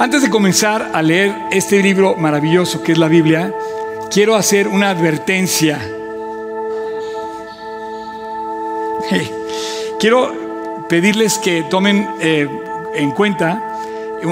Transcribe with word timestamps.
Antes 0.00 0.22
de 0.22 0.30
comenzar 0.30 0.92
a 0.94 1.02
leer 1.02 1.36
este 1.50 1.82
libro 1.82 2.16
maravilloso 2.16 2.82
que 2.82 2.92
es 2.92 2.98
la 2.98 3.06
Biblia, 3.06 3.54
quiero 4.10 4.34
hacer 4.34 4.66
una 4.66 4.88
advertencia. 4.88 5.78
Quiero 10.00 10.86
pedirles 10.88 11.36
que 11.36 11.64
tomen 11.64 12.08
eh, 12.18 12.48
en 12.94 13.10
cuenta 13.10 13.78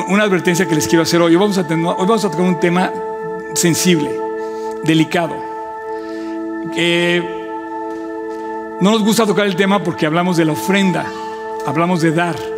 una 0.08 0.22
advertencia 0.22 0.66
que 0.66 0.74
les 0.74 0.88
quiero 0.88 1.02
hacer 1.02 1.20
hoy. 1.20 1.32
Hoy 1.34 1.38
vamos 1.38 1.58
a 1.58 1.66
tener, 1.66 1.84
hoy 1.84 2.06
vamos 2.06 2.24
a 2.24 2.30
tocar 2.30 2.46
un 2.46 2.58
tema 2.58 2.90
sensible, 3.54 4.10
delicado. 4.84 5.36
no 8.80 8.90
nos 8.90 9.04
gusta 9.04 9.26
tocar 9.26 9.46
el 9.46 9.54
tema 9.54 9.84
porque 9.84 10.06
hablamos 10.06 10.38
de 10.38 10.46
la 10.46 10.52
ofrenda, 10.52 11.04
hablamos 11.66 12.00
de 12.00 12.12
dar. 12.12 12.57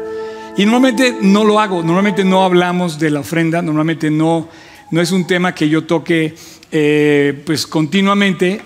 Y 0.56 0.64
normalmente 0.64 1.16
no 1.22 1.44
lo 1.44 1.60
hago, 1.60 1.82
normalmente 1.82 2.24
no 2.24 2.44
hablamos 2.44 2.98
de 2.98 3.10
la 3.10 3.20
ofrenda, 3.20 3.62
normalmente 3.62 4.10
no, 4.10 4.48
no 4.90 5.00
es 5.00 5.12
un 5.12 5.26
tema 5.26 5.54
que 5.54 5.68
yo 5.68 5.84
toque 5.84 6.34
eh, 6.72 7.42
pues 7.46 7.66
continuamente, 7.66 8.60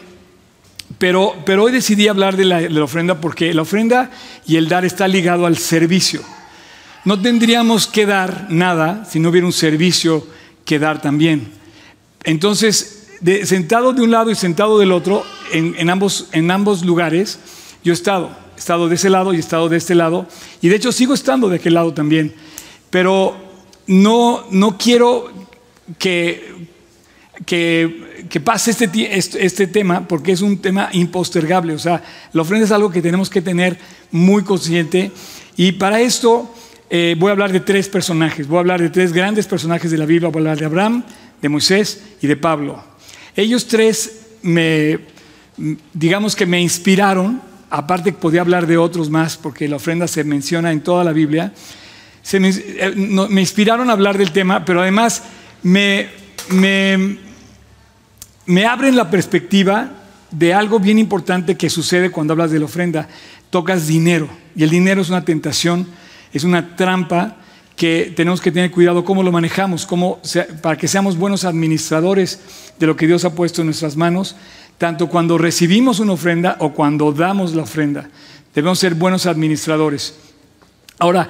pero, 0.99 1.35
pero 1.45 1.65
hoy 1.65 1.73
decidí 1.73 2.09
hablar 2.09 2.37
de 2.37 2.45
la, 2.45 2.83
ofrenda 2.85 3.21
porque 3.21 3.53
la 3.53 3.63
ofrenda 3.63 4.11
y 4.47 4.57
el 4.57 4.69
dar 4.69 4.85
está 4.85 5.07
ligado 5.07 5.47
al 5.47 5.57
servicio. 5.57 6.23
No 7.05 7.21
tendríamos 7.21 7.87
que 7.87 8.07
dar 8.07 8.47
nada 8.49 9.05
si 9.05 9.21
no 9.21 9.29
hubiera 9.29 9.47
un 9.47 9.53
servicio 9.53 10.27
que 10.65 10.79
dar 10.79 11.03
también. 11.03 11.53
Entonces, 12.25 13.09
sentado 13.45 13.93
de 13.93 14.03
un 14.03 14.11
lado 14.11 14.31
y 14.31 14.35
sentado 14.35 14.79
del 14.79 14.93
otro, 14.93 15.23
en, 15.53 15.75
en, 15.77 15.91
ambos, 15.91 16.29
en 16.33 16.51
ambos 16.51 16.85
lugares, 16.85 17.39
yo 17.85 17.93
he 17.93 17.95
estado. 17.95 18.44
He 18.57 18.59
estado 18.59 18.89
de 18.89 18.95
ese 18.95 19.11
lado 19.11 19.33
y 19.33 19.37
he 19.37 19.41
estado 19.41 19.69
de 19.69 19.77
este 19.77 19.95
lado. 19.95 20.27
Y 20.61 20.69
de 20.69 20.77
hecho 20.77 20.93
sigo 20.93 21.15
estando 21.15 21.49
de 21.49 21.57
aquel 21.57 21.75
lado 21.75 21.93
también. 21.93 22.35
Pero 22.91 23.37
no, 23.87 24.45
no 24.51 24.79
quiero 24.79 25.31
que, 25.99 26.69
que, 27.45 28.41
pase 28.43 28.71
este, 28.71 29.17
este, 29.17 29.45
este 29.45 29.67
tema 29.67 30.07
porque 30.07 30.33
es 30.33 30.41
un 30.41 30.59
tema 30.59 30.89
impostergable. 30.93 31.75
O 31.75 31.79
sea, 31.79 32.03
la 32.33 32.43
ofrenda 32.43 32.65
es 32.65 32.73
algo 32.73 32.91
que 32.91 33.03
tenemos 33.03 33.29
que 33.29 33.43
tener 33.43 33.79
muy 34.11 34.43
consciente. 34.43 35.11
Y 35.57 35.73
para 35.73 36.01
esto 36.01 36.53
eh, 36.91 37.17
voy 37.19 37.31
a 37.31 37.33
hablar 37.33 37.53
de 37.53 37.61
tres 37.61 37.89
personajes, 37.89 38.47
voy 38.47 38.59
a 38.59 38.61
hablar 38.61 38.81
de 38.81 38.91
tres 38.91 39.13
grandes 39.13 39.47
personajes 39.47 39.91
de 39.91 39.99
la 39.99 40.07
Biblia, 40.07 40.29
voy 40.29 40.41
a 40.41 40.43
hablar 40.43 40.59
de 40.59 40.67
Abraham, 40.67 41.05
de 41.41 41.49
Moisés 41.49 42.03
y 42.21 42.27
de 42.27 42.37
Pablo. 42.37 42.83
Ellos 43.35 43.67
tres 43.67 44.27
me, 44.43 45.01
digamos 45.93 46.37
que 46.37 46.47
me 46.47 46.61
inspiraron, 46.61 47.41
aparte 47.79 48.13
podía 48.13 48.41
hablar 48.41 48.67
de 48.67 48.79
otros 48.79 49.11
más, 49.11 49.37
porque 49.37 49.69
la 49.69 49.77
ofrenda 49.77 50.07
se 50.07 50.25
menciona 50.25 50.73
en 50.73 50.81
toda 50.81 51.05
la 51.05 51.13
Biblia, 51.13 51.53
me, 52.39 52.49
eh, 52.49 52.93
me 52.95 53.41
inspiraron 53.41 53.91
a 53.91 53.93
hablar 53.93 54.17
del 54.17 54.33
tema, 54.33 54.65
pero 54.65 54.81
además 54.81 55.23
me, 55.63 56.09
me, 56.49 57.19
me 58.47 58.67
abren 58.67 58.97
la 58.97 59.11
perspectiva 59.11 59.91
de 60.31 60.55
algo 60.55 60.79
bien 60.79 60.99
importante 60.99 61.57
que 61.57 61.71
sucede 61.71 62.11
cuando 62.11 62.33
hablas 62.33 62.51
de 62.51 62.59
la 62.59 62.65
ofrenda. 62.65 63.09
Tocas 63.51 63.87
dinero, 63.87 64.29
y 64.57 64.65
el 64.65 64.71
dinero 64.71 65.03
es 65.03 65.11
una 65.11 65.25
tentación 65.25 65.87
es 66.35 66.43
una 66.43 66.77
trampa 66.77 67.37
que 67.77 68.13
tenemos 68.15 68.41
que 68.41 68.51
tener 68.51 68.71
cuidado 68.71 69.05
cómo 69.05 69.23
lo 69.23 69.33
manejamos, 69.33 69.87
cómo, 69.87 70.21
para 70.61 70.77
que 70.77 70.89
seamos 70.89 71.17
buenos 71.17 71.45
administradores 71.45 72.41
de 72.79 72.87
lo 72.87 72.97
que 72.97 73.07
Dios 73.07 73.25
ha 73.25 73.35
puesto 73.35 73.63
en 73.63 73.69
nuestras 73.69 73.97
manos, 73.97 74.37
tanto 74.79 75.09
cuando 75.09 75.39
recibimos 75.39 76.01
una 76.01 76.13
ofrenda 76.13 76.57
o 76.61 76.73
cuando 76.73 77.13
damos 77.13 77.55
la 77.55 77.63
ofrenda. 77.63 78.09
Debemos 78.55 78.79
ser 78.79 78.95
buenos 78.95 79.27
administradores. 79.27 80.15
Ahora, 80.99 81.29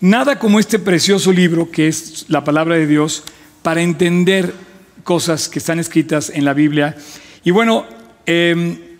nada 0.00 0.38
como 0.38 0.58
este 0.58 0.78
precioso 0.78 1.32
libro 1.32 1.70
que 1.70 1.88
es 1.88 2.26
la 2.28 2.44
palabra 2.44 2.76
de 2.76 2.86
Dios 2.86 3.22
para 3.62 3.82
entender 3.82 4.54
cosas 5.02 5.48
que 5.48 5.58
están 5.58 5.78
escritas 5.78 6.30
en 6.30 6.44
la 6.44 6.54
Biblia. 6.54 6.96
Y 7.44 7.50
bueno, 7.50 7.86
eh, 8.26 8.96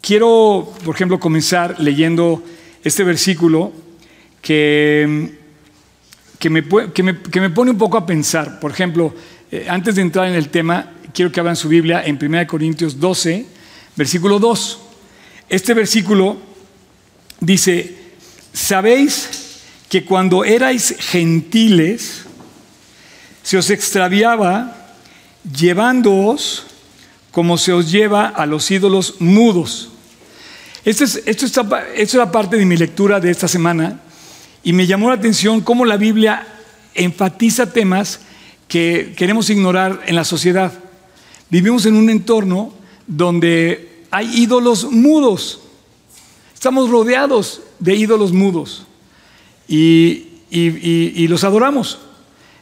quiero, 0.00 0.72
por 0.84 0.94
ejemplo, 0.94 1.18
comenzar 1.18 1.80
leyendo 1.80 2.42
este 2.84 3.04
versículo 3.04 3.72
que, 4.42 5.30
que, 6.38 6.50
me, 6.50 6.62
que, 6.92 7.02
me, 7.02 7.20
que, 7.20 7.40
me, 7.40 7.50
pone 7.50 7.70
un 7.70 7.78
poco 7.78 7.96
a 7.96 8.06
pensar. 8.06 8.60
Por 8.60 8.70
ejemplo, 8.70 9.14
eh, 9.50 9.66
antes 9.68 9.94
de 9.94 10.02
entrar 10.02 10.28
en 10.28 10.34
el 10.34 10.48
tema, 10.48 10.92
quiero 11.12 11.32
que 11.32 11.40
abran 11.40 11.56
su 11.56 11.68
Biblia 11.68 12.02
en 12.04 12.18
1 12.20 12.46
Corintios 12.46 12.98
12, 12.98 13.46
versículo 13.96 14.38
2. 14.38 14.78
Este 15.48 15.74
versículo 15.74 16.36
dice, 17.40 17.96
sabéis 18.52 19.28
que 19.88 20.04
cuando 20.04 20.44
erais 20.44 20.94
gentiles, 20.98 22.24
se 23.42 23.58
os 23.58 23.70
extraviaba 23.70 24.94
llevándoos 25.44 26.64
como 27.30 27.58
se 27.58 27.72
os 27.72 27.90
lleva 27.90 28.26
a 28.26 28.46
los 28.46 28.70
ídolos 28.70 29.16
mudos. 29.20 29.90
Esto 30.84 31.04
es, 31.04 31.22
esto, 31.26 31.46
está, 31.46 31.60
esto 31.94 32.00
es 32.00 32.14
la 32.14 32.32
parte 32.32 32.56
de 32.56 32.66
mi 32.66 32.76
lectura 32.76 33.20
de 33.20 33.30
esta 33.30 33.48
semana 33.48 34.00
y 34.62 34.72
me 34.72 34.86
llamó 34.86 35.08
la 35.08 35.16
atención 35.16 35.60
cómo 35.60 35.84
la 35.84 35.96
Biblia 35.96 36.46
enfatiza 36.94 37.72
temas 37.72 38.20
que 38.68 39.14
queremos 39.16 39.50
ignorar 39.50 40.00
en 40.06 40.16
la 40.16 40.24
sociedad. 40.24 40.72
Vivimos 41.50 41.84
en 41.86 41.96
un 41.96 42.08
entorno 42.08 42.72
donde 43.06 44.04
hay 44.10 44.42
ídolos 44.42 44.90
mudos. 44.90 45.60
Estamos 46.54 46.90
rodeados 46.90 47.62
de 47.78 47.96
ídolos 47.96 48.32
mudos 48.32 48.86
y, 49.66 50.26
y, 50.50 51.12
y, 51.22 51.28
los 51.28 51.42
adoramos 51.42 51.98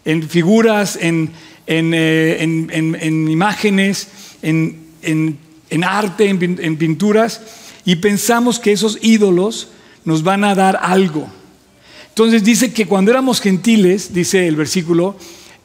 en 0.05 0.29
figuras, 0.29 0.97
en, 1.01 1.33
en, 1.67 1.93
eh, 1.95 2.37
en 2.41 3.29
imágenes, 3.29 4.09
en, 4.43 5.85
arte, 5.85 6.29
en 6.29 6.77
pinturas, 6.77 7.41
y 7.85 7.97
pensamos 7.97 8.59
que 8.59 8.73
esos 8.73 8.99
ídolos 9.03 9.69
nos 10.05 10.23
van 10.23 10.45
a 10.45 10.55
dar 10.55 10.79
algo. 10.81 11.29
Entonces 12.09 12.43
dice 12.43 12.73
que 12.73 12.87
cuando 12.87 13.11
éramos 13.11 13.41
gentiles, 13.41 14.13
dice 14.13 14.49
el 14.49 14.57
versículo, 14.57 15.17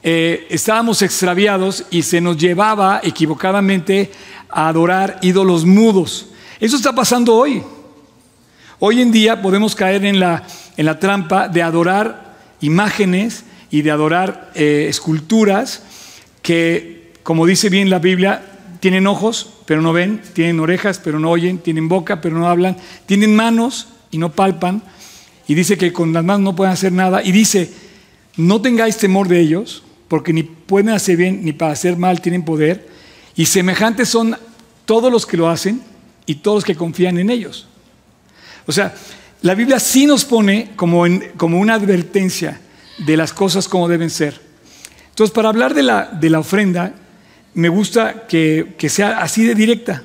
eh, 0.04 0.48
estábamos 0.50 1.02
extraviados 1.02 1.86
y 1.90 2.04
se 2.04 2.20
nos 2.20 2.38
llevaba 2.38 3.00
equivocadamente 3.02 4.12
a 4.50 4.68
adorar 4.68 5.18
ídolos 5.22 5.64
mudos. 5.66 6.28
Eso 6.60 6.76
está 6.76 6.94
pasando 6.94 7.36
hoy. 7.36 7.64
Hoy 8.80 9.02
en 9.02 9.14
día 9.14 9.42
podemos 9.42 9.76
caer 9.76 10.04
en 10.04 10.20
la, 10.20 10.44
en 10.76 10.86
la 10.86 11.00
trampa 11.00 11.48
de 11.48 11.64
adorar 11.64 12.36
imágenes 12.60 13.46
y 13.72 13.82
de 13.82 13.92
adorar 13.92 14.52
eh, 14.56 14.88
esculturas 14.90 15.84
que, 16.42 17.14
como 17.24 17.46
dice 17.46 17.70
bien 17.70 17.90
la 17.90 18.00
Biblia, 18.00 18.44
tienen 18.82 19.08
ojos 19.08 19.54
pero 19.66 19.82
no 19.82 19.94
ven, 19.94 20.22
tienen 20.34 20.60
orejas 20.60 21.00
pero 21.02 21.18
no 21.18 21.32
oyen, 21.32 21.60
tienen 21.60 21.88
boca 21.88 22.20
pero 22.20 22.38
no 22.38 22.50
hablan, 22.50 22.76
tienen 23.06 23.34
manos 23.34 23.88
y 24.12 24.18
no 24.18 24.34
palpan, 24.34 24.84
y 25.48 25.56
dice 25.56 25.78
que 25.78 25.94
con 25.94 26.12
las 26.12 26.24
manos 26.24 26.42
no 26.42 26.56
pueden 26.56 26.74
hacer 26.74 26.92
nada. 26.92 27.24
Y 27.24 27.32
dice, 27.32 27.72
no 28.36 28.62
tengáis 28.62 28.98
temor 28.98 29.28
de 29.28 29.40
ellos, 29.40 29.84
porque 30.14 30.32
ni 30.32 30.44
pueden 30.44 30.90
hacer 30.90 31.18
bien 31.18 31.44
ni 31.44 31.54
para 31.54 31.72
hacer 31.72 31.98
mal 31.98 32.22
tienen 32.22 32.46
poder. 32.46 32.88
Y 33.36 33.48
semejantes 33.48 34.10
son 34.10 34.38
todos 34.86 35.12
los 35.12 35.26
que 35.26 35.38
lo 35.38 35.50
hacen 35.50 35.82
y 36.28 36.36
todos 36.36 36.58
los 36.58 36.66
que 36.66 36.76
confían 36.76 37.18
en 37.18 37.32
ellos. 37.32 37.68
O 38.68 38.72
sea, 38.72 38.94
la 39.42 39.56
Biblia 39.56 39.80
sí 39.80 40.06
nos 40.06 40.24
pone 40.24 40.74
como, 40.76 41.08
en, 41.08 41.32
como 41.36 41.60
una 41.60 41.74
advertencia 41.74 42.62
de 43.00 43.18
las 43.18 43.34
cosas 43.34 43.68
como 43.68 43.90
deben 43.90 44.12
ser. 44.12 44.40
Entonces, 45.10 45.34
para 45.34 45.50
hablar 45.50 45.74
de 45.74 45.82
la, 45.82 46.06
de 46.06 46.30
la 46.30 46.42
ofrenda, 46.42 46.94
me 47.56 47.70
gusta 47.70 48.28
que, 48.28 48.76
que, 48.78 48.90
sea 48.90 49.18
así 49.18 49.44
de 49.44 49.56
directa, 49.56 50.04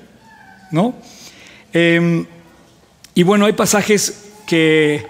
¿no? 0.71 0.95
Eh, 1.75 2.25
y 3.15 3.23
bueno, 3.25 3.45
hay 3.45 3.53
pasajes 3.53 4.31
que 4.47 5.05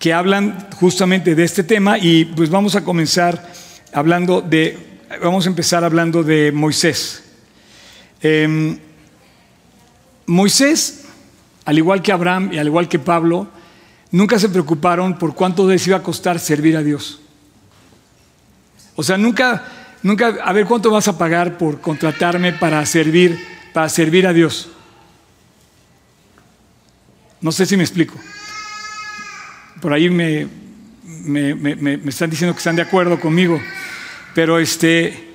que 0.00 0.14
hablan 0.14 0.68
justamente 0.76 1.34
de 1.34 1.44
este 1.44 1.62
tema 1.62 1.98
y 1.98 2.24
pues 2.24 2.48
vamos 2.48 2.74
a 2.74 2.82
comenzar 2.82 3.49
hablando 3.92 4.40
de, 4.40 4.78
vamos 5.22 5.46
a 5.46 5.48
empezar 5.48 5.84
hablando 5.84 6.22
de 6.22 6.52
Moisés. 6.52 7.22
Eh, 8.22 8.78
Moisés, 10.26 11.06
al 11.64 11.78
igual 11.78 12.02
que 12.02 12.12
Abraham 12.12 12.50
y 12.52 12.58
al 12.58 12.68
igual 12.68 12.88
que 12.88 12.98
Pablo, 12.98 13.48
nunca 14.12 14.38
se 14.38 14.48
preocuparon 14.48 15.18
por 15.18 15.34
cuánto 15.34 15.68
les 15.68 15.86
iba 15.86 15.96
a 15.96 16.02
costar 16.02 16.38
servir 16.38 16.76
a 16.76 16.82
Dios. 16.82 17.20
O 18.94 19.02
sea, 19.02 19.16
nunca, 19.16 19.64
nunca, 20.02 20.36
a 20.44 20.52
ver 20.52 20.66
cuánto 20.66 20.90
vas 20.90 21.08
a 21.08 21.18
pagar 21.18 21.58
por 21.58 21.80
contratarme 21.80 22.52
para 22.52 22.84
servir, 22.86 23.38
para 23.72 23.88
servir 23.88 24.26
a 24.26 24.32
Dios. 24.32 24.68
No 27.40 27.50
sé 27.50 27.66
si 27.66 27.76
me 27.76 27.82
explico. 27.82 28.14
Por 29.80 29.92
ahí 29.92 30.10
me, 30.10 30.46
me, 31.02 31.54
me, 31.54 31.94
están 32.08 32.28
diciendo 32.30 32.54
que 32.54 32.58
están 32.58 32.76
de 32.76 32.82
acuerdo 32.82 33.18
conmigo. 33.18 33.60
Pero 34.34 34.58
este, 34.58 35.28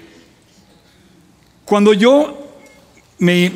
cuando 1.66 1.94
yo 1.94 2.46
me, 3.18 3.48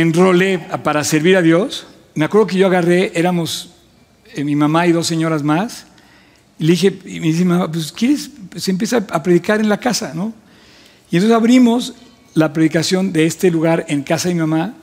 enrolé 0.00 0.58
para 0.82 1.04
servir 1.04 1.36
a 1.36 1.42
Dios, 1.42 1.86
me 2.14 2.24
acuerdo 2.24 2.46
que 2.46 2.56
yo 2.56 2.66
agarré, 2.66 3.12
éramos 3.14 3.70
eh, 4.34 4.44
mi 4.44 4.56
mamá 4.56 4.86
y 4.86 4.92
dos 4.92 5.06
señoras 5.06 5.42
más, 5.42 5.86
Y 6.58 6.64
le 6.64 6.70
dije, 6.72 6.98
y 7.04 7.20
me 7.20 7.26
dice, 7.26 7.44
mamá, 7.44 7.70
pues 7.70 7.92
quieres, 7.92 8.30
se 8.56 8.70
empieza 8.70 9.04
a 9.10 9.22
predicar 9.22 9.60
en 9.60 9.68
la 9.68 9.78
casa, 9.78 10.12
¿no? 10.14 10.32
Y 11.10 11.16
entonces 11.16 11.36
abrimos 11.36 11.94
la 12.34 12.52
predicación 12.52 13.12
de 13.12 13.26
este 13.26 13.50
lugar 13.50 13.84
en 13.88 14.02
casa 14.02 14.28
de 14.28 14.34
mi 14.34 14.40
mamá 14.40 14.74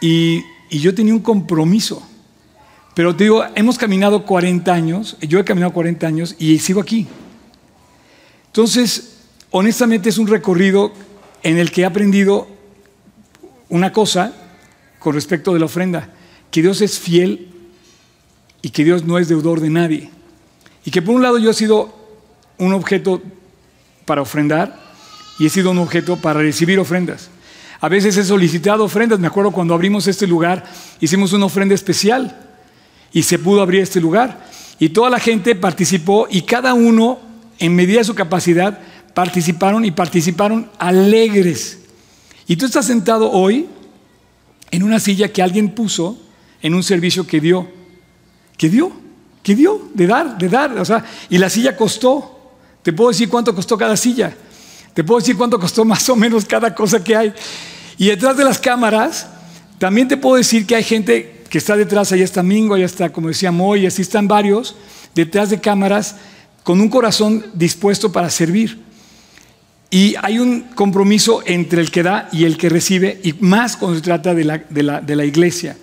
y, 0.00 0.42
y 0.70 0.80
yo 0.80 0.94
tenía 0.94 1.14
un 1.14 1.20
compromiso. 1.20 2.06
Pero 2.94 3.14
te 3.14 3.24
digo, 3.24 3.44
hemos 3.54 3.78
caminado 3.78 4.24
40 4.26 4.72
años, 4.72 5.16
yo 5.20 5.38
he 5.38 5.44
caminado 5.44 5.72
40 5.72 6.06
años 6.06 6.34
y 6.38 6.58
sigo 6.58 6.80
aquí. 6.80 7.06
Entonces, 8.48 9.18
honestamente 9.50 10.08
es 10.08 10.18
un 10.18 10.26
recorrido 10.26 10.92
en 11.42 11.58
el 11.58 11.70
que 11.70 11.82
he 11.82 11.84
aprendido 11.84 12.48
una 13.68 13.92
cosa 13.92 14.32
con 14.98 15.14
respecto 15.14 15.54
de 15.54 15.60
la 15.60 15.66
ofrenda, 15.66 16.12
que 16.50 16.62
Dios 16.62 16.80
es 16.80 16.98
fiel 16.98 17.48
y 18.62 18.70
que 18.70 18.84
Dios 18.84 19.04
no 19.04 19.18
es 19.18 19.28
deudor 19.28 19.60
de 19.60 19.70
nadie. 19.70 20.10
Y 20.84 20.90
que 20.90 21.02
por 21.02 21.14
un 21.14 21.22
lado 21.22 21.38
yo 21.38 21.50
he 21.50 21.54
sido 21.54 21.94
un 22.58 22.72
objeto 22.72 23.22
para 24.04 24.22
ofrendar 24.22 24.78
y 25.38 25.46
he 25.46 25.50
sido 25.50 25.70
un 25.70 25.78
objeto 25.78 26.16
para 26.16 26.40
recibir 26.40 26.78
ofrendas. 26.78 27.30
A 27.80 27.88
veces 27.88 28.16
he 28.16 28.24
solicitado 28.24 28.84
ofrendas, 28.84 29.20
me 29.20 29.28
acuerdo 29.28 29.52
cuando 29.52 29.74
abrimos 29.74 30.06
este 30.08 30.26
lugar, 30.26 30.64
hicimos 31.00 31.32
una 31.32 31.46
ofrenda 31.46 31.74
especial 31.74 32.36
y 33.12 33.22
se 33.22 33.38
pudo 33.38 33.62
abrir 33.62 33.82
este 33.82 34.00
lugar. 34.00 34.46
Y 34.80 34.88
toda 34.88 35.10
la 35.10 35.20
gente 35.20 35.54
participó 35.54 36.26
y 36.28 36.42
cada 36.42 36.74
uno, 36.74 37.20
en 37.58 37.74
medida 37.74 37.98
de 37.98 38.04
su 38.04 38.14
capacidad, 38.14 38.78
participaron 39.14 39.84
y 39.84 39.90
participaron 39.90 40.70
alegres. 40.78 41.78
Y 42.46 42.56
tú 42.56 42.66
estás 42.66 42.86
sentado 42.86 43.30
hoy 43.30 43.66
en 44.70 44.82
una 44.82 45.00
silla 45.00 45.32
que 45.32 45.42
alguien 45.42 45.70
puso 45.70 46.18
en 46.62 46.74
un 46.74 46.82
servicio 46.82 47.26
que 47.26 47.40
dio, 47.40 47.68
que 48.56 48.68
dio, 48.68 48.92
que 49.42 49.54
dio, 49.54 49.88
de 49.94 50.06
dar, 50.06 50.38
de 50.38 50.48
dar. 50.48 50.78
O 50.78 50.84
sea, 50.84 51.04
y 51.28 51.38
la 51.38 51.50
silla 51.50 51.76
costó. 51.76 52.34
Te 52.82 52.92
puedo 52.92 53.10
decir 53.10 53.28
cuánto 53.28 53.54
costó 53.54 53.76
cada 53.76 53.96
silla. 53.96 54.34
Te 54.94 55.04
puedo 55.04 55.20
decir 55.20 55.36
cuánto 55.36 55.58
costó 55.58 55.84
más 55.84 56.08
o 56.08 56.16
menos 56.16 56.44
cada 56.44 56.74
cosa 56.74 57.02
que 57.02 57.14
hay. 57.14 57.32
Y 57.98 58.06
detrás 58.06 58.36
de 58.36 58.44
las 58.44 58.58
cámaras, 58.58 59.28
también 59.78 60.08
te 60.08 60.16
puedo 60.16 60.36
decir 60.36 60.66
que 60.66 60.76
hay 60.76 60.84
gente 60.84 61.44
que 61.48 61.58
está 61.58 61.76
detrás, 61.76 62.12
allá 62.12 62.24
está 62.24 62.42
Mingo, 62.42 62.74
allá 62.74 62.86
está, 62.86 63.10
como 63.10 63.28
decía 63.28 63.50
Moy, 63.50 63.86
así 63.86 64.02
están 64.02 64.28
varios, 64.28 64.76
detrás 65.14 65.50
de 65.50 65.60
cámaras, 65.60 66.16
con 66.62 66.80
un 66.80 66.88
corazón 66.88 67.44
dispuesto 67.54 68.12
para 68.12 68.30
servir. 68.30 68.88
Y 69.90 70.14
hay 70.20 70.38
un 70.38 70.60
compromiso 70.74 71.42
entre 71.46 71.80
el 71.80 71.90
que 71.90 72.02
da 72.02 72.28
y 72.30 72.44
el 72.44 72.58
que 72.58 72.68
recibe, 72.68 73.20
y 73.22 73.32
más 73.40 73.76
cuando 73.76 73.96
se 73.96 74.02
trata 74.02 74.34
de 74.34 74.44
la, 74.44 74.58
de 74.58 75.16
la, 75.16 75.24
iglesia. 75.24 75.78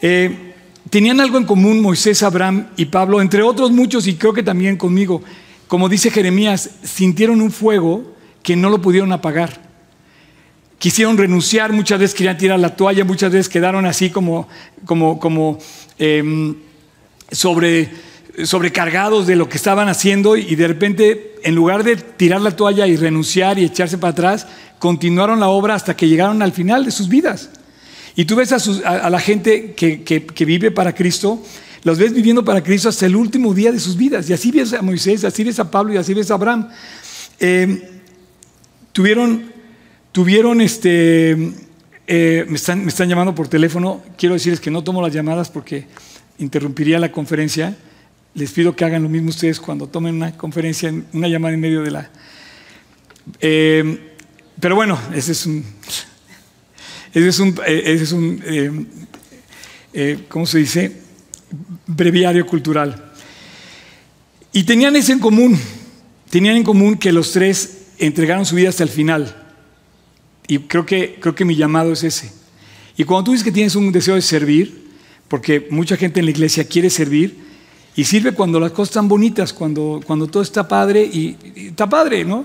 Eh, 0.00 0.54
tenían 0.88 1.20
algo 1.20 1.36
en 1.36 1.44
común 1.44 1.80
Moisés, 1.82 2.22
Abraham 2.22 2.68
y 2.76 2.84
Pablo, 2.84 3.20
entre 3.20 3.42
otros 3.42 3.72
muchos, 3.72 4.06
y 4.06 4.14
creo 4.14 4.32
que 4.32 4.44
también 4.44 4.76
conmigo. 4.76 5.22
Como 5.66 5.88
dice 5.88 6.10
Jeremías, 6.10 6.70
sintieron 6.84 7.40
un 7.40 7.50
fuego 7.50 8.14
que 8.42 8.54
no 8.54 8.70
lo 8.70 8.80
pudieron 8.80 9.12
apagar. 9.12 9.68
Quisieron 10.78 11.18
renunciar, 11.18 11.72
muchas 11.72 11.98
veces 11.98 12.14
querían 12.14 12.38
tirar 12.38 12.60
la 12.60 12.76
toalla, 12.76 13.04
muchas 13.04 13.32
veces 13.32 13.48
quedaron 13.48 13.84
así 13.84 14.10
como, 14.10 14.46
como, 14.84 15.18
como 15.18 15.58
em, 15.98 16.54
sobre 17.32 17.90
sobrecargados 18.44 19.26
de 19.26 19.36
lo 19.36 19.48
que 19.48 19.56
estaban 19.56 19.88
haciendo 19.88 20.36
y 20.36 20.54
de 20.54 20.68
repente, 20.68 21.36
en 21.42 21.54
lugar 21.54 21.84
de 21.84 21.96
tirar 21.96 22.40
la 22.40 22.56
toalla 22.56 22.86
y 22.86 22.96
renunciar 22.96 23.58
y 23.58 23.64
echarse 23.64 23.98
para 23.98 24.12
atrás, 24.12 24.46
continuaron 24.78 25.40
la 25.40 25.48
obra 25.48 25.74
hasta 25.74 25.96
que 25.96 26.08
llegaron 26.08 26.42
al 26.42 26.52
final 26.52 26.84
de 26.84 26.90
sus 26.90 27.08
vidas. 27.08 27.50
Y 28.14 28.24
tú 28.24 28.36
ves 28.36 28.52
a, 28.52 29.10
la 29.10 29.20
gente 29.20 29.74
que, 29.74 30.44
vive 30.44 30.70
para 30.70 30.94
Cristo, 30.94 31.42
los 31.84 31.98
ves 31.98 32.12
viviendo 32.12 32.44
para 32.44 32.62
Cristo 32.62 32.88
hasta 32.88 33.06
el 33.06 33.14
último 33.14 33.54
día 33.54 33.70
de 33.70 33.78
sus 33.78 33.96
vidas. 33.96 34.28
Y 34.28 34.32
así 34.32 34.50
ves 34.50 34.72
a 34.72 34.82
Moisés, 34.82 35.24
así 35.24 35.44
ves 35.44 35.60
a 35.60 35.70
Pablo 35.70 35.94
y 35.94 35.98
así 35.98 36.14
ves 36.14 36.30
a 36.30 36.34
Abraham. 36.34 36.68
Eh, 37.38 38.00
tuvieron, 38.92 39.52
tuvieron 40.10 40.60
este, 40.60 41.52
eh, 42.08 42.44
me, 42.48 42.56
están, 42.56 42.82
me 42.82 42.88
están 42.88 43.08
llamando 43.08 43.34
por 43.34 43.46
teléfono. 43.46 44.02
Quiero 44.16 44.34
decirles 44.34 44.60
que 44.60 44.70
no 44.70 44.82
tomo 44.82 45.00
las 45.00 45.12
llamadas 45.12 45.48
porque 45.50 45.86
interrumpiría 46.38 46.98
la 46.98 47.12
conferencia. 47.12 47.76
Les 48.34 48.52
pido 48.52 48.76
que 48.76 48.84
hagan 48.84 49.02
lo 49.02 49.08
mismo 49.08 49.30
ustedes 49.30 49.58
cuando 49.58 49.88
tomen 49.88 50.14
una 50.14 50.36
conferencia, 50.36 50.92
una 51.12 51.28
llamada 51.28 51.54
en 51.54 51.60
medio 51.60 51.82
de 51.82 51.90
la... 51.90 52.10
Eh, 53.40 54.14
pero 54.60 54.74
bueno, 54.74 54.98
ese 55.14 55.32
es 55.32 55.46
un... 55.46 55.64
Ese 57.14 57.28
es 57.28 57.38
un, 57.38 57.58
eh, 57.66 57.82
ese 57.86 58.04
es 58.04 58.12
un 58.12 58.42
eh, 58.44 58.86
eh, 59.92 60.26
¿cómo 60.28 60.46
se 60.46 60.58
dice? 60.58 60.92
Breviario 61.86 62.46
cultural. 62.46 63.12
Y 64.52 64.64
tenían 64.64 64.96
eso 64.96 65.12
en 65.12 65.18
común. 65.18 65.58
Tenían 66.30 66.56
en 66.56 66.64
común 66.64 66.96
que 66.96 67.10
los 67.10 67.32
tres 67.32 67.86
entregaron 67.98 68.44
su 68.44 68.54
vida 68.54 68.68
hasta 68.68 68.82
el 68.82 68.90
final. 68.90 69.34
Y 70.46 70.58
creo 70.60 70.84
que, 70.86 71.18
creo 71.20 71.34
que 71.34 71.44
mi 71.44 71.56
llamado 71.56 71.92
es 71.92 72.04
ese. 72.04 72.30
Y 72.96 73.04
cuando 73.04 73.24
tú 73.24 73.32
dices 73.32 73.44
que 73.44 73.52
tienes 73.52 73.74
un 73.76 73.90
deseo 73.92 74.14
de 74.14 74.22
servir, 74.22 74.88
porque 75.28 75.66
mucha 75.70 75.96
gente 75.96 76.20
en 76.20 76.26
la 76.26 76.30
iglesia 76.30 76.64
quiere 76.64 76.90
servir, 76.90 77.36
y 77.96 78.04
sirve 78.04 78.32
cuando 78.32 78.60
las 78.60 78.72
cosas 78.72 78.90
están 78.90 79.08
bonitas, 79.08 79.52
cuando, 79.52 80.00
cuando 80.06 80.26
todo 80.26 80.42
está 80.42 80.66
padre 80.66 81.02
y, 81.02 81.36
está 81.56 81.88
padre, 81.88 82.24
¿no? 82.24 82.44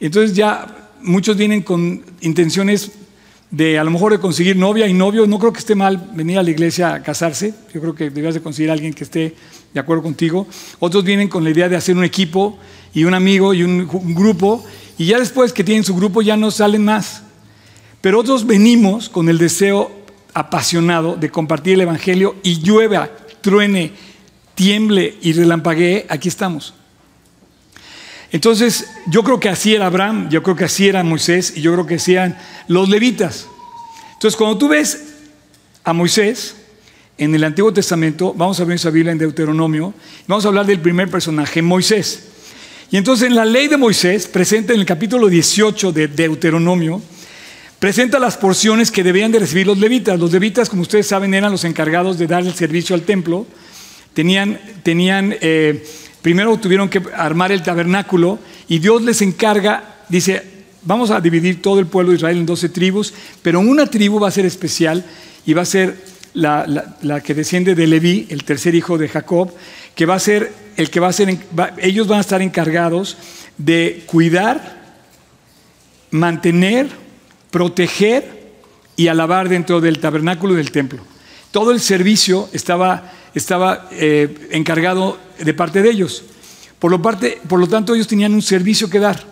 Entonces 0.00 0.34
ya 0.34 0.90
muchos 1.02 1.36
vienen 1.36 1.62
con 1.62 2.02
intenciones 2.20 2.90
de 3.50 3.78
a 3.78 3.84
lo 3.84 3.90
mejor 3.90 4.12
de 4.12 4.18
conseguir 4.18 4.56
novia 4.56 4.86
y 4.86 4.92
novio. 4.92 5.26
No 5.26 5.38
creo 5.38 5.52
que 5.52 5.60
esté 5.60 5.74
mal 5.74 6.10
venir 6.14 6.38
a 6.38 6.42
la 6.42 6.50
iglesia 6.50 6.94
a 6.94 7.02
casarse. 7.02 7.54
Yo 7.72 7.80
creo 7.80 7.94
que 7.94 8.10
debías 8.10 8.34
de 8.34 8.40
conseguir 8.40 8.70
a 8.70 8.74
alguien 8.74 8.92
que 8.92 9.04
esté 9.04 9.34
de 9.72 9.80
acuerdo 9.80 10.02
contigo. 10.02 10.46
Otros 10.78 11.04
vienen 11.04 11.28
con 11.28 11.44
la 11.44 11.50
idea 11.50 11.68
de 11.68 11.76
hacer 11.76 11.96
un 11.96 12.04
equipo 12.04 12.58
y 12.92 13.04
un 13.04 13.14
amigo 13.14 13.54
y 13.54 13.62
un, 13.62 13.88
un 13.90 14.14
grupo. 14.14 14.64
Y 14.98 15.06
ya 15.06 15.18
después 15.18 15.52
que 15.52 15.64
tienen 15.64 15.84
su 15.84 15.94
grupo 15.94 16.22
ya 16.22 16.36
no 16.36 16.50
salen 16.50 16.84
más. 16.84 17.22
Pero 18.00 18.20
otros 18.20 18.46
venimos 18.46 19.08
con 19.08 19.28
el 19.28 19.38
deseo 19.38 19.90
apasionado 20.34 21.16
de 21.16 21.30
compartir 21.30 21.74
el 21.74 21.80
Evangelio 21.80 22.36
y 22.42 22.60
llueva, 22.60 23.10
truene, 23.40 23.92
tiemble 24.58 25.16
y 25.22 25.34
relampaguee, 25.34 26.04
aquí 26.08 26.26
estamos. 26.26 26.74
Entonces, 28.32 28.90
yo 29.06 29.22
creo 29.22 29.38
que 29.38 29.48
así 29.48 29.72
era 29.72 29.86
Abraham, 29.86 30.28
yo 30.30 30.42
creo 30.42 30.56
que 30.56 30.64
así 30.64 30.88
era 30.88 31.04
Moisés 31.04 31.52
y 31.54 31.60
yo 31.60 31.72
creo 31.74 31.86
que 31.86 31.94
así 31.94 32.14
eran 32.14 32.36
los 32.66 32.88
levitas. 32.88 33.46
Entonces, 34.14 34.36
cuando 34.36 34.58
tú 34.58 34.66
ves 34.66 35.14
a 35.84 35.92
Moisés 35.92 36.56
en 37.18 37.36
el 37.36 37.44
Antiguo 37.44 37.72
Testamento, 37.72 38.34
vamos 38.34 38.58
a 38.58 38.64
ver 38.64 38.74
esa 38.74 38.90
Biblia 38.90 39.12
en 39.12 39.18
Deuteronomio, 39.18 39.94
vamos 40.26 40.44
a 40.44 40.48
hablar 40.48 40.66
del 40.66 40.80
primer 40.80 41.08
personaje, 41.08 41.62
Moisés. 41.62 42.24
Y 42.90 42.96
entonces 42.96 43.28
en 43.28 43.36
la 43.36 43.44
ley 43.44 43.68
de 43.68 43.76
Moisés, 43.76 44.26
presenta 44.26 44.72
en 44.72 44.80
el 44.80 44.86
capítulo 44.86 45.28
18 45.28 45.92
de 45.92 46.08
Deuteronomio, 46.08 47.00
presenta 47.78 48.18
las 48.18 48.36
porciones 48.36 48.90
que 48.90 49.04
debían 49.04 49.30
de 49.30 49.38
recibir 49.38 49.68
los 49.68 49.78
levitas. 49.78 50.18
Los 50.18 50.32
levitas, 50.32 50.68
como 50.68 50.82
ustedes 50.82 51.06
saben, 51.06 51.32
eran 51.32 51.52
los 51.52 51.62
encargados 51.62 52.18
de 52.18 52.26
dar 52.26 52.44
el 52.44 52.54
servicio 52.54 52.96
al 52.96 53.02
templo 53.02 53.46
Tenían, 54.18 54.58
tenían 54.82 55.36
eh, 55.40 55.86
primero 56.22 56.56
tuvieron 56.56 56.88
que 56.88 57.00
armar 57.14 57.52
el 57.52 57.62
tabernáculo 57.62 58.40
y 58.66 58.80
Dios 58.80 59.00
les 59.02 59.22
encarga, 59.22 60.02
dice, 60.08 60.42
vamos 60.82 61.12
a 61.12 61.20
dividir 61.20 61.62
todo 61.62 61.78
el 61.78 61.86
pueblo 61.86 62.10
de 62.10 62.16
Israel 62.16 62.38
en 62.38 62.44
12 62.44 62.68
tribus, 62.70 63.14
pero 63.42 63.60
una 63.60 63.86
tribu 63.86 64.18
va 64.18 64.26
a 64.26 64.32
ser 64.32 64.44
especial 64.44 65.04
y 65.46 65.52
va 65.52 65.62
a 65.62 65.66
ser 65.66 66.02
la, 66.34 67.20
que 67.24 67.32
desciende 67.32 67.76
de 67.76 67.86
Leví, 67.86 68.26
el 68.30 68.42
tercer 68.42 68.74
hijo 68.74 68.98
de 68.98 69.08
Jacob, 69.08 69.52
que 69.94 70.04
va 70.04 70.16
a 70.16 70.18
ser 70.18 70.52
el 70.76 70.90
que 70.90 70.98
va 70.98 71.06
a 71.06 71.12
ser, 71.12 71.38
ellos 71.76 72.08
van 72.08 72.18
a 72.18 72.22
estar 72.22 72.42
encargados 72.42 73.16
de 73.56 74.02
cuidar, 74.06 74.82
mantener, 76.10 76.88
proteger 77.52 78.50
y 78.96 79.06
alabar 79.06 79.48
dentro 79.48 79.80
del 79.80 80.00
tabernáculo 80.00 80.54
del 80.54 80.72
templo. 80.72 81.04
Todo 81.52 81.70
el 81.70 81.78
servicio 81.78 82.48
estaba 82.52 83.12
estaba 83.34 83.88
eh, 83.92 84.48
encargado 84.50 85.18
de 85.38 85.54
parte 85.54 85.82
de 85.82 85.90
ellos. 85.90 86.24
Por 86.78 86.90
lo, 86.90 87.02
parte, 87.02 87.40
por 87.48 87.58
lo 87.58 87.66
tanto, 87.66 87.94
ellos 87.94 88.06
tenían 88.06 88.34
un 88.34 88.42
servicio 88.42 88.88
que 88.88 89.00
dar, 89.00 89.22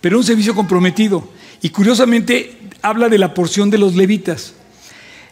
pero 0.00 0.18
un 0.18 0.24
servicio 0.24 0.54
comprometido. 0.54 1.28
Y 1.60 1.70
curiosamente 1.70 2.58
habla 2.80 3.08
de 3.08 3.18
la 3.18 3.34
porción 3.34 3.70
de 3.70 3.78
los 3.78 3.94
levitas. 3.94 4.54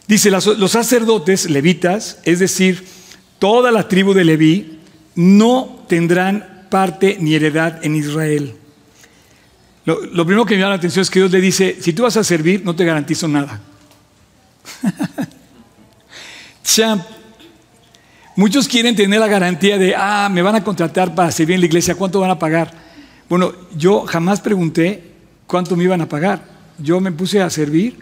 Dice, 0.07 0.31
los 0.31 0.71
sacerdotes 0.73 1.49
levitas, 1.49 2.19
es 2.25 2.41
decir, 2.41 2.85
toda 3.39 3.71
la 3.71 3.87
tribu 3.87 4.13
de 4.13 4.25
Leví, 4.25 4.81
no 5.15 5.85
tendrán 5.89 6.67
parte 6.69 7.17
ni 7.21 7.35
heredad 7.35 7.85
en 7.85 7.95
Israel. 7.95 8.55
Lo, 9.85 10.05
lo, 10.07 10.25
primero 10.25 10.45
que 10.45 10.55
me 10.55 10.61
llama 10.61 10.71
la 10.71 10.77
atención 10.77 11.03
es 11.03 11.11
que 11.11 11.21
Dios 11.21 11.31
le 11.31 11.41
dice, 11.41 11.77
si 11.81 11.93
tú 11.93 12.03
vas 12.03 12.17
a 12.17 12.25
servir, 12.25 12.63
no 12.65 12.75
te 12.75 12.85
garantizo 12.85 13.29
nada. 13.29 13.61
Champ, 16.65 17.03
Muchos 18.37 18.69
quieren 18.69 18.95
tener 18.95 19.21
la 19.21 19.27
garantía 19.27 19.77
de, 19.77 19.95
ah, 19.97 20.29
me 20.31 20.43
van 20.43 20.55
a 20.55 20.65
contratar 20.65 21.15
para 21.15 21.31
servir 21.31 21.57
en 21.57 21.61
la 21.61 21.67
iglesia, 21.67 21.95
¿cuánto 21.95 22.21
van 22.21 22.31
a 22.31 22.39
pagar? 22.39 22.73
Bueno, 23.29 23.53
yo 23.77 24.07
jamás 24.07 24.41
pregunté 24.41 25.13
cuánto 25.47 25.77
me 25.77 25.85
iban 25.85 26.01
a 26.01 26.09
pagar. 26.09 26.43
Yo 26.79 27.01
me 27.01 27.13
puse 27.13 27.43
a 27.43 27.51
servir 27.51 27.99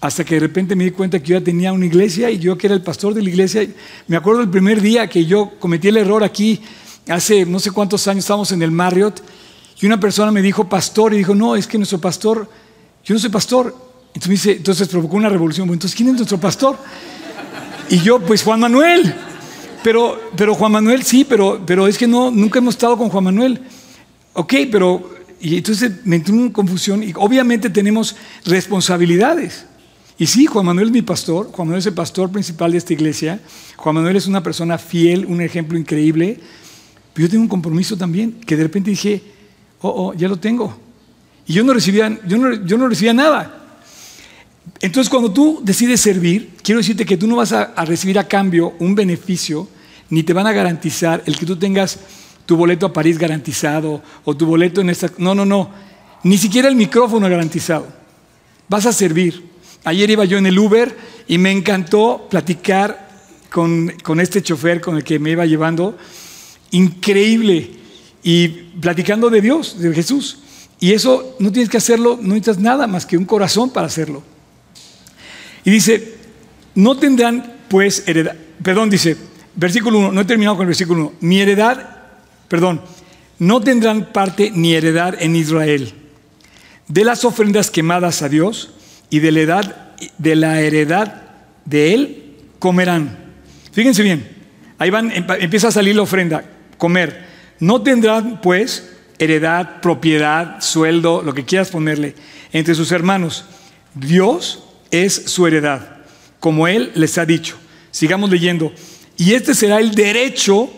Hasta 0.00 0.24
que 0.24 0.34
de 0.34 0.40
repente 0.40 0.76
me 0.76 0.84
di 0.84 0.92
cuenta 0.92 1.18
que 1.18 1.26
yo 1.26 1.38
ya 1.38 1.44
tenía 1.44 1.72
una 1.72 1.84
iglesia 1.84 2.30
y 2.30 2.38
yo 2.38 2.56
que 2.56 2.68
era 2.68 2.74
el 2.74 2.82
pastor 2.82 3.14
de 3.14 3.22
la 3.22 3.28
iglesia. 3.30 3.66
Me 4.06 4.16
acuerdo 4.16 4.42
el 4.42 4.48
primer 4.48 4.80
día 4.80 5.08
que 5.08 5.26
yo 5.26 5.52
cometí 5.58 5.88
el 5.88 5.96
error 5.96 6.22
aquí, 6.22 6.60
hace 7.08 7.44
no 7.44 7.58
sé 7.58 7.72
cuántos 7.72 8.06
años 8.06 8.24
estábamos 8.24 8.52
en 8.52 8.62
el 8.62 8.70
Marriott, 8.70 9.20
y 9.80 9.86
una 9.86 9.98
persona 9.98 10.30
me 10.30 10.40
dijo 10.40 10.68
pastor 10.68 11.14
y 11.14 11.18
dijo, 11.18 11.34
no, 11.34 11.56
es 11.56 11.66
que 11.66 11.78
nuestro 11.78 12.00
pastor, 12.00 12.48
yo 13.04 13.14
no 13.14 13.18
soy 13.18 13.30
pastor. 13.30 13.74
Entonces 14.08 14.28
me 14.28 14.34
dice, 14.34 14.52
entonces 14.52 14.88
provocó 14.88 15.16
una 15.16 15.28
revolución. 15.28 15.66
Bueno, 15.66 15.78
entonces, 15.78 15.96
¿quién 15.96 16.08
es 16.10 16.14
nuestro 16.16 16.38
pastor? 16.38 16.76
Y 17.88 17.98
yo, 17.98 18.20
pues 18.20 18.42
Juan 18.42 18.60
Manuel. 18.60 19.14
Pero, 19.82 20.20
pero 20.36 20.54
Juan 20.54 20.72
Manuel 20.72 21.02
sí, 21.02 21.24
pero, 21.24 21.60
pero 21.64 21.86
es 21.86 21.96
que 21.96 22.06
no, 22.06 22.30
nunca 22.30 22.58
hemos 22.58 22.74
estado 22.74 22.96
con 22.96 23.08
Juan 23.08 23.24
Manuel. 23.24 23.60
Ok, 24.34 24.54
pero 24.70 25.18
y 25.40 25.56
entonces 25.56 26.04
me 26.04 26.16
entró 26.16 26.34
una 26.34 26.52
confusión 26.52 27.02
y 27.02 27.12
obviamente 27.16 27.70
tenemos 27.70 28.16
responsabilidades. 28.44 29.66
Y 30.18 30.26
sí, 30.26 30.46
Juan 30.46 30.66
Manuel 30.66 30.88
es 30.88 30.92
mi 30.92 31.02
pastor, 31.02 31.50
Juan 31.52 31.68
Manuel 31.68 31.78
es 31.78 31.86
el 31.86 31.94
pastor 31.94 32.30
principal 32.30 32.72
de 32.72 32.78
esta 32.78 32.92
iglesia, 32.92 33.40
Juan 33.76 33.94
Manuel 33.94 34.16
es 34.16 34.26
una 34.26 34.42
persona 34.42 34.76
fiel, 34.76 35.24
un 35.26 35.40
ejemplo 35.40 35.78
increíble, 35.78 36.40
pero 37.14 37.26
yo 37.26 37.30
tengo 37.30 37.42
un 37.44 37.48
compromiso 37.48 37.96
también, 37.96 38.32
que 38.44 38.56
de 38.56 38.64
repente 38.64 38.90
dije, 38.90 39.22
oh, 39.80 40.08
oh, 40.08 40.14
ya 40.14 40.26
lo 40.26 40.36
tengo. 40.38 40.76
Y 41.46 41.52
yo 41.52 41.62
no 41.62 41.72
recibía, 41.72 42.18
yo 42.26 42.36
no, 42.36 42.52
yo 42.66 42.76
no 42.76 42.88
recibía 42.88 43.14
nada. 43.14 43.67
Entonces 44.80 45.10
cuando 45.10 45.32
tú 45.32 45.60
decides 45.62 46.00
servir, 46.00 46.56
quiero 46.62 46.80
decirte 46.80 47.06
que 47.06 47.16
tú 47.16 47.26
no 47.26 47.36
vas 47.36 47.52
a, 47.52 47.62
a 47.62 47.84
recibir 47.84 48.18
a 48.18 48.28
cambio 48.28 48.74
un 48.78 48.94
beneficio, 48.94 49.68
ni 50.10 50.22
te 50.22 50.32
van 50.32 50.46
a 50.46 50.52
garantizar 50.52 51.22
el 51.26 51.36
que 51.36 51.46
tú 51.46 51.56
tengas 51.56 51.98
tu 52.48 52.56
boleto 52.56 52.86
a 52.86 52.92
París 52.94 53.18
garantizado 53.18 54.02
o 54.24 54.34
tu 54.34 54.46
boleto 54.46 54.80
en 54.80 54.88
esta... 54.88 55.10
No, 55.18 55.34
no, 55.34 55.44
no. 55.44 55.70
Ni 56.22 56.38
siquiera 56.38 56.68
el 56.68 56.76
micrófono 56.76 57.28
garantizado. 57.28 57.86
Vas 58.70 58.86
a 58.86 58.92
servir. 58.94 59.44
Ayer 59.84 60.08
iba 60.08 60.24
yo 60.24 60.38
en 60.38 60.46
el 60.46 60.58
Uber 60.58 60.96
y 61.26 61.36
me 61.36 61.52
encantó 61.52 62.26
platicar 62.30 63.06
con, 63.50 63.92
con 64.02 64.18
este 64.18 64.42
chofer 64.42 64.80
con 64.80 64.96
el 64.96 65.04
que 65.04 65.18
me 65.18 65.32
iba 65.32 65.44
llevando. 65.44 65.98
Increíble. 66.70 67.70
Y 68.22 68.48
platicando 68.80 69.28
de 69.28 69.42
Dios, 69.42 69.78
de 69.78 69.92
Jesús. 69.92 70.38
Y 70.80 70.92
eso 70.92 71.36
no 71.38 71.52
tienes 71.52 71.68
que 71.68 71.76
hacerlo, 71.76 72.18
no 72.20 72.28
necesitas 72.28 72.58
nada 72.58 72.86
más 72.86 73.04
que 73.04 73.18
un 73.18 73.26
corazón 73.26 73.68
para 73.68 73.88
hacerlo. 73.88 74.22
Y 75.68 75.70
dice, 75.70 76.14
no 76.76 76.96
tendrán 76.96 77.58
pues 77.68 78.04
heredad. 78.06 78.34
Perdón, 78.62 78.88
dice, 78.88 79.18
versículo 79.54 79.98
1, 79.98 80.12
no 80.12 80.20
he 80.22 80.24
terminado 80.24 80.56
con 80.56 80.64
el 80.64 80.68
versículo 80.68 81.00
1. 81.08 81.12
Mi 81.20 81.42
heredad 81.42 81.98
perdón, 82.48 82.80
no 83.38 83.60
tendrán 83.60 84.06
parte 84.10 84.50
ni 84.50 84.72
heredad 84.72 85.14
en 85.20 85.36
Israel. 85.36 85.92
De 86.88 87.04
las 87.04 87.22
ofrendas 87.26 87.70
quemadas 87.70 88.22
a 88.22 88.30
Dios 88.30 88.72
y 89.10 89.18
de 89.18 89.30
la, 89.30 89.40
edad, 89.40 89.96
de 90.16 90.36
la 90.36 90.62
heredad 90.62 91.22
de 91.66 91.92
Él 91.92 92.36
comerán. 92.58 93.18
Fíjense 93.72 94.02
bien, 94.02 94.26
ahí 94.78 94.88
van, 94.88 95.12
empieza 95.38 95.68
a 95.68 95.72
salir 95.72 95.94
la 95.94 96.00
ofrenda, 96.00 96.44
comer. 96.78 97.26
No 97.60 97.82
tendrán 97.82 98.40
pues 98.40 98.96
heredad, 99.18 99.82
propiedad, 99.82 100.62
sueldo, 100.62 101.20
lo 101.22 101.34
que 101.34 101.44
quieras 101.44 101.68
ponerle, 101.68 102.14
entre 102.54 102.74
sus 102.74 102.90
hermanos. 102.90 103.44
Dios 103.92 104.64
es 104.90 105.14
su 105.14 105.46
heredad, 105.46 105.98
como 106.40 106.68
Él 106.68 106.92
les 106.94 107.18
ha 107.18 107.26
dicho. 107.26 107.56
Sigamos 107.90 108.30
leyendo. 108.30 108.72
Y 109.16 109.34
este 109.34 109.54
será 109.54 109.80
el 109.80 109.94
derecho 109.94 110.70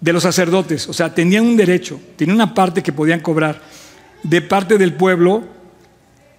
de 0.00 0.12
los 0.12 0.22
sacerdotes, 0.22 0.88
o 0.88 0.92
sea, 0.92 1.14
tenían 1.14 1.46
un 1.46 1.56
derecho, 1.56 1.98
tenían 2.16 2.36
una 2.36 2.54
parte 2.54 2.82
que 2.82 2.92
podían 2.92 3.20
cobrar 3.20 3.62
de 4.22 4.42
parte 4.42 4.76
del 4.76 4.92
pueblo 4.92 5.44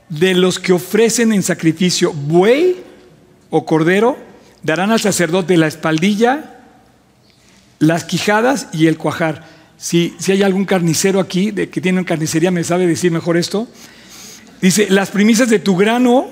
de 0.10 0.36
los 0.36 0.60
que 0.60 0.74
ofrecen 0.74 1.34
en 1.34 1.44
sacrificio 1.44 2.13
buey 2.13 2.77
o 3.50 3.66
cordero, 3.66 4.18
darán 4.63 4.92
al 4.92 5.00
sacerdote 5.00 5.58
la 5.58 5.68
espaldilla, 5.68 6.60
las 7.80 8.04
quijadas 8.04 8.68
y 8.74 8.88
el 8.88 8.98
cuajar. 8.98 9.46
Si, 9.77 10.16
si 10.20 10.32
hay 10.32 10.44
algún 10.44 10.66
carnicero 10.66 11.20
aquí 11.20 11.51
de 11.51 11.70
que 11.70 11.82
tiene 11.82 12.04
carnicería, 12.06 12.51
me 12.51 12.63
sabe 12.63 12.88
decir 12.88 13.12
mejor 13.12 13.38
esto. 13.38 13.68
Dice, 14.62 14.88
las 14.89 15.10
primicias 15.10 15.50
de 15.50 15.60
tu 15.60 15.75
grano, 15.75 16.30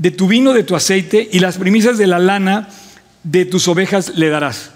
de 0.00 0.10
tu 0.10 0.26
vino, 0.26 0.54
de 0.54 0.64
tu 0.64 0.74
aceite 0.74 1.28
y 1.30 1.40
las 1.40 1.58
primicias 1.58 1.98
de 1.98 2.06
la 2.06 2.18
lana 2.18 2.68
de 3.22 3.44
tus 3.44 3.68
ovejas 3.68 4.16
le 4.16 4.30
darás. 4.30 4.70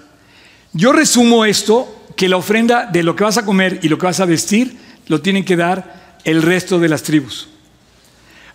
Yo 0.75 0.93
resumo 0.93 1.47
esto, 1.47 2.03
que 2.15 2.29
la 2.29 2.37
ofrenda 2.37 2.87
de 2.87 3.03
lo 3.03 3.17
que 3.17 3.25
vas 3.25 3.39
a 3.39 3.45
comer 3.45 3.81
y 3.83 3.89
lo 3.89 3.99
que 3.99 4.07
vas 4.07 4.21
a 4.21 4.27
vestir 4.27 4.77
lo 5.09 5.23
tienen 5.23 5.45
que 5.45 5.57
dar 5.57 6.19
el 6.25 6.43
resto 6.43 6.79
de 6.79 6.89
las 6.91 7.03
tribus. 7.03 7.49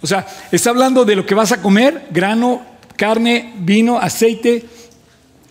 O 0.02 0.08
sea, 0.08 0.28
está 0.52 0.70
hablando 0.70 1.06
de 1.06 1.16
lo 1.16 1.26
que 1.26 1.34
vas 1.34 1.52
a 1.52 1.62
comer, 1.62 2.08
grano, 2.12 2.64
carne, 2.96 3.56
vino, 3.58 3.98
aceite 3.98 4.66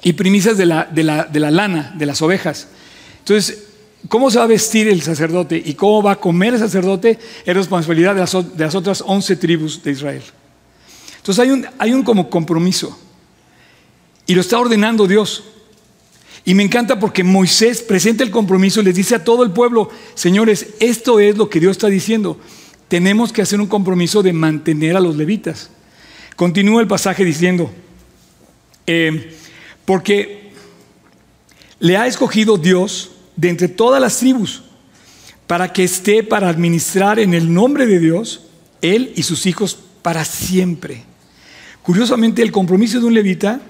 y 0.02 0.12
primicias 0.12 0.56
de 0.56 0.66
la, 0.66 0.84
de 0.84 1.02
la, 1.02 1.50
lana, 1.50 1.92
de 1.96 2.06
las 2.06 2.22
ovejas. 2.22 2.68
Entonces, 3.18 3.64
¿cómo 4.08 4.30
se 4.30 4.38
va 4.38 4.44
a 4.44 4.48
vestir 4.48 4.88
el 4.88 5.02
sacerdote 5.02 5.60
y 5.62 5.74
cómo 5.74 6.00
va 6.00 6.12
a 6.12 6.20
comer 6.20 6.54
el 6.54 6.60
sacerdote? 6.60 7.18
Es 7.44 7.56
responsabilidad 7.56 8.14
de 8.14 8.20
las, 8.20 8.32
de 8.32 8.64
las 8.64 8.74
otras 8.76 9.02
11 9.04 9.36
tribus 9.36 9.82
de 9.82 9.90
Israel. 9.90 10.22
Entonces 11.28 11.70
hay 11.78 11.92
un, 11.92 12.04
como 12.04 12.30
compromiso 12.30 12.98
y 14.24 14.34
lo 14.34 14.40
está 14.40 14.58
ordenando 14.58 15.06
Dios. 15.06 15.44
Y 16.46 16.54
me 16.54 16.62
encanta 16.62 16.98
porque 16.98 17.22
Moisés 17.22 17.82
presenta 17.82 18.24
el 18.24 18.30
compromiso 18.30 18.80
y 18.80 18.84
les 18.84 18.94
dice 18.94 19.14
a 19.14 19.24
todo 19.24 19.42
el 19.42 19.50
pueblo, 19.50 19.90
señores, 20.14 20.68
esto 20.80 21.20
es 21.20 21.36
lo 21.36 21.50
que 21.50 21.60
Dios 21.60 21.72
está 21.72 21.88
diciendo. 21.88 22.40
Tenemos 22.88 23.30
que 23.30 23.42
hacer 23.42 23.60
un 23.60 23.66
compromiso 23.66 24.22
de 24.22 24.32
mantener 24.32 24.96
a 24.96 25.00
los 25.00 25.16
levitas. 25.16 25.68
Continúa 26.34 26.80
el 26.80 26.88
pasaje 26.88 27.26
diciendo, 27.26 27.70
eh, 28.86 29.36
porque 29.84 30.52
le 31.78 31.98
ha 31.98 32.06
escogido 32.06 32.56
Dios 32.56 33.10
de 33.36 33.50
entre 33.50 33.68
todas 33.68 34.00
las 34.00 34.16
tribus 34.16 34.62
para 35.46 35.74
que 35.74 35.84
esté 35.84 36.22
para 36.22 36.48
administrar 36.48 37.18
en 37.18 37.34
el 37.34 37.52
nombre 37.52 37.86
de 37.86 37.98
Dios, 37.98 38.46
él 38.80 39.12
y 39.14 39.24
sus 39.24 39.44
hijos 39.44 39.78
para 40.00 40.24
siempre. 40.24 41.07
Curiosamente, 41.88 42.42
el 42.42 42.52
compromiso 42.52 43.00
de 43.00 43.06
un 43.06 43.14
levita 43.14 43.62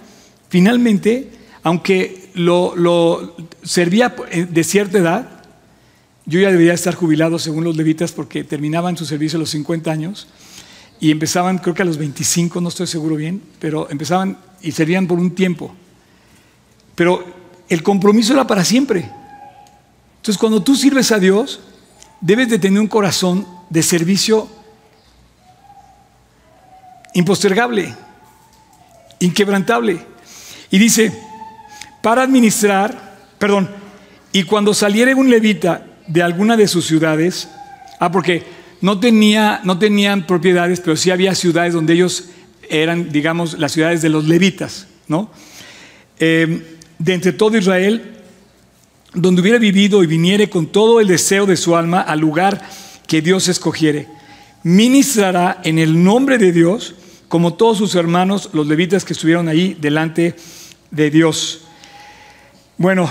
finalmente 0.48 1.30
aunque 1.62 2.30
lo, 2.34 3.37
servía 3.62 4.08
de 4.08 4.64
cierta 4.64 4.98
edad, 4.98 5.28
yo 6.26 6.40
ya 6.40 6.50
debería 6.50 6.75
estar 6.75 6.96
jubilado 6.96 7.38
según 7.38 7.62
los 7.62 7.76
levitas 7.76 8.10
porque 8.10 8.42
terminaban 8.42 8.96
su 8.96 9.06
servicio 9.06 9.37
a 9.37 9.40
los 9.40 9.50
50 9.50 9.92
años 9.92 10.26
y 10.98 11.12
empezaban 11.12 11.58
creo 11.58 11.76
que 11.76 11.82
a 11.82 11.84
los 11.84 11.96
25, 11.96 12.60
no 12.60 12.70
estoy 12.70 12.88
seguro 12.88 13.14
bien, 13.14 13.40
pero 13.60 13.88
empezaban 13.88 14.37
y 14.62 14.72
servían 14.72 15.06
por 15.06 15.20
un 15.20 15.37
tiempo. 15.37 15.72
Pero 16.96 17.25
el 17.68 17.84
compromiso 17.84 18.32
era 18.32 18.48
para 18.48 18.64
siempre. 18.64 19.08
Entonces 20.16 20.38
cuando 20.38 20.60
tú 20.60 20.75
sirves 20.75 21.12
a 21.12 21.20
Dios, 21.20 21.60
debes 22.20 22.48
de 22.48 22.58
tener 22.58 22.80
un 22.80 22.88
corazón 22.88 23.46
de 23.70 23.80
servicio 23.84 24.48
impostergable, 27.14 27.94
inquebrantable. 29.20 30.00
Y 30.70 30.78
dice, 30.78 31.12
para 32.02 32.22
administrar, 32.22 33.18
perdón, 33.38 33.68
y 34.32 34.42
cuando 34.44 34.75
saliera 34.75 35.14
un 35.16 35.30
levita 35.30 35.87
de 36.06 36.22
alguna 36.22 36.56
de 36.56 36.68
sus 36.68 36.87
ciudades, 36.87 37.48
ah, 37.98 38.10
porque 38.12 38.44
no, 38.80 39.00
tenía, 39.00 39.60
no 39.64 39.78
tenían 39.78 40.26
propiedades, 40.26 40.80
pero 40.80 40.96
sí 40.96 41.10
había 41.10 41.34
ciudades 41.34 41.72
donde 41.72 41.94
ellos 41.94 42.30
eran, 42.68 43.10
digamos, 43.10 43.58
las 43.58 43.72
ciudades 43.72 44.02
de 44.02 44.08
los 44.08 44.26
levitas, 44.26 44.87
¿no? 45.08 45.30
Em, 46.18 46.62
de 46.98 47.14
entre 47.14 47.32
todo 47.32 47.56
Israel, 47.56 48.18
donde 49.14 49.40
hubiera 49.40 49.58
vivido 49.58 50.02
y 50.02 50.06
viniere 50.06 50.50
con 50.50 50.66
todo 50.66 51.00
el 51.00 51.08
deseo 51.08 51.46
de 51.46 51.56
su 51.56 51.76
alma 51.76 52.00
al 52.00 52.20
lugar 52.20 52.60
que 53.06 53.22
Dios 53.22 53.48
escogiere, 53.48 54.06
ministrará 54.62 55.60
en 55.64 55.78
el 55.78 56.02
nombre 56.02 56.38
de 56.38 56.52
Dios, 56.52 56.94
como 57.28 57.54
todos 57.54 57.78
sus 57.78 57.94
hermanos, 57.94 58.50
los 58.52 58.66
levitas 58.66 59.04
que 59.04 59.12
estuvieron 59.12 59.49
ahí 59.49 59.76
delante 59.78 60.35
de 60.90 61.11
Dios. 61.11 61.62
Bueno, 62.78 63.08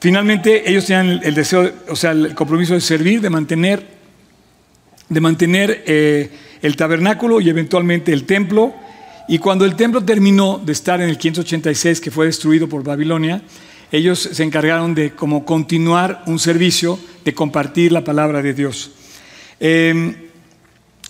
finalmente 0.00 0.68
ellos 0.70 0.86
tenían 0.86 1.20
el 1.22 1.34
deseo, 1.34 1.72
o 1.88 1.96
sea, 1.96 2.12
el 2.12 2.34
compromiso 2.34 2.74
de 2.74 2.80
servir, 2.80 3.20
de 3.20 3.30
mantener, 3.30 3.86
de 5.08 5.20
mantener 5.20 5.82
eh, 5.86 6.30
el 6.62 6.76
tabernáculo 6.76 7.40
y 7.40 7.48
eventualmente 7.48 8.12
el 8.12 8.24
templo. 8.24 8.74
Y 9.28 9.38
cuando 9.38 9.64
el 9.64 9.76
templo 9.76 10.04
terminó 10.04 10.60
de 10.64 10.72
estar 10.72 11.00
en 11.00 11.08
el 11.08 11.18
586, 11.18 12.00
que 12.00 12.10
fue 12.10 12.26
destruido 12.26 12.68
por 12.68 12.84
Babilonia, 12.84 13.42
ellos 13.90 14.20
se 14.20 14.42
encargaron 14.42 14.94
de 14.94 15.12
como 15.12 15.44
continuar 15.44 16.22
un 16.26 16.38
servicio 16.38 16.98
de 17.24 17.34
compartir 17.34 17.92
la 17.92 18.04
palabra 18.04 18.40
de 18.40 18.54
Dios. 18.54 18.90
Em, 19.60 20.31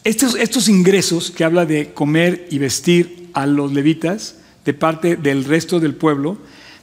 estos, 0.05 0.69
ingresos 0.69 1.31
que 1.31 1.45
habla 1.45 1.65
de 1.65 1.93
comer 1.93 2.49
y 2.51 2.59
vestir 2.59 3.31
a 3.35 3.47
los 3.47 3.73
levitas 3.73 4.37
de 4.65 4.75
parte 4.75 5.17
del 5.17 5.45
resto 5.45 5.79
del 5.81 5.95
pueblo, 5.95 6.39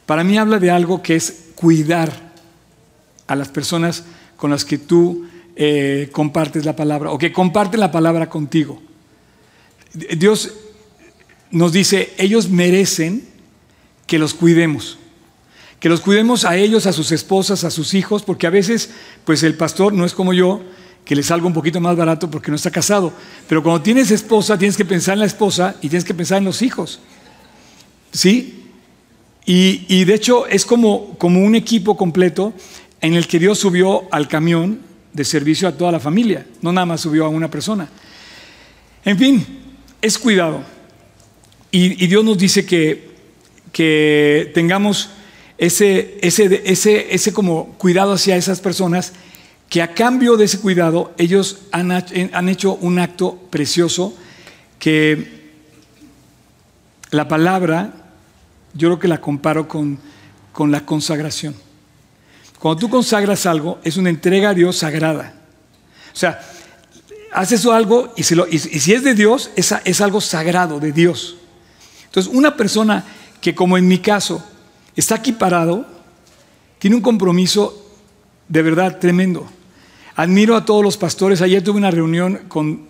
para 0.05 0.23
mí 0.23 0.37
habla 0.37 0.59
de 0.59 0.71
algo 0.71 1.03
que 1.03 1.15
es 1.15 1.47
cuidar 1.55 2.33
a 3.27 3.35
las 3.35 3.49
personas 3.49 4.05
con 4.37 4.51
las 4.51 4.63
que 4.63 4.77
tú 4.77 5.27
eh, 5.55 6.09
compartes 6.11 6.65
la 6.65 6.75
palabra 6.75 7.11
o 7.11 7.17
que 7.17 7.33
comparten 7.33 7.79
la 7.79 7.91
palabra 7.91 8.29
contigo. 8.29 8.81
Dios 9.93 10.53
nos 11.51 11.73
dice, 11.73 12.13
ellos 12.17 12.49
merecen 12.49 13.27
que 14.07 14.19
los 14.19 14.33
cuidemos. 14.33 14.97
Que 15.79 15.89
los 15.89 16.01
cuidemos 16.01 16.45
a 16.45 16.57
ellos, 16.57 16.85
a 16.85 16.93
sus 16.93 17.11
esposas, 17.11 17.63
a 17.63 17.71
sus 17.71 17.93
hijos, 17.93 18.23
porque 18.23 18.47
a 18.47 18.49
veces, 18.49 18.89
pues 19.25 19.43
el 19.43 19.55
pastor 19.55 19.93
no 19.93 20.05
es 20.05 20.13
como 20.13 20.33
yo, 20.33 20.61
que 21.09 21.15
le 21.15 21.23
salga 21.23 21.47
un 21.47 21.53
poquito 21.53 21.81
más 21.81 21.97
barato 21.97 22.29
porque 22.29 22.51
no 22.51 22.55
está 22.55 22.69
casado. 22.69 23.11
Pero 23.47 23.63
cuando 23.63 23.81
tienes 23.81 24.11
esposa, 24.11 24.59
tienes 24.59 24.77
que 24.77 24.85
pensar 24.85 25.13
en 25.13 25.21
la 25.21 25.25
esposa 25.25 25.75
y 25.81 25.89
tienes 25.89 26.05
que 26.05 26.13
pensar 26.13 26.37
en 26.37 26.43
los 26.43 26.61
hijos. 26.61 26.99
¿Sí? 28.11 28.65
Y, 29.43 30.03
de 30.03 30.13
hecho 30.13 30.45
es 30.45 30.65
como, 30.65 31.17
como 31.17 31.43
un 31.43 31.55
equipo 31.55 31.97
completo 31.97 32.53
en 33.01 33.15
el 33.15 33.25
que 33.25 33.39
Dios 33.39 33.57
subió 33.57 34.03
al 34.11 34.27
camión 34.27 34.81
de 35.11 35.25
servicio 35.25 35.67
a 35.67 35.71
toda 35.75 35.91
la 35.91 35.99
familia, 35.99 36.45
no 36.61 36.71
nada 36.71 36.85
más 36.85 37.01
subió 37.01 37.25
a 37.25 37.29
una 37.29 37.49
persona. 37.49 37.89
En 39.03 39.17
fin, 39.17 39.43
es 40.03 40.15
cuidado. 40.19 40.63
Y, 41.71 42.05
Dios 42.05 42.23
nos 42.23 42.37
dice 42.37 42.67
que, 42.67 43.15
que 43.71 44.51
tengamos 44.53 45.09
ese, 45.57 46.19
ese, 46.21 46.61
ese, 46.65 47.15
ese 47.15 47.33
como 47.33 47.69
cuidado 47.79 48.13
hacia 48.13 48.35
esas 48.35 48.59
personas, 48.59 49.13
que 49.69 49.81
a 49.81 49.93
cambio 49.93 50.35
de 50.35 50.45
ese 50.45 50.59
cuidado 50.59 51.13
ellos 51.17 51.59
han, 51.71 51.91
han 51.91 52.49
hecho 52.49 52.73
un 52.75 52.99
acto 52.99 53.39
precioso 53.51 54.15
que 54.79 55.39
la 57.11 57.27
palabra 57.27 57.93
yo 58.73 58.89
creo 58.89 58.99
que 58.99 59.07
la 59.07 59.21
comparo 59.21 59.67
con, 59.67 59.99
con 60.51 60.71
la 60.71 60.85
consagración. 60.85 61.55
Cuando 62.59 62.79
tú 62.79 62.89
consagras 62.89 63.45
algo, 63.45 63.79
es 63.83 63.97
una 63.97 64.09
entrega 64.09 64.49
a 64.49 64.53
Dios 64.53 64.77
sagrada. 64.77 65.33
O 66.13 66.15
sea, 66.15 66.39
haces 67.31 67.65
algo 67.65 68.13
y, 68.17 68.23
si, 68.23 68.35
y 68.51 68.57
si 68.57 68.93
es 68.93 69.03
de 69.03 69.13
Dios, 69.13 69.51
es, 69.55 69.73
es 69.85 70.01
algo 70.01 70.19
sagrado 70.19 70.79
de 70.79 70.91
Dios. 70.91 71.37
Entonces, 72.05 72.31
una 72.33 72.57
persona 72.57 73.05
que 73.39 73.55
como 73.55 73.77
en 73.77 73.87
mi 73.87 73.99
caso 73.99 74.43
está 74.95 75.15
aquí 75.15 75.31
parado, 75.31 75.85
tiene 76.79 76.95
un 76.95 77.01
compromiso 77.01 77.85
de 78.47 78.61
verdad 78.61 78.99
tremendo. 78.99 79.49
Admiro 80.19 80.57
a 80.57 80.65
todos 80.65 80.83
los 80.83 80.97
pastores. 80.97 81.41
Ayer 81.41 81.63
tuve 81.63 81.77
una 81.77 81.91
reunión 81.91 82.41
con 82.49 82.81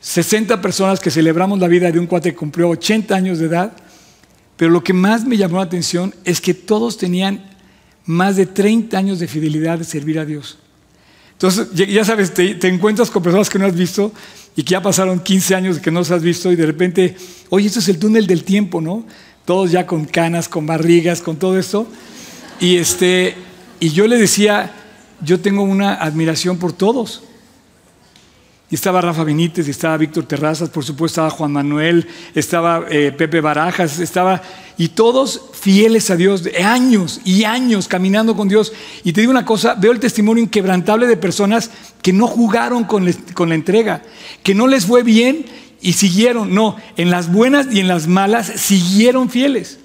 60 0.00 0.62
personas 0.62 1.00
que 1.00 1.10
celebramos 1.10 1.58
la 1.58 1.66
vida 1.66 1.90
de 1.90 1.98
un 1.98 2.06
cuate 2.06 2.30
que 2.30 2.36
cumplió 2.36 2.68
80 2.68 3.16
años 3.16 3.40
de 3.40 3.46
edad. 3.46 3.72
Pero 4.56 4.70
lo 4.70 4.84
que 4.84 4.92
más 4.92 5.24
me 5.24 5.36
llamó 5.36 5.56
la 5.56 5.64
atención 5.64 6.14
es 6.24 6.40
que 6.40 6.54
todos 6.54 6.98
tenían 6.98 7.50
más 8.04 8.36
de 8.36 8.46
30 8.46 8.96
años 8.96 9.18
de 9.18 9.26
fidelidad 9.26 9.76
de 9.76 9.84
servir 9.84 10.20
a 10.20 10.24
Dios. 10.24 10.56
Entonces, 11.32 11.66
ya 11.74 12.04
sabes, 12.04 12.32
te, 12.32 12.68
encuentras 12.68 13.10
con 13.10 13.20
personas 13.20 13.50
que 13.50 13.58
no 13.58 13.66
has 13.66 13.74
visto 13.74 14.12
y 14.54 14.62
que 14.62 14.70
ya 14.70 14.80
pasaron 14.80 15.18
15 15.18 15.56
años 15.56 15.80
que 15.80 15.90
no 15.90 15.98
los 15.98 16.12
has 16.12 16.22
visto 16.22 16.52
y 16.52 16.54
de 16.54 16.66
repente, 16.66 17.16
oye, 17.48 17.66
esto 17.66 17.80
es 17.80 17.88
el 17.88 17.98
túnel 17.98 18.28
del 18.28 18.44
tiempo, 18.44 18.80
¿no? 18.80 19.04
Todos 19.44 19.72
ya 19.72 19.84
con 19.84 20.04
canas, 20.04 20.48
con 20.48 20.64
barrigas, 20.64 21.20
con 21.20 21.38
todo 21.38 21.58
esto. 21.58 21.88
Y, 22.60 22.76
este, 22.76 23.34
y 23.80 23.88
yo 23.88 24.06
le 24.06 24.16
decía, 24.16 24.76
yo 25.22 25.40
tengo 25.40 25.62
una 25.62 25.94
admiración 25.94 26.58
por 26.58 26.72
todos. 26.72 27.22
Y 28.70 28.76
estaba 28.76 29.00
Rafa 29.00 29.24
Benítez, 29.24 29.66
estaba 29.66 29.96
Víctor 29.96 30.26
Terrazas, 30.26 30.68
por 30.68 30.84
supuesto 30.84 31.22
estaba 31.22 31.30
Juan 31.30 31.50
Manuel, 31.50 32.06
estaba 32.36 32.84
eh, 32.88 33.10
Pepe 33.10 33.40
Barajas, 33.40 33.98
estaba, 33.98 34.40
y 34.78 34.90
todos 34.90 35.40
fieles 35.52 36.08
a 36.10 36.16
Dios, 36.16 36.44
años 36.64 37.20
y 37.24 37.42
años 37.42 37.88
caminando 37.88 38.36
con 38.36 38.46
Dios. 38.46 38.72
Y 39.02 39.12
te 39.12 39.22
digo 39.22 39.32
una 39.32 39.44
cosa, 39.44 39.74
veo 39.74 39.90
el 39.90 39.98
testimonio 39.98 40.44
inquebrantable 40.44 41.08
de 41.08 41.16
personas 41.16 41.68
que 42.00 42.12
no 42.12 42.28
jugaron 42.28 42.84
con, 42.84 43.12
con 43.34 43.48
la 43.48 43.56
entrega, 43.56 44.02
que 44.44 44.54
no 44.54 44.68
les 44.68 44.86
fue 44.86 45.02
bien 45.02 45.46
y 45.80 45.94
siguieron, 45.94 46.54
no, 46.54 46.76
en 46.96 47.10
las 47.10 47.32
buenas 47.32 47.66
y 47.72 47.80
en 47.80 47.88
las 47.88 48.06
malas 48.06 48.46
siguieron 48.54 49.30
fieles. 49.30 49.80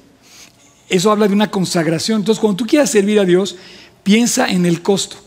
Eso 0.89 1.11
habla 1.11 1.27
de 1.27 1.33
una 1.33 1.49
consagración. 1.49 2.19
Entonces, 2.19 2.39
cuando 2.39 2.57
tú 2.57 2.67
quieras 2.67 2.91
servir 2.91 3.19
a 3.19 3.25
Dios, 3.25 3.55
piensa 4.03 4.47
en 4.47 4.67
el 4.67 4.83
costo. 4.83 5.24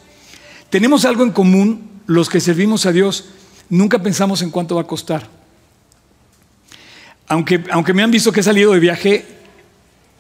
Tenemos 0.71 1.05
algo 1.05 1.23
en 1.25 1.31
común 1.31 1.89
los 2.07 2.29
que 2.29 2.41
servimos 2.41 2.87
a 2.87 2.93
Dios 2.93 3.27
nunca 3.69 4.03
pensamos 4.03 4.43
en 4.43 4.51
cuánto 4.51 4.75
va 4.75 4.83
a 4.83 4.87
costar. 4.87 5.29
Aunque, 7.27 7.63
aunque 7.71 7.93
me 7.93 8.03
han 8.03 8.11
visto 8.11 8.33
que 8.33 8.41
he 8.41 8.43
salido 8.43 8.73
de 8.73 8.81
viaje, 8.81 9.25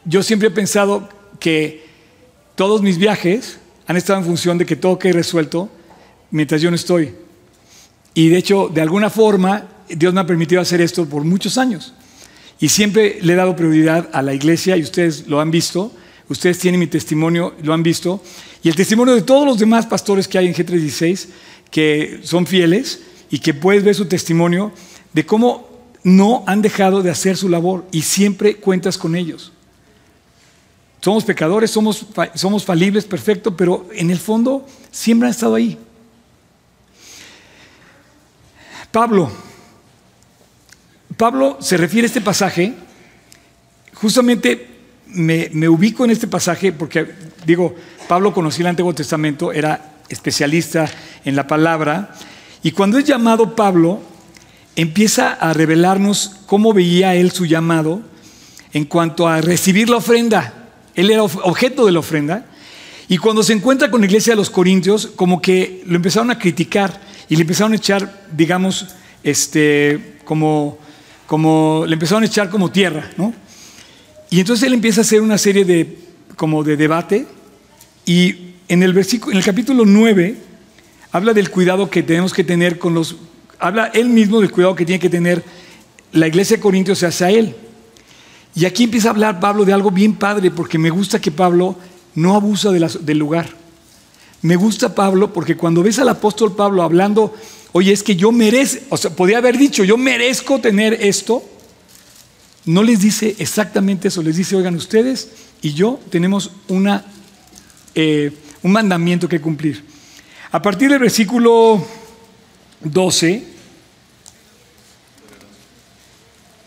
yo 0.04 0.22
siempre 0.22 0.48
he 0.48 0.50
pensado 0.50 1.08
que 1.40 1.87
todos 2.54 2.82
mis 2.82 2.98
viajes 2.98 3.58
han 3.87 3.96
estado 3.96 4.18
en 4.18 4.26
función 4.26 4.58
de 4.58 4.66
que 4.66 4.76
todo 4.76 4.98
quede 4.98 5.14
resuelto 5.14 5.70
mientras 6.30 6.61
yo 6.61 6.70
no 6.70 6.76
estoy. 6.76 7.14
Y 8.14 8.28
de 8.28 8.37
hecho, 8.37 8.68
de 8.68 8.82
alguna 8.82 9.11
forma, 9.11 9.68
Dios 9.88 10.12
me 10.12 10.20
ha 10.20 10.26
permitido 10.26 10.61
hacer 10.61 10.80
esto 10.80 11.06
por 11.06 11.24
muchos 11.24 11.56
años. 11.56 11.94
Y 12.61 12.68
siempre 12.68 13.18
le 13.22 13.32
he 13.32 13.37
dado 13.37 13.54
prioridad 13.54 14.08
a 14.12 14.20
la 14.20 14.34
iglesia 14.34 14.76
y 14.76 14.82
ustedes 14.82 15.26
lo 15.28 15.40
han 15.40 15.50
visto. 15.50 15.92
Ustedes 16.28 16.58
tienen 16.58 16.80
mi 16.80 16.86
testimonio, 16.86 17.54
lo 17.62 17.72
han 17.72 17.82
visto. 17.82 18.22
Y 18.62 18.68
el 18.68 18.74
testimonio 18.74 19.14
de 19.14 19.22
todos 19.22 19.46
los 19.46 19.58
demás 19.58 19.86
pastores 19.86 20.28
que 20.28 20.38
hay 20.38 20.46
en 20.46 20.54
G316, 20.54 21.28
que 21.70 22.20
son 22.22 22.46
fieles, 22.46 23.00
y 23.30 23.38
que 23.38 23.54
puedes 23.54 23.84
ver 23.84 23.94
su 23.94 24.06
testimonio 24.06 24.72
de 25.12 25.26
cómo 25.26 25.68
no 26.02 26.44
han 26.46 26.62
dejado 26.62 27.02
de 27.02 27.10
hacer 27.10 27.36
su 27.36 27.48
labor 27.48 27.86
y 27.92 28.02
siempre 28.02 28.56
cuentas 28.56 28.96
con 28.96 29.14
ellos. 29.14 29.52
Somos 31.00 31.24
pecadores, 31.24 31.70
somos, 31.70 32.06
somos 32.34 32.64
falibles, 32.64 33.04
perfecto, 33.04 33.56
pero 33.56 33.88
en 33.92 34.10
el 34.10 34.18
fondo 34.18 34.66
siempre 34.90 35.28
han 35.28 35.30
estado 35.30 35.54
ahí. 35.54 35.78
Pablo, 38.90 39.30
Pablo 41.16 41.58
se 41.60 41.76
refiere 41.76 42.06
a 42.06 42.08
este 42.08 42.20
pasaje, 42.20 42.74
justamente 43.94 44.77
me, 45.08 45.68
ubico 45.68 46.04
en 46.04 46.10
este 46.10 46.26
pasaje 46.26 46.72
porque, 46.72 47.06
digo, 47.46 47.74
Pablo 48.08 48.32
conocía 48.32 48.62
el 48.62 48.68
Antiguo 48.68 48.94
Testamento, 48.94 49.52
era 49.52 49.96
especialista 50.08 50.90
en 51.24 51.36
la 51.36 51.46
palabra, 51.46 52.14
y 52.62 52.72
cuando 52.72 52.98
es 52.98 53.04
llamado 53.04 53.54
Pablo, 53.54 54.00
empieza 54.76 55.32
a 55.32 55.52
revelarnos 55.52 56.36
cómo 56.46 56.72
veía 56.72 57.14
él 57.14 57.30
su 57.30 57.46
llamado 57.46 58.02
en 58.72 58.84
cuanto 58.84 59.28
a 59.28 59.40
recibir 59.40 59.88
la 59.88 59.96
ofrenda. 59.96 60.70
Él 60.94 61.10
era 61.10 61.22
objeto 61.22 61.86
de 61.86 61.92
la 61.92 62.00
ofrenda. 62.00 62.46
Y 63.08 63.18
cuando 63.18 63.42
se 63.42 63.52
encuentra 63.52 63.90
con 63.90 64.00
la 64.00 64.06
iglesia 64.06 64.32
de 64.32 64.36
los 64.36 64.50
Corintios, 64.50 65.06
como 65.06 65.40
que 65.40 65.82
lo 65.86 65.96
empezaron 65.96 66.30
a 66.30 66.38
criticar 66.38 67.00
y 67.28 67.36
le 67.36 67.42
empezaron 67.42 67.72
a 67.72 67.76
echar, 67.76 68.26
digamos, 68.32 68.88
este, 69.22 70.18
como, 70.24 70.78
como, 71.26 71.84
le 71.86 71.94
empezaron 71.94 72.22
a 72.22 72.26
echar 72.26 72.50
como 72.50 72.70
tierra, 72.70 73.10
¿no? 73.16 73.32
Y 74.30 74.40
entonces 74.40 74.66
él 74.66 74.74
empieza 74.74 75.00
a 75.00 75.02
hacer 75.02 75.20
una 75.20 75.38
serie 75.38 75.64
de, 75.64 75.98
como 76.36 76.62
de 76.62 76.76
debate 76.76 77.26
y 78.04 78.54
en 78.68 78.82
el 78.82 78.92
versículo, 78.92 79.32
en 79.32 79.38
el 79.38 79.44
capítulo 79.44 79.84
9, 79.86 80.36
habla 81.12 81.32
del 81.32 81.50
cuidado 81.50 81.88
que 81.88 82.02
tenemos 82.02 82.32
que 82.32 82.44
tener 82.44 82.78
con 82.78 82.94
los, 82.94 83.16
habla 83.58 83.90
él 83.94 84.08
mismo 84.08 84.40
del 84.40 84.50
cuidado 84.50 84.74
que 84.74 84.84
tiene 84.84 85.00
que 85.00 85.08
tener 85.08 85.42
la 86.12 86.26
iglesia 86.26 86.56
de 86.56 86.62
Corintios 86.62 87.02
hacia 87.02 87.30
él. 87.30 87.54
Y 88.54 88.64
aquí 88.64 88.84
empieza 88.84 89.08
a 89.08 89.10
hablar 89.12 89.40
Pablo 89.40 89.64
de 89.64 89.72
algo 89.72 89.90
bien 89.90 90.14
padre, 90.14 90.50
porque 90.50 90.78
me 90.78 90.90
gusta 90.90 91.20
que 91.20 91.30
Pablo 91.30 91.76
no 92.14 92.34
abusa 92.34 92.70
del 92.72 93.18
lugar. 93.18 93.48
Me 94.42 94.56
gusta 94.56 94.94
Pablo 94.94 95.32
porque 95.32 95.56
cuando 95.56 95.82
ves 95.82 95.98
al 95.98 96.08
apóstol 96.08 96.54
Pablo 96.54 96.82
hablando, 96.82 97.34
oye, 97.72 97.92
es 97.92 98.02
que 98.02 98.16
yo 98.16 98.32
merezco, 98.32 98.84
o 98.90 98.96
sea, 98.96 99.10
podría 99.10 99.38
haber 99.38 99.58
dicho, 99.58 99.84
yo 99.84 99.96
merezco 99.96 100.60
tener 100.60 100.94
esto, 100.94 101.42
no 102.68 102.83
les 102.83 103.00
dice 103.00 103.35
exactamente 103.38 104.09
eso, 104.09 104.20
les 104.20 104.37
dice, 104.37 104.54
oigan, 104.54 104.74
ustedes 104.74 105.31
y 105.62 105.72
yo 105.72 105.98
tenemos 106.11 106.50
una, 106.68 107.02
eh, 107.94 108.31
un 108.62 108.72
mandamiento 108.72 109.26
que 109.26 109.40
cumplir. 109.40 109.83
A 110.50 110.61
partir 110.61 110.90
del 110.90 110.98
versículo 110.98 111.83
12 112.81 113.42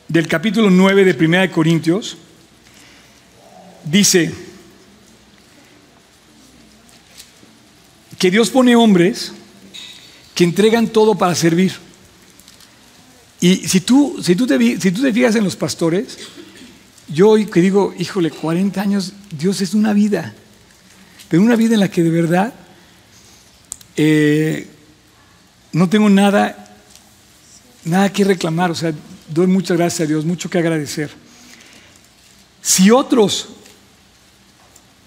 del 0.08 0.28
capítulo 0.28 0.72
9 0.72 1.06
de 1.06 1.14
Primera 1.14 1.44
de 1.44 1.52
Corintios, 1.52 2.18
dice 3.84 4.34
que 8.18 8.32
Dios 8.32 8.50
pone 8.50 8.76
hombres 8.76 9.34
que 10.34 10.46
entregan 10.46 10.88
todo 10.88 11.14
para 11.14 11.36
servir. 11.36 11.91
Y 13.42 13.68
si 13.68 13.82
tú, 13.82 14.20
si 14.22 14.36
tú, 14.36 14.46
te, 14.46 14.58
si 14.80 14.92
tú 14.92 15.02
te 15.02 15.12
fijas 15.12 15.36
en 15.36 15.44
los 15.44 15.56
pastores, 15.56 16.18
yo 17.08 17.30
hoy 17.30 17.48
que 17.48 17.60
digo, 17.60 17.94
híjole, 17.98 18.30
40 18.30 18.80
años, 18.80 19.14
Dios 19.32 19.60
es 19.62 19.74
una 19.74 19.94
vida, 19.94 20.34
pero 21.28 21.42
una 21.42 21.56
vida 21.56 21.74
en 21.74 21.80
la 21.80 21.90
que 21.90 22.04
de 22.04 22.12
verdad 22.12 22.54
eh, 23.98 24.68
no 25.74 25.90
tengo 25.90 26.08
nada, 26.08 26.78
nada 27.84 28.14
que 28.14 28.24
reclamar, 28.24 28.70
o 28.70 28.76
sea, 28.76 28.94
doy 29.28 29.48
muchas 29.48 29.76
gracias 29.76 30.02
a 30.02 30.08
Dios, 30.08 30.24
mucho 30.24 30.48
que 30.48 30.60
agradecer. 30.60 31.10
Si 32.62 32.92
otros, 32.92 33.50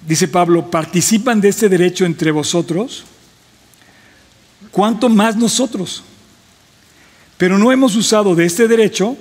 dice 0.07 0.27
Pablo, 0.27 0.73
participan 0.73 1.41
de 1.41 1.51
este 1.51 1.69
derecho 1.69 2.05
entre 2.05 2.33
vosotros, 2.33 3.05
¿cuánto 4.73 5.09
más 5.09 5.37
nosotros? 5.37 6.03
Pero 7.37 7.59
no 7.59 7.73
hemos 7.73 7.97
usado 7.97 8.35
de 8.35 8.47
este 8.47 8.69
derecho, 8.69 9.17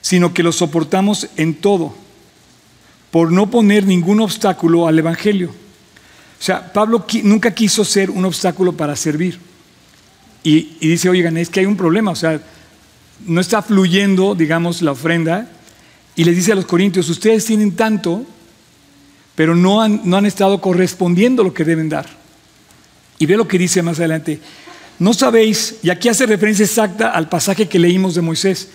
sino 0.00 0.34
que 0.34 0.42
lo 0.42 0.52
soportamos 0.52 1.28
en 1.36 1.54
todo, 1.54 1.94
por 3.10 3.32
no 3.32 3.50
poner 3.50 3.86
ningún 3.86 4.20
obstáculo 4.20 4.86
al 4.86 4.98
Evangelio. 4.98 5.48
O 5.48 6.42
sea, 6.44 6.72
Pablo 6.72 7.06
nunca 7.22 7.54
quiso 7.54 7.84
ser 7.84 8.10
un 8.10 8.24
obstáculo 8.24 8.72
para 8.72 8.96
servir. 8.96 9.38
Y, 10.42 10.76
dice, 10.80 11.08
oigan, 11.08 11.38
es 11.38 11.48
que 11.48 11.60
hay 11.60 11.66
un 11.66 11.76
problema, 11.76 12.10
o 12.10 12.16
sea, 12.16 12.38
no 13.24 13.40
está 13.40 13.62
fluyendo, 13.62 14.34
digamos, 14.34 14.82
la 14.82 14.92
ofrenda. 14.92 15.48
Y 16.16 16.24
les 16.24 16.36
dice 16.36 16.52
a 16.52 16.54
los 16.54 16.66
corintios, 16.66 17.08
ustedes 17.08 17.46
tienen 17.46 17.72
tanto, 17.74 18.26
pero 19.34 19.56
no 19.56 19.80
han, 19.80 20.02
no 20.04 20.18
han 20.18 20.26
estado 20.26 20.60
correspondiendo 20.60 21.42
lo 21.42 21.54
que 21.54 21.64
deben 21.64 21.88
dar. 21.88 22.06
Y 23.18 23.24
ve 23.24 23.38
lo 23.38 23.48
que 23.48 23.58
dice 23.58 23.82
más 23.82 23.98
adelante. 23.98 24.38
No 24.98 25.12
sabéis, 25.12 25.76
y 25.82 25.90
aquí 25.90 26.08
hace 26.08 26.26
referencia 26.26 26.64
exacta 26.64 27.10
al 27.10 27.28
pasaje 27.28 27.68
que 27.68 27.78
leímos 27.78 28.14
de 28.14 28.22
Moisés, 28.22 28.68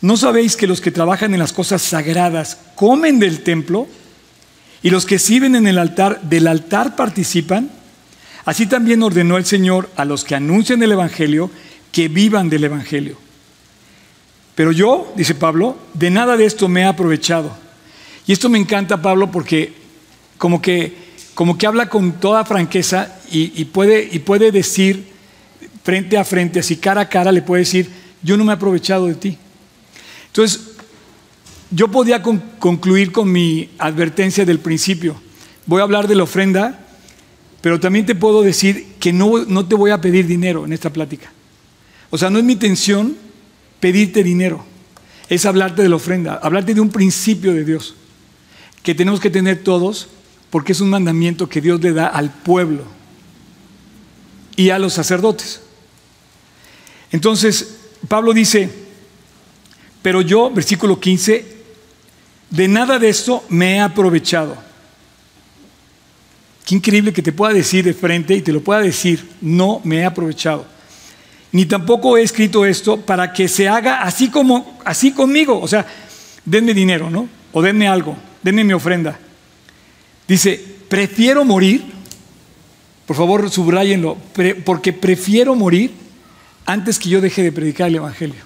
no 0.00 0.16
sabéis 0.16 0.56
que 0.56 0.66
los 0.66 0.80
que 0.80 0.90
trabajan 0.90 1.34
en 1.34 1.40
las 1.40 1.52
cosas 1.52 1.82
sagradas 1.82 2.58
comen 2.74 3.18
del 3.18 3.40
templo 3.42 3.86
y 4.82 4.90
los 4.90 5.04
que 5.04 5.18
sirven 5.18 5.54
en 5.56 5.66
el 5.66 5.78
altar 5.78 6.22
del 6.22 6.46
altar 6.46 6.96
participan. 6.96 7.70
Así 8.46 8.66
también 8.66 9.02
ordenó 9.02 9.36
el 9.36 9.44
Señor 9.44 9.90
a 9.96 10.06
los 10.06 10.24
que 10.24 10.34
anuncian 10.34 10.82
el 10.82 10.92
Evangelio 10.92 11.50
que 11.92 12.08
vivan 12.08 12.48
del 12.48 12.64
Evangelio. 12.64 13.18
Pero 14.54 14.72
yo, 14.72 15.12
dice 15.16 15.34
Pablo, 15.34 15.76
de 15.94 16.10
nada 16.10 16.36
de 16.36 16.46
esto 16.46 16.68
me 16.68 16.82
he 16.82 16.84
aprovechado. 16.84 17.54
Y 18.26 18.32
esto 18.32 18.48
me 18.48 18.58
encanta, 18.58 19.02
Pablo, 19.02 19.30
porque 19.30 19.74
como 20.38 20.62
que, 20.62 20.94
como 21.34 21.58
que 21.58 21.66
habla 21.66 21.90
con 21.90 22.12
toda 22.12 22.44
franqueza 22.44 23.18
y, 23.30 23.64
puede, 23.66 24.08
y 24.10 24.20
puede 24.20 24.50
decir 24.50 25.09
frente 25.90 26.16
a 26.16 26.24
frente, 26.24 26.60
así 26.60 26.76
cara 26.76 27.00
a 27.00 27.08
cara, 27.08 27.32
le 27.32 27.42
puede 27.42 27.62
decir, 27.62 27.90
yo 28.22 28.36
no 28.36 28.44
me 28.44 28.52
he 28.52 28.54
aprovechado 28.54 29.08
de 29.08 29.16
ti. 29.16 29.36
Entonces, 30.28 30.60
yo 31.72 31.90
podía 31.90 32.22
concluir 32.22 33.10
con 33.10 33.32
mi 33.32 33.70
advertencia 33.76 34.44
del 34.44 34.60
principio. 34.60 35.20
Voy 35.66 35.80
a 35.80 35.82
hablar 35.82 36.06
de 36.06 36.14
la 36.14 36.22
ofrenda, 36.22 36.86
pero 37.60 37.80
también 37.80 38.06
te 38.06 38.14
puedo 38.14 38.42
decir 38.42 38.86
que 39.00 39.12
no, 39.12 39.44
no 39.46 39.66
te 39.66 39.74
voy 39.74 39.90
a 39.90 40.00
pedir 40.00 40.28
dinero 40.28 40.64
en 40.64 40.72
esta 40.72 40.92
plática. 40.92 41.32
O 42.10 42.16
sea, 42.16 42.30
no 42.30 42.38
es 42.38 42.44
mi 42.44 42.52
intención 42.52 43.16
pedirte 43.80 44.22
dinero, 44.22 44.64
es 45.28 45.44
hablarte 45.44 45.82
de 45.82 45.88
la 45.88 45.96
ofrenda, 45.96 46.38
hablarte 46.40 46.72
de 46.72 46.80
un 46.80 46.90
principio 46.90 47.52
de 47.52 47.64
Dios 47.64 47.96
que 48.84 48.94
tenemos 48.94 49.18
que 49.18 49.30
tener 49.30 49.64
todos 49.64 50.06
porque 50.50 50.70
es 50.70 50.80
un 50.80 50.90
mandamiento 50.90 51.48
que 51.48 51.60
Dios 51.60 51.80
le 51.80 51.92
da 51.92 52.06
al 52.06 52.30
pueblo 52.30 52.84
y 54.54 54.70
a 54.70 54.78
los 54.78 54.92
sacerdotes. 54.92 55.62
Entonces, 57.12 57.76
Pablo 58.08 58.32
dice, 58.32 58.70
pero 60.02 60.22
yo, 60.22 60.50
versículo 60.50 60.98
15, 60.98 61.60
de 62.50 62.68
nada 62.68 62.98
de 62.98 63.08
esto 63.08 63.44
me 63.48 63.76
he 63.76 63.80
aprovechado. 63.80 64.56
Qué 66.64 66.74
increíble 66.74 67.12
que 67.12 67.22
te 67.22 67.32
pueda 67.32 67.52
decir 67.52 67.84
de 67.84 67.94
frente 67.94 68.34
y 68.34 68.42
te 68.42 68.52
lo 68.52 68.60
pueda 68.60 68.80
decir, 68.80 69.28
no 69.40 69.80
me 69.84 69.98
he 69.98 70.04
aprovechado 70.04 70.66
ni 71.52 71.66
tampoco 71.66 72.16
he 72.16 72.22
escrito 72.22 72.64
esto 72.64 73.00
para 73.00 73.32
que 73.32 73.48
se 73.48 73.68
haga 73.68 74.02
así 74.02 74.28
como, 74.28 74.78
así 74.84 75.12
conmigo. 75.12 75.60
O 75.60 75.66
sea, 75.66 75.86
denme 76.44 76.74
dinero, 76.74 77.10
¿no? 77.10 77.28
O 77.52 77.62
denme 77.62 77.88
algo, 77.88 78.16
denme 78.42 78.64
mi 78.64 78.72
ofrenda. 78.72 79.18
Dice, 80.28 80.62
prefiero 80.88 81.44
morir, 81.44 81.84
por 83.04 83.16
favor 83.16 83.50
subrayenlo, 83.50 84.16
porque 84.64 84.92
prefiero 84.92 85.56
morir 85.56 85.90
antes 86.72 86.98
que 86.98 87.08
yo 87.08 87.20
deje 87.20 87.42
de 87.42 87.52
predicar 87.52 87.88
el 87.88 87.96
Evangelio. 87.96 88.42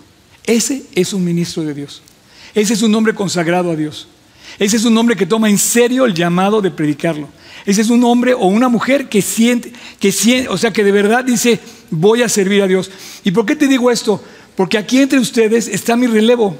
Ese 0.46 0.84
es 0.94 1.12
un 1.12 1.24
ministro 1.24 1.62
de 1.62 1.74
Dios. 1.74 2.02
Ese 2.54 2.72
es 2.74 2.82
un 2.82 2.94
hombre 2.94 3.14
consagrado 3.14 3.70
a 3.70 3.76
Dios. 3.76 4.08
Ese 4.58 4.76
es 4.76 4.84
un 4.84 4.96
hombre 4.96 5.16
que 5.16 5.26
toma 5.26 5.50
en 5.50 5.58
serio 5.58 6.04
el 6.04 6.14
llamado 6.14 6.62
de 6.62 6.70
predicarlo. 6.70 7.28
Ese 7.66 7.82
es 7.82 7.90
un 7.90 8.04
hombre 8.04 8.34
o 8.34 8.46
una 8.46 8.68
mujer 8.68 9.08
que 9.08 9.20
siente, 9.20 9.72
que 9.98 10.12
siente, 10.12 10.48
o 10.48 10.56
sea, 10.56 10.72
que 10.72 10.84
de 10.84 10.92
verdad 10.92 11.24
dice, 11.24 11.60
voy 11.90 12.22
a 12.22 12.28
servir 12.28 12.62
a 12.62 12.66
Dios. 12.66 12.90
¿Y 13.24 13.30
por 13.30 13.44
qué 13.44 13.56
te 13.56 13.66
digo 13.66 13.90
esto? 13.90 14.22
Porque 14.56 14.78
aquí 14.78 14.98
entre 14.98 15.18
ustedes 15.18 15.66
está 15.68 15.96
mi 15.96 16.06
relevo. 16.06 16.56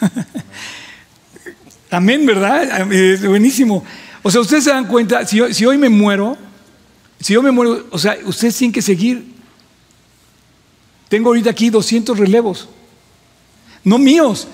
Amén, 1.90 2.26
¿verdad? 2.26 2.92
Es 2.92 3.24
buenísimo. 3.24 3.84
O 4.22 4.30
sea, 4.30 4.40
ustedes 4.40 4.64
se 4.64 4.70
dan 4.70 4.86
cuenta, 4.86 5.26
si, 5.26 5.40
si 5.54 5.64
hoy 5.64 5.78
me 5.78 5.88
muero, 5.88 6.36
si 7.20 7.34
yo 7.34 7.42
me 7.42 7.50
muero, 7.50 7.86
o 7.90 7.98
sea, 7.98 8.18
ustedes 8.24 8.56
tienen 8.56 8.72
que 8.72 8.82
seguir. 8.82 9.37
Tengo 11.08 11.30
ahorita 11.30 11.50
aquí 11.50 11.70
200 11.70 12.18
relevos, 12.18 12.68
no 13.84 13.98
míos. 13.98 14.48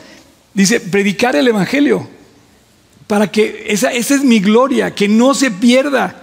Dice, 0.52 0.78
predicar 0.78 1.34
el 1.34 1.48
Evangelio, 1.48 2.08
para 3.08 3.30
que 3.30 3.64
esa, 3.66 3.92
esa 3.92 4.14
es 4.14 4.22
mi 4.22 4.38
gloria, 4.38 4.94
que 4.94 5.08
no 5.08 5.34
se 5.34 5.50
pierda 5.50 6.22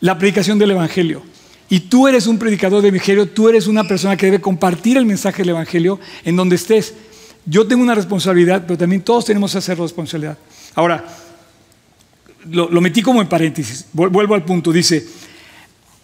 la 0.00 0.16
predicación 0.16 0.58
del 0.58 0.70
Evangelio. 0.70 1.22
Y 1.68 1.80
tú 1.80 2.08
eres 2.08 2.26
un 2.26 2.38
predicador 2.38 2.80
del 2.80 2.94
Evangelio, 2.94 3.28
tú 3.28 3.48
eres 3.48 3.66
una 3.66 3.86
persona 3.86 4.16
que 4.16 4.26
debe 4.26 4.40
compartir 4.40 4.96
el 4.96 5.04
mensaje 5.04 5.42
del 5.42 5.50
Evangelio 5.50 6.00
en 6.24 6.34
donde 6.34 6.56
estés. 6.56 6.94
Yo 7.44 7.66
tengo 7.66 7.82
una 7.82 7.94
responsabilidad, 7.94 8.64
pero 8.66 8.78
también 8.78 9.02
todos 9.02 9.26
tenemos 9.26 9.52
que 9.52 9.58
hacer 9.58 9.78
responsabilidad. 9.78 10.38
Ahora, 10.74 11.04
lo, 12.50 12.80
metí 12.80 13.02
como 13.02 13.20
en 13.20 13.28
paréntesis, 13.28 13.86
vuelvo 13.92 14.34
al 14.34 14.44
punto, 14.44 14.72
dice, 14.72 15.06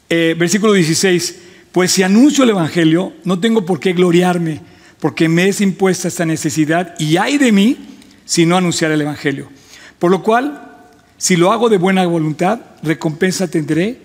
eh, 0.09 0.35
versículo 0.38 0.74
16, 0.74 1.37
pues 1.74 1.90
si 1.90 2.02
anuncio 2.02 2.44
el 2.44 2.50
Evangelio, 2.50 3.12
no 3.24 3.38
tengo 3.38 3.66
por 3.66 3.78
qué 3.78 3.92
gloriarme, 3.92 4.62
porque 4.98 5.28
me 5.28 5.48
es 5.48 5.60
impuesta 5.60 6.08
esta 6.08 6.24
necesidad 6.24 6.94
y 6.98 7.18
hay 7.18 7.37
de 7.37 7.52
mí 7.52 7.76
si 8.24 8.46
no 8.46 8.56
anunciar 8.56 8.92
el 8.92 9.02
Evangelio. 9.02 9.50
Por 9.98 10.10
lo 10.10 10.22
cual, 10.22 10.87
si 11.18 11.37
lo 11.37 11.52
hago 11.52 11.68
de 11.68 11.76
buena 11.76 12.06
voluntad, 12.06 12.60
recompensa 12.82 13.48
tendré 13.48 14.04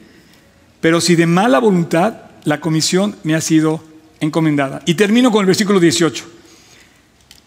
pero 0.81 1.01
si 1.01 1.15
de 1.15 1.25
mala 1.25 1.59
voluntad, 1.59 2.13
la 2.45 2.61
comisión 2.61 3.17
me 3.23 3.35
ha 3.35 3.41
sido 3.41 3.83
encomendada. 4.19 4.81
Y 4.85 4.93
termino 4.93 5.31
con 5.31 5.41
el 5.41 5.47
versículo 5.47 5.79
18. 5.79 6.25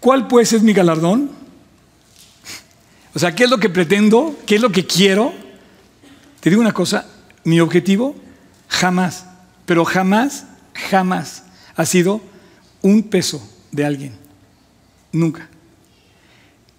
¿Cuál 0.00 0.28
pues 0.28 0.52
es 0.52 0.62
mi 0.62 0.72
galardón? 0.72 1.30
O 3.14 3.18
sea, 3.18 3.34
¿qué 3.34 3.44
es 3.44 3.50
lo 3.50 3.58
que 3.58 3.68
pretendo? 3.68 4.38
¿Qué 4.46 4.56
es 4.56 4.60
lo 4.60 4.70
que 4.70 4.86
quiero? 4.86 5.32
Te 6.40 6.50
digo 6.50 6.60
una 6.60 6.72
cosa, 6.72 7.06
mi 7.44 7.60
objetivo 7.60 8.16
jamás, 8.68 9.26
pero 9.66 9.84
jamás, 9.84 10.46
jamás 10.90 11.44
ha 11.76 11.84
sido 11.86 12.20
un 12.82 13.02
peso 13.04 13.42
de 13.70 13.84
alguien. 13.84 14.12
Nunca. 15.12 15.48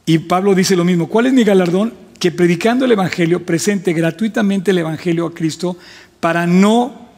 Y 0.06 0.18
Pablo 0.20 0.54
dice 0.54 0.76
lo 0.76 0.84
mismo. 0.84 1.08
¿Cuál 1.08 1.28
es 1.28 1.34
mi 1.34 1.44
galardón? 1.44 1.94
Que 2.20 2.32
predicando 2.32 2.86
el 2.86 2.92
Evangelio 2.92 3.46
presente 3.46 3.94
gratuitamente 3.94 4.72
el 4.72 4.80
Evangelio 4.80 5.26
a 5.26 5.34
Cristo 5.34 5.78
para 6.20 6.46
no 6.46 7.10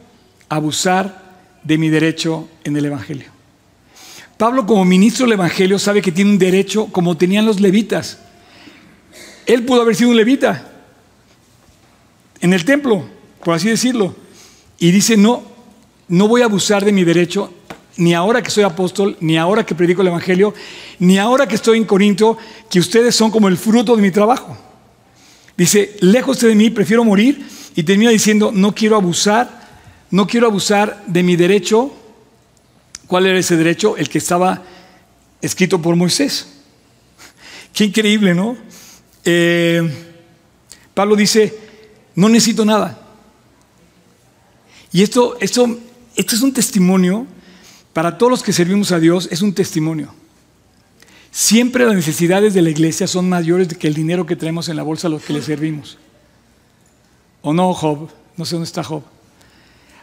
abusar 0.48 1.26
de 1.62 1.78
mi 1.78 1.88
derecho 1.88 2.48
en 2.64 2.76
el 2.76 2.86
Evangelio. 2.86 3.26
Pablo 4.36 4.66
como 4.66 4.84
ministro 4.84 5.24
del 5.24 5.32
Evangelio 5.32 5.78
sabe 5.78 6.02
que 6.02 6.12
tiene 6.12 6.30
un 6.30 6.38
derecho 6.38 6.86
como 6.86 7.16
tenían 7.16 7.46
los 7.46 7.60
levitas. 7.60 8.18
Él 9.46 9.64
pudo 9.64 9.82
haber 9.82 9.96
sido 9.96 10.10
un 10.10 10.16
levita 10.16 10.72
en 12.40 12.52
el 12.52 12.64
templo, 12.64 13.04
por 13.42 13.54
así 13.54 13.68
decirlo. 13.68 14.14
Y 14.78 14.90
dice, 14.90 15.16
no, 15.16 15.55
no 16.08 16.28
voy 16.28 16.42
a 16.42 16.46
abusar 16.46 16.84
de 16.84 16.92
mi 16.92 17.04
derecho, 17.04 17.52
ni 17.96 18.14
ahora 18.14 18.42
que 18.42 18.50
soy 18.50 18.64
apóstol, 18.64 19.16
ni 19.20 19.36
ahora 19.36 19.64
que 19.64 19.74
predico 19.74 20.02
el 20.02 20.08
Evangelio, 20.08 20.54
ni 20.98 21.18
ahora 21.18 21.46
que 21.46 21.54
estoy 21.54 21.78
en 21.78 21.84
Corinto, 21.84 22.36
que 22.70 22.78
ustedes 22.78 23.14
son 23.14 23.30
como 23.30 23.48
el 23.48 23.56
fruto 23.56 23.96
de 23.96 24.02
mi 24.02 24.10
trabajo. 24.10 24.56
Dice, 25.56 25.96
lejos 26.00 26.40
de 26.40 26.54
mí, 26.54 26.70
prefiero 26.70 27.04
morir 27.04 27.46
y 27.74 27.82
termina 27.82 28.10
diciendo, 28.10 28.52
no 28.52 28.74
quiero 28.74 28.96
abusar, 28.96 29.68
no 30.10 30.26
quiero 30.26 30.46
abusar 30.46 31.02
de 31.06 31.22
mi 31.22 31.36
derecho. 31.36 31.92
¿Cuál 33.06 33.26
era 33.26 33.38
ese 33.38 33.56
derecho? 33.56 33.96
El 33.96 34.08
que 34.08 34.18
estaba 34.18 34.62
escrito 35.40 35.80
por 35.80 35.96
Moisés. 35.96 36.48
Qué 37.72 37.84
increíble, 37.84 38.34
¿no? 38.34 38.56
Eh, 39.24 39.82
Pablo 40.92 41.16
dice, 41.16 41.54
no 42.14 42.28
necesito 42.28 42.64
nada. 42.64 43.02
Y 44.92 45.02
esto, 45.02 45.36
esto, 45.40 45.78
esto 46.16 46.34
es 46.34 46.42
un 46.42 46.52
testimonio, 46.52 47.26
para 47.92 48.18
todos 48.18 48.30
los 48.30 48.42
que 48.42 48.52
servimos 48.52 48.92
a 48.92 48.98
Dios, 48.98 49.28
es 49.30 49.42
un 49.42 49.54
testimonio. 49.54 50.12
Siempre 51.30 51.84
las 51.84 51.94
necesidades 51.94 52.54
de 52.54 52.62
la 52.62 52.70
iglesia 52.70 53.06
son 53.06 53.28
mayores 53.28 53.68
que 53.68 53.86
el 53.86 53.94
dinero 53.94 54.24
que 54.24 54.36
traemos 54.36 54.68
en 54.68 54.76
la 54.76 54.82
bolsa 54.82 55.08
a 55.08 55.10
los 55.10 55.22
que 55.22 55.34
le 55.34 55.42
servimos. 55.42 55.98
¿O 57.42 57.52
no, 57.52 57.72
Job? 57.74 58.08
No 58.36 58.44
sé 58.44 58.54
dónde 58.54 58.66
está 58.66 58.82
Job. 58.82 59.02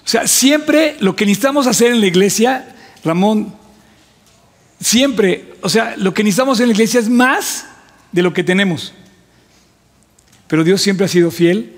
O 0.05 0.07
sea, 0.07 0.27
siempre 0.27 0.95
lo 0.99 1.15
que 1.15 1.25
necesitamos 1.25 1.65
hacer 1.65 1.91
en 1.91 2.01
la 2.01 2.07
iglesia, 2.07 2.75
Ramón, 3.03 3.53
siempre, 4.79 5.55
o 5.61 5.69
sea, 5.69 5.95
lo 5.97 6.13
que 6.13 6.23
necesitamos 6.23 6.59
en 6.59 6.67
la 6.67 6.73
iglesia 6.73 6.99
es 6.99 7.09
más 7.09 7.65
de 8.11 8.21
lo 8.21 8.33
que 8.33 8.43
tenemos. 8.43 8.93
Pero 10.47 10.63
Dios 10.63 10.81
siempre 10.81 11.05
ha 11.05 11.09
sido 11.09 11.31
fiel 11.31 11.73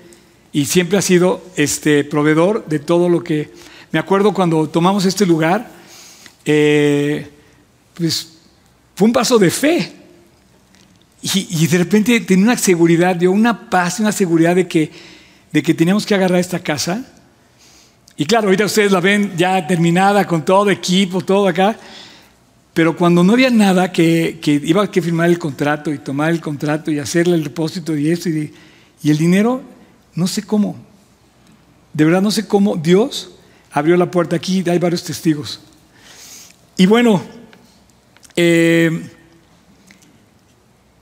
y 0.52 0.66
siempre 0.66 0.98
ha 0.98 1.02
sido 1.02 1.42
este 1.56 2.04
proveedor 2.04 2.66
de 2.66 2.78
todo 2.78 3.08
lo 3.08 3.24
que. 3.24 3.50
Me 3.96 4.00
acuerdo 4.00 4.34
cuando 4.34 4.68
tomamos 4.68 5.06
este 5.06 5.24
lugar, 5.24 5.70
eh, 6.44 7.30
pues 7.94 8.28
fue 8.94 9.06
un 9.06 9.12
paso 9.14 9.38
de 9.38 9.50
fe. 9.50 9.90
Y, 11.22 11.66
de 11.66 11.78
repente 11.78 12.20
tenía 12.20 12.44
una 12.44 12.58
seguridad, 12.58 13.16
dio 13.16 13.32
una 13.32 13.70
paz, 13.70 13.98
una 13.98 14.12
seguridad 14.12 14.54
de 14.54 14.68
que, 14.68 14.92
de 15.50 15.62
que 15.62 15.72
teníamos 15.72 16.04
que 16.04 16.14
agarrar 16.14 16.40
esta 16.40 16.58
casa. 16.58 17.06
Y 18.18 18.26
claro, 18.26 18.48
ahorita 18.48 18.66
ustedes 18.66 18.92
la 18.92 19.00
ven 19.00 19.32
ya 19.34 19.66
terminada 19.66 20.26
con 20.26 20.44
todo 20.44 20.68
equipo, 20.68 21.22
todo 21.22 21.48
acá. 21.48 21.74
Pero 22.74 22.94
cuando 22.94 23.24
no 23.24 23.32
había 23.32 23.48
nada, 23.48 23.90
que, 23.90 24.38
que 24.42 24.60
iba 24.62 24.90
que 24.90 25.00
firmar 25.00 25.30
el 25.30 25.38
contrato 25.38 25.90
y 25.90 25.96
tomar 25.96 26.32
el 26.32 26.42
contrato 26.42 26.90
y 26.90 26.98
hacerle 26.98 27.36
el 27.36 27.44
depósito 27.44 27.96
y 27.96 28.10
eso, 28.10 28.28
y, 28.28 28.52
y 29.02 29.10
el 29.10 29.16
dinero, 29.16 29.62
no 30.14 30.26
sé 30.26 30.42
cómo. 30.42 30.76
De 31.94 32.04
verdad 32.04 32.20
no 32.20 32.30
sé 32.30 32.46
cómo 32.46 32.76
Dios 32.76 33.30
abrió 33.76 33.94
la 33.98 34.10
puerta 34.10 34.36
aquí, 34.36 34.64
hay 34.66 34.78
varios 34.78 35.04
testigos. 35.04 35.60
Y 36.78 36.86
bueno, 36.86 37.22
eh, 38.34 39.10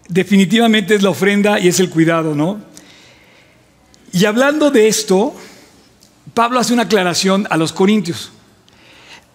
definitivamente 0.08 0.96
es 0.96 1.02
la 1.04 1.10
ofrenda 1.10 1.60
y 1.60 1.68
es 1.68 1.78
el 1.78 1.88
cuidado, 1.88 2.34
¿no? 2.34 2.60
Y 4.12 4.24
hablando 4.24 4.72
de 4.72 4.88
esto, 4.88 5.36
Pablo 6.34 6.58
hace 6.58 6.72
una 6.72 6.82
aclaración 6.82 7.46
a 7.48 7.56
los 7.56 7.72
corintios. 7.72 8.32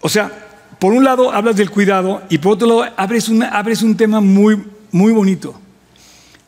O 0.01 0.09
sea, 0.09 0.49
por 0.77 0.91
un 0.91 1.05
lado 1.05 1.31
hablas 1.31 1.55
del 1.55 1.69
cuidado 1.69 2.21
y 2.27 2.39
por 2.39 2.55
otro 2.55 2.67
lado 2.67 2.93
abres, 2.97 3.31
abres 3.53 3.81
un 3.81 3.95
tema 3.95 4.19
muy, 4.19 4.61
muy 4.91 5.13
bonito, 5.13 5.57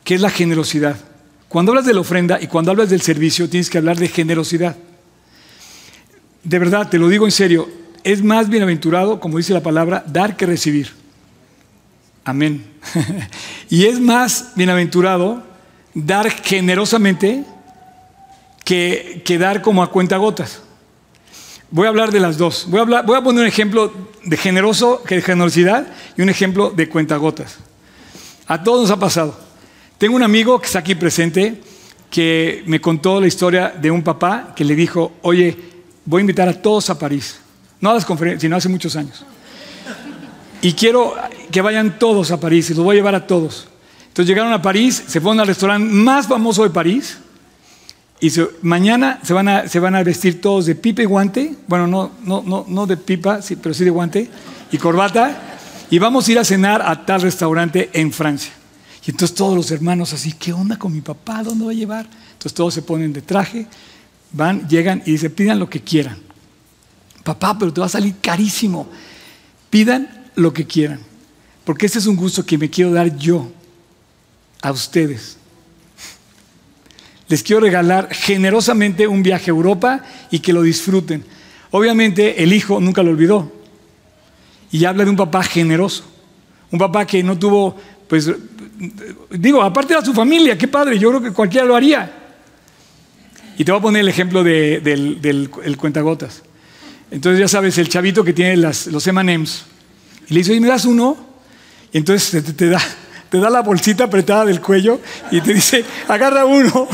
que 0.04 0.16
es 0.16 0.20
la 0.20 0.30
generosidad. 0.30 0.98
Cuando 1.48 1.72
hablas 1.72 1.86
de 1.86 1.94
la 1.94 2.02
ofrenda 2.02 2.38
y 2.42 2.48
cuando 2.48 2.72
hablas 2.72 2.90
del 2.90 3.02
servicio, 3.02 3.50
tienes 3.50 3.70
que 3.70 3.78
hablar 3.78 3.98
de 3.98 4.10
generosidad. 4.10 4.76
De 6.44 6.60
verdad, 6.60 6.90
te 6.90 6.98
lo 6.98 7.08
digo 7.08 7.26
en 7.26 7.32
serio, 7.32 7.70
es 8.04 8.24
más 8.24 8.50
bienaventurado, 8.50 9.20
como 9.20 9.38
dice 9.38 9.54
la 9.54 9.62
palabra, 9.62 10.04
dar 10.08 10.36
que 10.36 10.46
recibir. 10.46 10.92
Amén. 12.24 12.66
y 13.70 13.86
es 13.86 14.00
más 14.00 14.54
bienaventurado 14.56 15.44
dar 15.94 16.30
generosamente 16.30 17.44
que, 18.64 19.38
dar 19.40 19.62
como 19.62 19.84
a 19.84 19.92
cuenta 19.92 20.18
gotas. 20.18 20.62
Voy 21.70 21.86
a 21.86 21.90
hablar 21.90 22.12
de 22.12 22.20
las 22.20 22.38
dos. 22.38 22.66
Voy 22.70 22.80
a, 22.80 22.84
hablar, 22.84 23.06
voy 23.06 23.18
a 23.18 23.22
poner 23.22 23.42
un 23.42 23.48
ejemplo 23.48 23.94
de 24.24 24.38
generoso, 24.38 25.02
de 25.08 25.22
generosidad 25.22 25.88
y 26.18 26.22
un 26.22 26.30
ejemplo 26.30 26.70
de 26.70 26.90
cuentagotas. 26.90 27.58
A 28.48 28.64
todos 28.64 28.82
nos 28.82 28.92
ha 28.92 29.00
pasado. 29.00 29.38
Tengo 29.98 30.16
un 30.16 30.24
amigo 30.24 30.60
que 30.60 30.68
está 30.68 30.80
aquí 30.80 30.96
presente 30.96 31.62
que 32.10 32.64
me 32.66 32.82
contó 32.82 33.22
la 33.22 33.28
historia 33.28 33.70
de 33.70 33.90
un 33.90 34.04
papá 34.04 34.54
que 34.56 34.66
le 34.66 34.76
dijo, 34.76 35.14
oye, 35.22 35.71
voy 36.06 36.20
a 36.20 36.22
invitar 36.22 36.48
a 36.48 36.54
todos 36.54 36.90
a 36.90 36.98
París. 36.98 37.40
No 37.80 37.92
a 37.92 37.94
las 37.96 38.06
conferencias, 38.06 38.42
sino 38.42 38.56
hace 38.56 38.70
muchos 38.70 38.96
años. 38.96 39.26
Y 40.62 40.74
quiero 40.74 41.16
que 41.52 41.62
vayan 41.62 41.98
todos 41.98 42.32
a 42.32 42.40
París 42.40 42.70
y 42.70 42.74
los 42.74 42.84
voy 42.84 42.96
a 42.96 43.00
llevar 43.00 43.16
a 43.16 43.26
todos. 43.26 43.68
Entonces 44.08 44.28
llegaron 44.28 44.54
a 44.54 44.62
París, 44.62 45.04
se 45.08 45.20
fueron 45.20 45.40
al 45.40 45.48
restaurante 45.48 45.92
más 45.92 46.28
famoso 46.28 46.64
de 46.64 46.70
París 46.70 47.18
y 48.20 48.32
mañana 48.62 49.20
se 49.24 49.34
van, 49.34 49.48
a, 49.48 49.68
se 49.68 49.80
van 49.80 49.96
a 49.96 50.04
vestir 50.04 50.40
todos 50.40 50.68
de 50.68 50.76
pipa 50.76 51.02
y 51.02 51.06
guante. 51.06 51.56
Bueno, 51.68 51.88
no, 51.88 52.12
no, 52.24 52.44
no, 52.46 52.66
no 52.68 52.86
de 52.86 52.96
pipa, 52.98 53.42
sí, 53.42 53.56
pero 53.56 53.74
sí 53.74 53.84
de 53.84 53.90
guante 53.90 54.30
y 54.72 54.78
corbata. 54.78 55.58
Y 55.90 55.98
vamos 55.98 56.28
a 56.28 56.32
ir 56.32 56.40
a 56.40 56.46
cenar 56.46 56.84
a 56.84 57.04
tal 57.04 57.22
restaurante 57.22 57.90
en 57.94 58.12
Francia. 58.12 58.54
Y 59.06 59.10
entonces 59.10 59.36
todos 59.36 59.56
los 59.56 59.72
hermanos 59.72 60.14
así, 60.14 60.34
¿qué 60.34 60.54
onda 60.54 60.78
con 60.78 60.94
mi 60.94 61.02
papá? 61.02 61.42
¿Dónde 61.42 61.66
va 61.66 61.72
a 61.72 61.74
llevar? 61.74 62.06
Entonces 62.34 62.54
todos 62.54 62.76
se 62.76 62.84
ponen 62.84 63.12
de 63.12 63.24
traje, 63.24 63.66
van, 64.32 64.68
llegan 64.68 65.02
y 65.06 65.12
dicen, 65.12 65.32
pidan 65.32 65.60
lo 65.60 65.70
que 65.70 65.82
quieran. 65.82 66.18
Papá, 67.24 67.58
pero 67.58 67.72
te 67.72 67.82
va 67.82 67.88
a 67.88 67.90
salir 67.90 68.16
carísimo. 68.22 68.90
Pidan 69.70 70.30
lo 70.36 70.54
que 70.54 70.66
quieran, 70.66 71.00
porque 71.64 71.86
ese 71.86 72.00
es 72.00 72.08
un 72.08 72.16
gusto 72.16 72.46
que 72.46 72.58
me 72.58 72.70
quiero 72.70 72.92
dar 72.92 73.16
yo 73.18 73.52
a 74.62 74.72
ustedes. 74.72 75.38
Les 77.28 77.44
quiero 77.44 77.62
regalar 77.62 78.10
generosamente 78.14 79.08
un 79.08 79.24
viaje 79.24 79.46
a 79.50 79.54
Europa 79.54 80.04
y 80.30 80.40
que 80.40 80.52
lo 80.52 80.62
disfruten. 80.62 81.24
Obviamente 81.72 82.44
el 82.44 82.52
hijo 82.52 82.82
nunca 82.82 83.04
lo 83.04 83.12
olvidó 83.12 83.52
y 84.72 84.84
habla 84.86 85.06
de 85.06 85.10
un 85.10 85.16
papá 85.16 85.44
generoso, 85.44 86.04
un 86.72 86.80
papá 86.80 87.06
que 87.06 87.24
no 87.24 87.38
tuvo, 87.38 87.78
pues, 88.08 88.30
digo, 89.30 89.62
aparte 89.62 89.96
de 89.96 90.04
su 90.04 90.14
familia, 90.14 90.58
qué 90.58 90.68
padre, 90.68 91.00
yo 91.00 91.10
creo 91.10 91.22
que 91.22 91.32
cualquiera 91.32 91.66
lo 91.66 91.76
haría. 91.76 92.21
Y 93.58 93.66
te 93.66 93.72
voy 93.72 93.80
a 93.80 93.82
poner 93.82 94.02
el 94.02 94.08
ejemplo 94.08 94.44
del, 94.44 95.20
del 95.22 95.78
cuentagotas. 95.78 96.44
Entonces 97.12 97.42
ya 97.42 97.48
sabes, 97.50 97.78
el 97.78 97.90
chavito 97.90 98.24
que 98.24 98.32
tiene 98.32 98.56
las, 98.56 98.88
los 98.88 99.06
M&M's, 99.06 99.66
y 100.30 100.34
le 100.34 100.40
dice, 100.40 100.52
oye, 100.52 100.62
¿me 100.62 100.68
das 100.70 100.86
uno? 100.86 101.18
Y 101.92 101.98
entonces 101.98 102.56
te, 102.56 102.70
da, 102.70 102.82
te 103.30 103.38
da 103.38 103.50
la 103.50 103.62
bolsita 103.62 104.06
apretada 104.06 104.46
del 104.46 104.62
cuello 104.62 105.02
y 105.30 105.42
te 105.42 105.54
dice, 105.54 105.84
agarra 106.08 106.46
uno. 106.46 106.88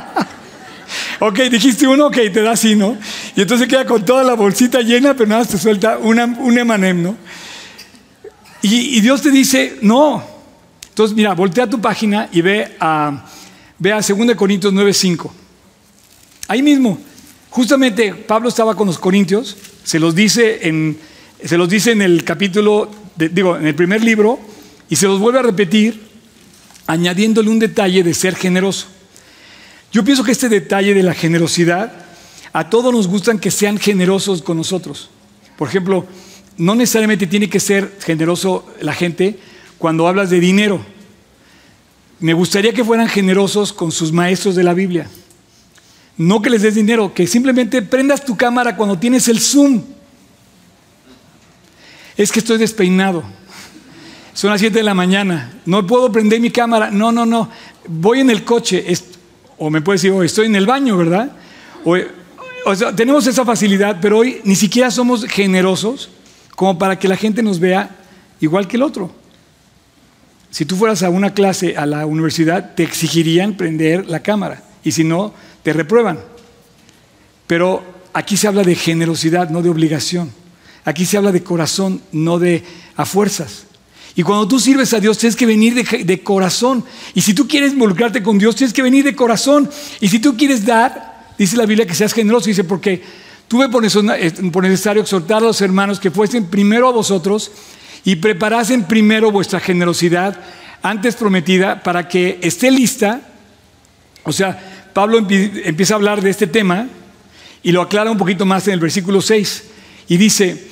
ok, 1.20 1.38
dijiste 1.42 1.86
uno, 1.86 2.06
ok, 2.06 2.16
te 2.32 2.42
da 2.42 2.50
así, 2.50 2.74
¿no? 2.74 2.98
Y 3.36 3.42
entonces 3.42 3.68
queda 3.68 3.86
con 3.86 4.04
toda 4.04 4.24
la 4.24 4.34
bolsita 4.34 4.80
llena, 4.80 5.14
pero 5.14 5.28
nada 5.28 5.44
te 5.44 5.58
suelta 5.58 5.98
una, 5.98 6.24
un 6.24 6.58
emanem, 6.58 7.00
¿no? 7.00 7.16
Y, 8.62 9.00
Dios 9.00 9.22
te 9.22 9.30
dice, 9.30 9.78
no. 9.82 10.24
Entonces, 10.88 11.16
mira, 11.16 11.32
voltea 11.34 11.68
tu 11.68 11.80
página 11.80 12.28
y 12.32 12.40
ve 12.40 12.76
a, 12.80 13.24
ve 13.78 13.92
a 13.92 14.00
2 14.00 14.34
Corintios 14.36 14.72
9:5. 14.72 15.30
Ahí 16.48 16.62
mismo, 16.62 16.98
justamente 17.50 18.14
Pablo 18.14 18.48
estaba 18.48 18.74
con 18.74 18.86
los 18.86 18.98
corintios, 18.98 19.56
se 19.84 19.98
los 19.98 20.14
dice 20.14 20.66
en 20.68 20.98
se 21.44 21.56
los 21.56 21.68
dice 21.68 21.92
en 21.92 22.02
el 22.02 22.24
capítulo, 22.24 22.90
digo, 23.16 23.56
en 23.56 23.66
el 23.66 23.74
primer 23.74 24.02
libro, 24.02 24.40
y 24.88 24.96
se 24.96 25.06
los 25.06 25.20
vuelve 25.20 25.38
a 25.38 25.42
repetir, 25.42 26.08
añadiéndole 26.86 27.50
un 27.50 27.58
detalle 27.58 28.02
de 28.02 28.14
ser 28.14 28.34
generoso. 28.34 28.86
Yo 29.92 30.04
pienso 30.04 30.24
que 30.24 30.32
este 30.32 30.48
detalle 30.48 30.94
de 30.94 31.02
la 31.02 31.14
generosidad, 31.14 31.92
a 32.52 32.70
todos 32.70 32.92
nos 32.92 33.06
gustan 33.06 33.38
que 33.38 33.50
sean 33.50 33.78
generosos 33.78 34.42
con 34.42 34.56
nosotros. 34.56 35.10
Por 35.56 35.68
ejemplo, 35.68 36.06
no 36.56 36.74
necesariamente 36.74 37.26
tiene 37.26 37.48
que 37.48 37.60
ser 37.60 37.96
generoso 38.00 38.66
la 38.80 38.94
gente 38.94 39.38
cuando 39.78 40.08
hablas 40.08 40.30
de 40.30 40.40
dinero. 40.40 40.84
Me 42.20 42.32
gustaría 42.32 42.72
que 42.72 42.84
fueran 42.84 43.08
generosos 43.08 43.72
con 43.72 43.92
sus 43.92 44.12
maestros 44.12 44.54
de 44.54 44.64
la 44.64 44.74
Biblia. 44.74 45.08
No 46.16 46.42
que 46.42 46.50
les 46.50 46.62
des 46.62 46.74
dinero, 46.74 47.14
que 47.14 47.26
simplemente 47.26 47.80
prendas 47.82 48.24
tu 48.24 48.36
cámara 48.36 48.76
cuando 48.76 48.98
tienes 48.98 49.28
el 49.28 49.40
Zoom 49.40 49.82
es 52.18 52.32
que 52.32 52.40
estoy 52.40 52.58
despeinado. 52.58 53.22
Son 54.34 54.50
las 54.50 54.60
7 54.60 54.76
de 54.76 54.82
la 54.82 54.92
mañana. 54.92 55.52
No 55.64 55.86
puedo 55.86 56.10
prender 56.10 56.40
mi 56.40 56.50
cámara. 56.50 56.90
No, 56.90 57.12
no, 57.12 57.24
no. 57.24 57.48
Voy 57.86 58.20
en 58.20 58.28
el 58.28 58.44
coche. 58.44 58.84
O 59.56 59.70
me 59.70 59.80
puede 59.80 59.96
decir, 59.96 60.10
oh, 60.10 60.24
estoy 60.24 60.46
en 60.46 60.56
el 60.56 60.66
baño, 60.66 60.96
¿verdad? 60.96 61.30
O, 61.84 61.96
tenemos 62.94 63.26
esa 63.28 63.44
facilidad, 63.44 63.98
pero 64.02 64.18
hoy 64.18 64.40
ni 64.44 64.56
siquiera 64.56 64.90
somos 64.90 65.24
generosos 65.26 66.10
como 66.56 66.76
para 66.76 66.98
que 66.98 67.06
la 67.06 67.16
gente 67.16 67.42
nos 67.42 67.60
vea 67.60 67.96
igual 68.40 68.66
que 68.66 68.76
el 68.76 68.82
otro. 68.82 69.12
Si 70.50 70.64
tú 70.64 70.76
fueras 70.76 71.02
a 71.02 71.10
una 71.10 71.34
clase 71.34 71.76
a 71.76 71.86
la 71.86 72.06
universidad, 72.06 72.74
te 72.74 72.82
exigirían 72.82 73.56
prender 73.56 74.06
la 74.06 74.20
cámara. 74.20 74.62
Y 74.82 74.92
si 74.92 75.04
no, 75.04 75.34
te 75.62 75.72
reprueban. 75.72 76.20
Pero 77.46 77.82
aquí 78.12 78.36
se 78.36 78.48
habla 78.48 78.62
de 78.62 78.74
generosidad, 78.74 79.50
no 79.50 79.62
de 79.62 79.68
obligación. 79.68 80.32
Aquí 80.84 81.04
se 81.04 81.16
habla 81.16 81.32
de 81.32 81.42
corazón, 81.42 82.00
no 82.12 82.38
de 82.38 82.64
a 82.96 83.04
fuerzas. 83.04 83.64
Y 84.14 84.22
cuando 84.22 84.48
tú 84.48 84.58
sirves 84.58 84.92
a 84.94 85.00
Dios, 85.00 85.18
tienes 85.18 85.36
que 85.36 85.46
venir 85.46 85.74
de, 85.74 86.22
corazón. 86.22 86.84
Y 87.14 87.20
si 87.20 87.34
tú 87.34 87.46
quieres 87.46 87.72
involucrarte 87.72 88.22
con 88.22 88.38
Dios, 88.38 88.56
tienes 88.56 88.72
que 88.72 88.82
venir 88.82 89.04
de 89.04 89.14
corazón. 89.14 89.70
Y 90.00 90.08
si 90.08 90.18
tú 90.18 90.36
quieres 90.36 90.64
dar, 90.64 91.34
dice 91.38 91.56
la 91.56 91.66
Biblia 91.66 91.86
que 91.86 91.94
seas 91.94 92.12
generoso. 92.12 92.46
Dice, 92.46 92.64
porque 92.64 93.00
tuve 93.46 93.68
por 93.68 94.62
necesario 94.62 95.02
exhortar 95.02 95.38
a 95.38 95.46
los 95.46 95.60
hermanos 95.60 96.00
que 96.00 96.10
fuesen 96.10 96.46
primero 96.46 96.88
a 96.88 96.92
vosotros 96.92 97.52
y 98.08 98.16
preparasen 98.16 98.84
primero 98.84 99.30
vuestra 99.30 99.60
generosidad 99.60 100.34
antes 100.80 101.14
prometida 101.14 101.82
para 101.82 102.08
que 102.08 102.38
esté 102.40 102.70
lista. 102.70 103.20
O 104.22 104.32
sea, 104.32 104.88
Pablo 104.94 105.18
empieza 105.18 105.92
a 105.92 105.96
hablar 105.96 106.22
de 106.22 106.30
este 106.30 106.46
tema 106.46 106.88
y 107.62 107.70
lo 107.70 107.82
aclara 107.82 108.10
un 108.10 108.16
poquito 108.16 108.46
más 108.46 108.66
en 108.66 108.72
el 108.72 108.80
versículo 108.80 109.20
6. 109.20 109.64
Y 110.08 110.16
dice, 110.16 110.68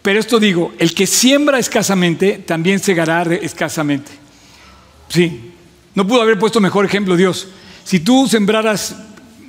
pero 0.00 0.20
esto 0.20 0.38
digo, 0.38 0.74
el 0.78 0.94
que 0.94 1.08
siembra 1.08 1.58
escasamente, 1.58 2.44
también 2.46 2.78
segará 2.78 3.22
escasamente. 3.34 4.12
Sí, 5.08 5.54
no 5.92 6.06
pudo 6.06 6.22
haber 6.22 6.38
puesto 6.38 6.60
mejor 6.60 6.84
ejemplo 6.84 7.16
Dios. 7.16 7.48
Si 7.82 7.98
tú 7.98 8.28
sembraras 8.28 8.94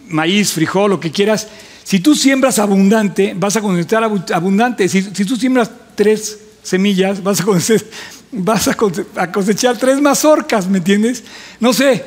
maíz, 0.07 0.53
frijol, 0.53 0.89
lo 0.89 0.99
que 0.99 1.11
quieras, 1.11 1.47
si 1.83 1.99
tú 1.99 2.15
siembras 2.15 2.57
abundante, 2.57 3.35
vas 3.37 3.55
a 3.57 3.61
cosechar 3.61 4.03
abundante. 4.03 4.89
Si, 4.89 5.03
tú 5.03 5.35
siembras 5.35 5.69
tres 5.93 6.46
semillas, 6.67 7.23
vas 7.23 7.39
a 7.39 7.45
cosechar, 7.45 7.87
vas 8.31 8.67
a 8.67 9.31
cosechar 9.31 9.77
tres 9.77 10.01
mazorcas, 10.01 10.67
¿me 10.67 10.79
entiendes? 10.79 11.23
No 11.59 11.71
sé. 11.71 12.03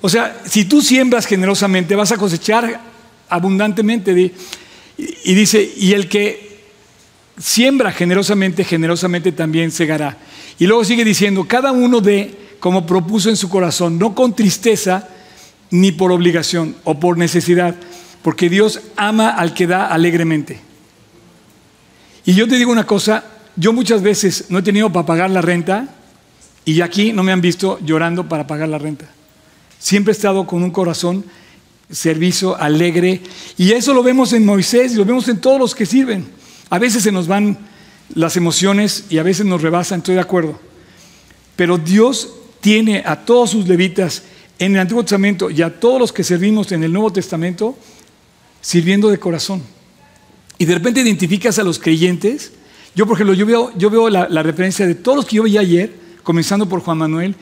O 0.00 0.08
sea, 0.08 0.42
si 0.48 0.64
tú 0.64 0.80
siembras 0.80 1.26
generosamente, 1.26 1.96
vas 1.96 2.12
a 2.12 2.16
cosechar 2.16 2.80
abundantemente. 3.28 4.32
Y 4.96 5.34
dice, 5.34 5.72
y 5.76 5.92
el 5.92 6.08
que 6.08 6.60
siembra 7.38 7.90
generosamente, 7.90 8.62
generosamente 8.62 9.32
también 9.32 9.72
segará. 9.72 10.16
Y 10.58 10.66
luego 10.66 10.84
sigue 10.84 11.04
diciendo, 11.04 11.44
cada 11.48 11.72
uno 11.72 12.00
de 12.00 12.46
como 12.60 12.86
propuso 12.86 13.28
en 13.28 13.36
su 13.36 13.48
corazón, 13.48 13.98
no 13.98 14.14
con 14.14 14.34
tristeza 14.36 15.08
ni 15.70 15.90
por 15.90 16.12
obligación 16.12 16.76
o 16.84 17.00
por 17.00 17.18
necesidad, 17.18 17.74
porque 18.22 18.48
Dios 18.48 18.80
ama 18.96 19.30
al 19.30 19.52
que 19.52 19.66
da 19.66 19.88
alegremente. 19.88 20.60
Y 22.24 22.34
yo 22.34 22.46
te 22.46 22.56
digo 22.56 22.70
una 22.70 22.86
cosa, 22.86 23.24
yo 23.56 23.72
muchas 23.72 24.02
veces 24.02 24.46
no 24.48 24.58
he 24.58 24.62
tenido 24.62 24.92
para 24.92 25.06
pagar 25.06 25.30
la 25.30 25.40
renta 25.40 25.88
y 26.64 26.80
aquí 26.80 27.12
no 27.12 27.22
me 27.22 27.32
han 27.32 27.40
visto 27.40 27.78
llorando 27.84 28.28
para 28.28 28.46
pagar 28.46 28.68
la 28.68 28.78
renta. 28.78 29.06
Siempre 29.78 30.12
he 30.12 30.16
estado 30.16 30.46
con 30.46 30.62
un 30.62 30.70
corazón 30.70 31.24
servicio 31.90 32.56
alegre 32.56 33.20
y 33.56 33.72
eso 33.72 33.94
lo 33.94 34.02
vemos 34.02 34.32
en 34.32 34.44
Moisés 34.44 34.92
y 34.92 34.96
lo 34.96 35.04
vemos 35.04 35.28
en 35.28 35.40
todos 35.40 35.58
los 35.58 35.74
que 35.74 35.86
sirven. 35.86 36.26
A 36.70 36.78
veces 36.78 37.02
se 37.02 37.12
nos 37.12 37.28
van 37.28 37.58
las 38.14 38.36
emociones 38.36 39.04
y 39.08 39.18
a 39.18 39.22
veces 39.22 39.46
nos 39.46 39.62
rebasan, 39.62 39.98
estoy 39.98 40.16
de 40.16 40.20
acuerdo. 40.20 40.58
Pero 41.54 41.78
Dios 41.78 42.34
tiene 42.60 43.02
a 43.06 43.24
todos 43.24 43.50
sus 43.50 43.68
levitas 43.68 44.22
en 44.58 44.74
el 44.74 44.80
Antiguo 44.80 45.02
Testamento 45.02 45.50
y 45.50 45.62
a 45.62 45.78
todos 45.78 46.00
los 46.00 46.12
que 46.12 46.24
servimos 46.24 46.72
en 46.72 46.82
el 46.82 46.92
Nuevo 46.92 47.12
Testamento 47.12 47.76
sirviendo 48.60 49.08
de 49.08 49.18
corazón. 49.18 49.62
Y 50.58 50.64
de 50.64 50.74
repente 50.74 51.00
identificas 51.00 51.58
a 51.58 51.62
los 51.62 51.78
creyentes. 51.78 52.52
Yo, 52.96 53.06
por 53.06 53.14
ejemplo, 53.16 53.34
yo 53.34 53.44
veo, 53.44 53.72
yo 53.76 53.90
veo 53.90 54.08
la, 54.08 54.42
referencia 54.42 54.86
de 54.86 54.94
todos 54.94 55.16
los 55.16 55.26
que 55.26 55.36
yo 55.36 55.42
veía 55.42 55.60
ayer, 55.60 55.92
comenzando 56.22 56.66
por 56.66 56.80
Juan 56.80 56.96
Manuel. 56.96 57.36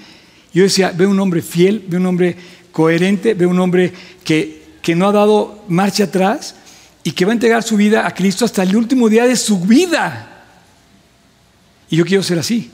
Yo 0.53 0.65
decía, 0.65 0.91
veo 0.91 1.09
un 1.09 1.21
hombre 1.21 1.43
fiel, 1.43 1.85
veo 1.87 2.01
un 2.01 2.07
hombre 2.07 2.37
coherente, 2.73 3.35
veo 3.35 3.49
un 3.49 3.61
hombre 3.61 3.93
que, 4.25 4.65
que 4.83 4.97
no 4.97 5.07
ha 5.07 5.13
dado 5.13 5.65
marcha 5.69 6.05
atrás 6.05 6.57
y 7.05 7.13
que 7.13 7.25
va 7.25 7.31
a 7.31 7.35
entregar 7.35 7.63
su 7.63 7.77
vida 7.77 8.05
a 8.05 8.13
Cristo 8.13 8.45
hasta 8.45 8.65
el 8.65 8.75
último 8.75 9.09
día 9.09 9.27
de 9.27 9.37
su 9.37 9.61
vida. 9.61 10.45
Y 11.89 11.97
yo 11.99 12.05
quiero 12.05 12.25
ser 12.25 12.41
así. 12.41 12.73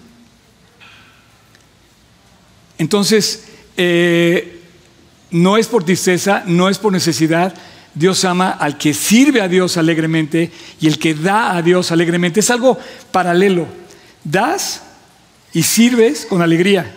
Entonces, 2.78 3.44
eh, 3.76 4.62
no 5.30 5.58
es 5.58 5.66
por 5.66 5.84
tristeza, 5.84 6.44
no 6.46 6.70
es 6.70 6.78
por 6.78 6.94
necesidad. 6.94 7.54
Dios 7.94 8.24
ama 8.24 8.50
al 8.50 8.78
que 8.78 8.94
sirve 8.94 9.40
a 9.40 9.48
Dios 9.48 9.76
alegremente 9.76 10.50
y 10.80 10.86
el 10.86 10.98
que 10.98 11.14
da 11.14 11.56
a 11.56 11.62
Dios 11.62 11.90
alegremente. 11.90 12.40
Es 12.40 12.50
algo 12.50 12.78
paralelo. 13.10 13.66
Das 14.22 14.82
y 15.52 15.62
sirves 15.62 16.26
con 16.26 16.42
alegría. 16.42 16.94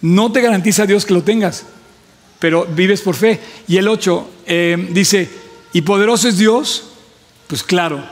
No 0.00 0.32
te 0.32 0.40
garantiza 0.40 0.86
Dios 0.86 1.04
que 1.04 1.14
lo 1.14 1.22
tengas, 1.22 1.64
pero 2.38 2.66
vives 2.66 3.02
por 3.02 3.14
fe. 3.14 3.38
Y 3.68 3.76
el 3.76 3.86
8 3.86 4.30
eh, 4.46 4.88
dice, 4.90 5.28
¿y 5.72 5.82
poderoso 5.82 6.28
es 6.28 6.38
Dios? 6.38 6.84
Pues 7.46 7.62
claro, 7.62 8.02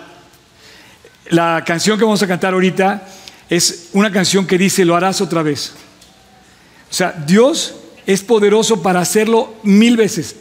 la 1.30 1.64
canción 1.66 1.98
que 1.98 2.04
vamos 2.04 2.22
a 2.22 2.28
cantar 2.28 2.54
ahorita 2.54 3.08
es 3.48 3.88
una 3.92 4.12
canción 4.12 4.46
que 4.46 4.58
dice, 4.58 4.84
lo 4.84 4.94
harás 4.94 5.20
otra 5.20 5.42
vez. 5.42 5.72
O 6.90 6.94
sea, 6.94 7.12
Dios 7.12 7.74
es 8.06 8.22
poderoso 8.22 8.82
para 8.82 9.00
hacerlo 9.00 9.54
mil 9.62 9.96
veces. 9.96 10.36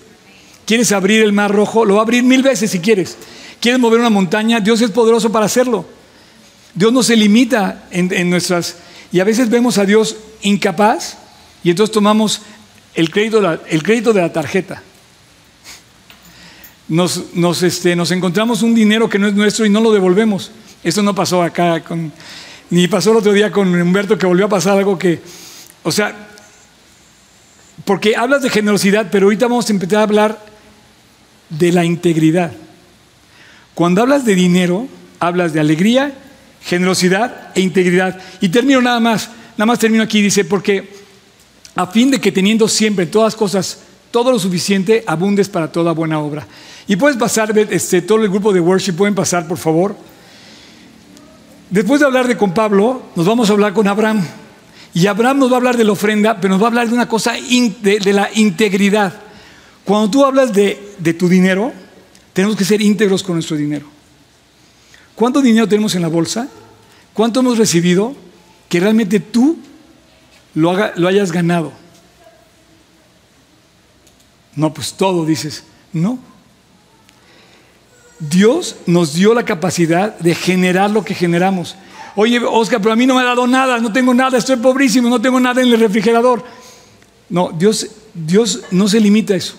¿Quieres 0.67 0.91
abrir 0.91 1.23
el 1.23 1.31
mar 1.31 1.49
rojo? 1.55 1.85
Lo 1.85 1.93
va 1.93 2.01
a 2.01 2.03
abrir 2.03 2.23
mil 2.23 2.43
veces 2.43 2.69
si 2.69 2.79
quieres. 2.79 3.17
¿Quieres 3.61 3.79
mover 3.79 4.01
una 4.01 4.09
montaña? 4.09 4.59
Dios 4.59 4.81
es 4.81 4.91
poderoso 4.91 5.31
para 5.31 5.45
hacerlo. 5.45 5.85
Dios 6.75 6.91
no 6.91 7.01
se 7.03 7.15
limita 7.15 7.87
en, 7.89 8.29
nuestras... 8.29 8.75
Y 9.13 9.21
a 9.21 9.23
veces 9.23 9.49
vemos 9.49 9.77
a 9.77 9.85
Dios 9.85 10.17
incapaz 10.41 11.17
y 11.63 11.69
entonces 11.69 11.93
tomamos 11.93 12.41
el 12.95 13.09
crédito, 13.09 13.59
el 13.69 13.81
crédito 13.81 14.11
de 14.11 14.21
la 14.21 14.33
tarjeta. 14.33 14.83
Nos, 16.89 17.33
nos, 17.33 17.63
este, 17.63 17.95
nos 17.95 18.11
encontramos 18.11 18.61
un 18.61 18.75
dinero 18.75 19.07
que 19.09 19.19
no 19.19 19.29
es 19.29 19.33
nuestro 19.33 19.65
y 19.65 19.69
no 19.69 19.79
lo 19.79 19.93
devolvemos. 19.93 20.51
Esto 20.83 21.01
no 21.01 21.15
pasó 21.15 21.41
acá 21.43 21.81
con, 21.81 22.11
ni 22.69 22.89
pasó 22.89 23.11
el 23.11 23.17
otro 23.17 23.31
día 23.31 23.53
con 23.53 23.73
Humberto 23.73 24.17
que 24.17 24.25
volvió 24.25 24.47
a 24.47 24.49
pasar 24.49 24.77
algo 24.77 24.99
que, 24.99 25.21
o 25.83 25.93
sea, 25.93 26.27
porque 27.85 28.17
hablas 28.17 28.41
de 28.41 28.49
generosidad, 28.49 29.07
pero 29.09 29.27
ahorita 29.27 29.47
vamos 29.47 29.69
a 29.69 29.71
empezar 29.71 29.99
a 29.99 30.03
hablar 30.03 30.46
de 31.49 31.71
la 31.71 31.85
integridad. 31.85 32.51
Cuando 33.73 34.01
hablas 34.01 34.25
de 34.25 34.35
dinero, 34.35 34.87
hablas 35.19 35.53
de 35.53 35.59
alegría, 35.59 36.13
generosidad 36.63 37.51
e 37.55 37.61
integridad. 37.61 38.19
Y 38.41 38.49
termino 38.49 38.81
nada 38.81 38.99
más, 38.99 39.29
nada 39.57 39.67
más 39.67 39.79
termino 39.79 40.03
aquí, 40.03 40.21
dice, 40.21 40.45
porque 40.45 40.89
a 41.75 41.87
fin 41.87 42.11
de 42.11 42.19
que 42.19 42.31
teniendo 42.31 42.67
siempre 42.67 43.05
todas 43.05 43.35
cosas, 43.35 43.79
todo 44.11 44.31
lo 44.31 44.39
suficiente, 44.39 45.03
abundes 45.05 45.47
para 45.49 45.71
toda 45.71 45.91
buena 45.91 46.19
obra. 46.19 46.47
Y 46.87 46.95
puedes 46.95 47.17
pasar, 47.17 47.57
este, 47.57 48.01
todo 48.01 48.23
el 48.23 48.29
grupo 48.29 48.51
de 48.51 48.59
worship, 48.59 48.93
pueden 48.93 49.13
pasar, 49.13 49.47
por 49.47 49.57
favor. 49.57 49.95
Después 51.69 51.99
de 51.99 52.05
hablar 52.05 52.27
de 52.27 52.37
con 52.37 52.53
Pablo, 52.53 53.03
nos 53.15 53.25
vamos 53.25 53.49
a 53.49 53.53
hablar 53.53 53.73
con 53.73 53.87
Abraham. 53.87 54.25
Y 54.93 55.05
Abraham 55.05 55.39
nos 55.39 55.51
va 55.51 55.55
a 55.55 55.57
hablar 55.57 55.77
de 55.77 55.83
la 55.83 55.91
ofrenda, 55.91 56.39
pero 56.39 56.53
nos 56.53 56.61
va 56.61 56.65
a 56.65 56.69
hablar 56.69 56.87
de 56.87 56.93
una 56.93 57.07
cosa 57.07 57.33
de, 57.33 58.13
la 58.13 58.29
integridad. 58.33 59.13
Cuando 59.87 60.11
tú 60.11 60.25
hablas 60.25 60.51
de, 60.51 60.95
de, 60.97 61.13
tu 61.13 61.29
dinero, 61.29 61.71
tenemos 62.33 62.57
que 62.57 62.65
ser 62.65 62.81
íntegros 62.81 63.23
con 63.23 63.35
nuestro 63.35 63.55
dinero. 63.55 63.85
¿Cuánto 65.15 65.41
dinero 65.41 65.65
tenemos 65.65 65.95
en 65.95 66.01
la 66.01 66.09
bolsa? 66.09 66.49
¿Cuánto 67.13 67.39
hemos 67.39 67.57
recibido 67.57 68.13
que 68.67 68.81
realmente 68.81 69.21
tú 69.21 69.57
lo, 70.55 70.75
lo 70.97 71.07
hayas 71.07 71.31
ganado? 71.31 71.71
No, 74.57 74.73
pues 74.73 74.91
todo 74.91 75.25
dices. 75.25 75.63
No, 75.93 76.19
Dios 78.19 78.75
nos 78.87 79.13
dio 79.13 79.33
la 79.33 79.45
capacidad 79.45 80.19
de 80.19 80.35
generar 80.35 80.91
lo 80.91 81.05
que 81.05 81.15
generamos. 81.15 81.77
Oye, 82.17 82.41
Oscar, 82.43 82.81
pero 82.81 82.91
a 82.91 82.97
mí 82.97 83.05
no 83.05 83.15
me 83.15 83.21
ha 83.21 83.23
dado 83.23 83.47
nada, 83.47 83.79
no 83.79 83.93
tengo 83.93 84.13
nada, 84.13 84.37
estoy 84.37 84.57
pobrísimo, 84.57 85.07
no 85.07 85.21
tengo 85.21 85.39
nada 85.39 85.61
en 85.61 85.69
el 85.69 85.79
refrigerador. 85.79 86.43
No, 87.29 87.53
Dios, 87.57 87.87
Dios 88.13 88.63
no 88.69 88.89
se 88.89 88.99
limita 88.99 89.33
a 89.33 89.37
eso. 89.37 89.55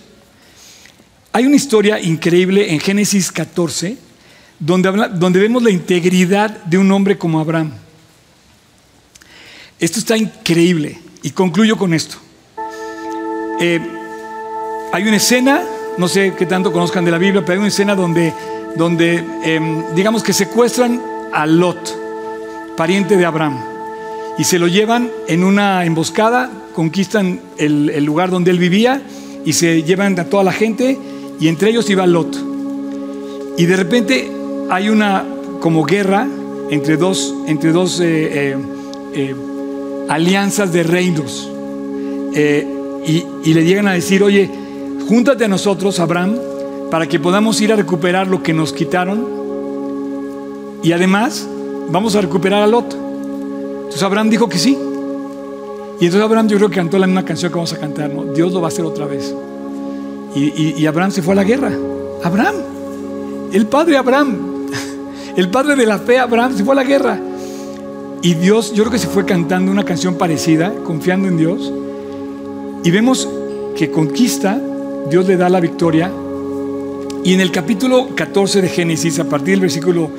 Hay 1.39 1.47
una 1.47 1.55
historia 1.55 2.01
increíble 2.01 2.73
en 2.73 2.81
Génesis 2.81 3.31
14 3.31 3.97
donde, 4.59 4.91
donde 5.15 5.39
vemos 5.39 5.63
la 5.63 5.71
integridad 5.71 6.65
de 6.65 6.79
un 6.79 6.91
hombre 6.91 7.17
como 7.17 7.39
Abraham. 7.39 7.71
Esto 9.79 10.01
está 10.01 10.17
increíble 10.17 10.99
y 11.23 11.31
concluyo 11.31 11.77
con 11.77 11.95
esto. 11.95 12.17
Eh, 13.61 13.81
hay 14.93 15.07
una 15.07 15.19
escena 15.19 15.63
no 15.97 16.09
sé 16.09 16.35
qué 16.37 16.45
tanto 16.45 16.73
conozcan 16.73 17.05
de 17.05 17.13
la 17.13 17.19
Biblia, 17.19 17.43
pero 17.43 17.53
hay 17.53 17.59
una 17.59 17.69
escena 17.69 17.95
donde, 17.95 18.35
donde 18.75 19.25
em, 19.45 19.95
digamos 19.95 20.25
que 20.25 20.33
secuestran 20.33 21.01
a 21.33 21.47
Lot, 21.47 22.75
pariente 22.77 23.17
de 23.17 23.25
Abraham, 23.25 23.63
y 24.39 24.43
se 24.43 24.59
lo 24.59 24.67
llevan 24.67 25.09
en 25.29 25.45
una 25.45 25.85
emboscada, 25.85 26.51
conquistan 26.75 27.41
el, 27.59 28.05
lugar 28.05 28.29
donde 28.29 28.51
él 28.51 28.59
vivía 28.59 29.01
y 29.45 29.53
se 29.53 29.85
llevan 29.85 30.19
a 30.19 30.25
toda 30.25 30.43
la 30.43 30.53
gente, 30.53 30.99
y 31.41 31.49
entre 31.49 31.71
ellos 31.71 31.89
iba 31.91 32.07
Lot. 32.07 32.37
Y 33.57 33.67
de 33.67 33.77
repente 33.77 34.31
hay 34.71 34.89
una 34.89 35.25
como 35.61 35.85
guerra 35.85 36.27
entre 36.71 36.97
dos, 36.97 37.35
entre 37.47 37.73
dos 37.73 38.01
eh, 38.01 38.05
eh, 38.53 38.57
eh, 39.15 39.35
alianzas 40.09 40.73
de 40.73 40.83
reinos. 40.83 41.51
y, 42.35 43.55
le 43.55 43.65
llegan 43.65 43.89
a 43.89 43.93
decir, 43.93 44.23
oye, 44.23 44.51
júntate 45.09 45.45
a 45.47 45.49
nosotros, 45.49 45.99
Abraham, 46.01 46.37
para 46.91 47.07
que 47.07 47.19
podamos 47.19 47.61
ir 47.61 47.73
a 47.73 47.77
recuperar 47.77 48.27
lo 48.27 48.43
que 48.43 48.53
nos 48.53 48.73
quitaron. 48.73 49.27
Y 50.83 50.93
además, 50.93 51.49
vamos 51.91 52.15
a 52.15 52.21
recuperar 52.21 52.63
a 52.63 52.67
Lot. 52.67 52.95
Entonces 52.95 54.03
Abraham 54.03 54.31
dijo 54.31 54.49
que 54.49 54.59
sí. 54.59 54.77
Y 56.01 56.05
entonces 56.05 56.23
Abraham 56.23 56.49
yo 56.49 56.59
creo 56.59 56.69
que 56.69 56.77
cantó 56.77 56.99
la 56.99 57.07
misma 57.07 57.25
canción 57.25 57.51
que 57.51 57.57
vamos 57.57 57.73
a 57.73 57.79
cantar, 57.79 58.11
¿no? 58.11 58.25
Dios 58.33 58.53
lo 58.53 58.61
va 58.61 58.69
a 58.69 58.69
hacer 58.69 58.85
otra 58.85 59.07
vez. 59.07 59.35
Y, 60.35 60.87
Abraham 60.87 61.11
se 61.11 61.23
fue 61.23 61.33
a 61.33 61.37
la 61.37 61.45
guerra. 61.45 61.73
Abraham, 62.23 62.57
el 63.53 63.67
padre 63.67 63.97
Abraham, 63.97 64.67
el 65.37 65.51
padre 65.51 65.77
de 65.77 65.87
la 65.87 65.99
fe 65.99 66.19
Abraham 66.19 66.57
se 66.57 66.65
fue 66.65 66.73
a 66.73 66.77
la 66.77 66.85
guerra. 66.85 67.19
Y 68.23 68.35
Dios, 68.35 68.73
yo 68.73 68.85
creo 68.85 68.93
que 68.93 68.99
se 68.99 69.09
fue 69.09 69.25
cantando 69.25 69.71
una 69.71 69.85
canción 69.85 70.17
parecida, 70.17 70.73
confiando 70.85 71.29
en 71.29 71.37
Dios. 71.37 71.73
Y 72.85 72.91
vemos 72.91 73.29
que 73.77 73.91
conquista 73.91 74.61
Dios 75.09 75.27
le 75.27 75.37
da 75.37 75.49
la 75.49 75.61
victoria. 75.61 76.11
Y 77.25 77.35
en 77.35 77.41
el 77.41 77.51
capítulo 77.51 78.09
14 78.15 78.63
de 78.63 78.69
Génesis, 78.69 79.19
a 79.19 79.25
partir 79.25 79.55
del 79.55 79.61
versículo 79.61 80.11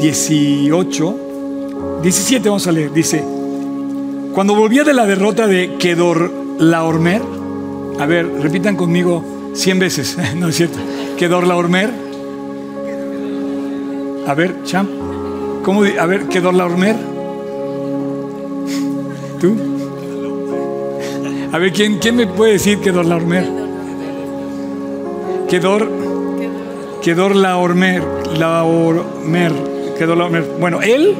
18, 0.00 2.00
17 2.02 2.48
vamos 2.48 2.66
a 2.66 2.72
leer, 2.72 2.92
dice, 2.92 3.24
cuando 4.34 4.54
volvía 4.54 4.84
de 4.84 4.94
la 4.94 5.06
derrota 5.06 5.46
de 5.46 5.76
Kedor 5.78 6.30
Laormer, 6.58 7.22
a 7.98 8.06
ver, 8.06 8.28
repitan 8.40 8.76
conmigo 8.76 9.37
100 9.58 9.78
veces, 9.80 10.16
no 10.36 10.48
es 10.48 10.56
cierto, 10.56 10.78
Kedor 11.18 11.46
Laormer, 11.46 11.90
a 14.26 14.34
ver, 14.34 14.62
champ, 14.62 14.88
¿cómo? 15.64 15.82
A 15.82 16.06
ver, 16.06 16.28
Kedor 16.28 16.54
Laormer, 16.54 16.94
¿tú? 19.40 19.56
A 21.52 21.58
ver, 21.58 21.72
¿quién, 21.72 21.98
quién 21.98 22.14
me 22.14 22.28
puede 22.28 22.52
decir 22.52 22.78
Kedor 22.78 23.06
Laormer? 23.06 23.48
Kedor, 25.50 25.90
Kedor 27.02 27.34
Laormer, 27.34 28.02
Laormer, 28.38 29.52
quedó 29.98 30.14
la, 30.14 30.28
bueno, 30.60 30.82
él 30.82 31.16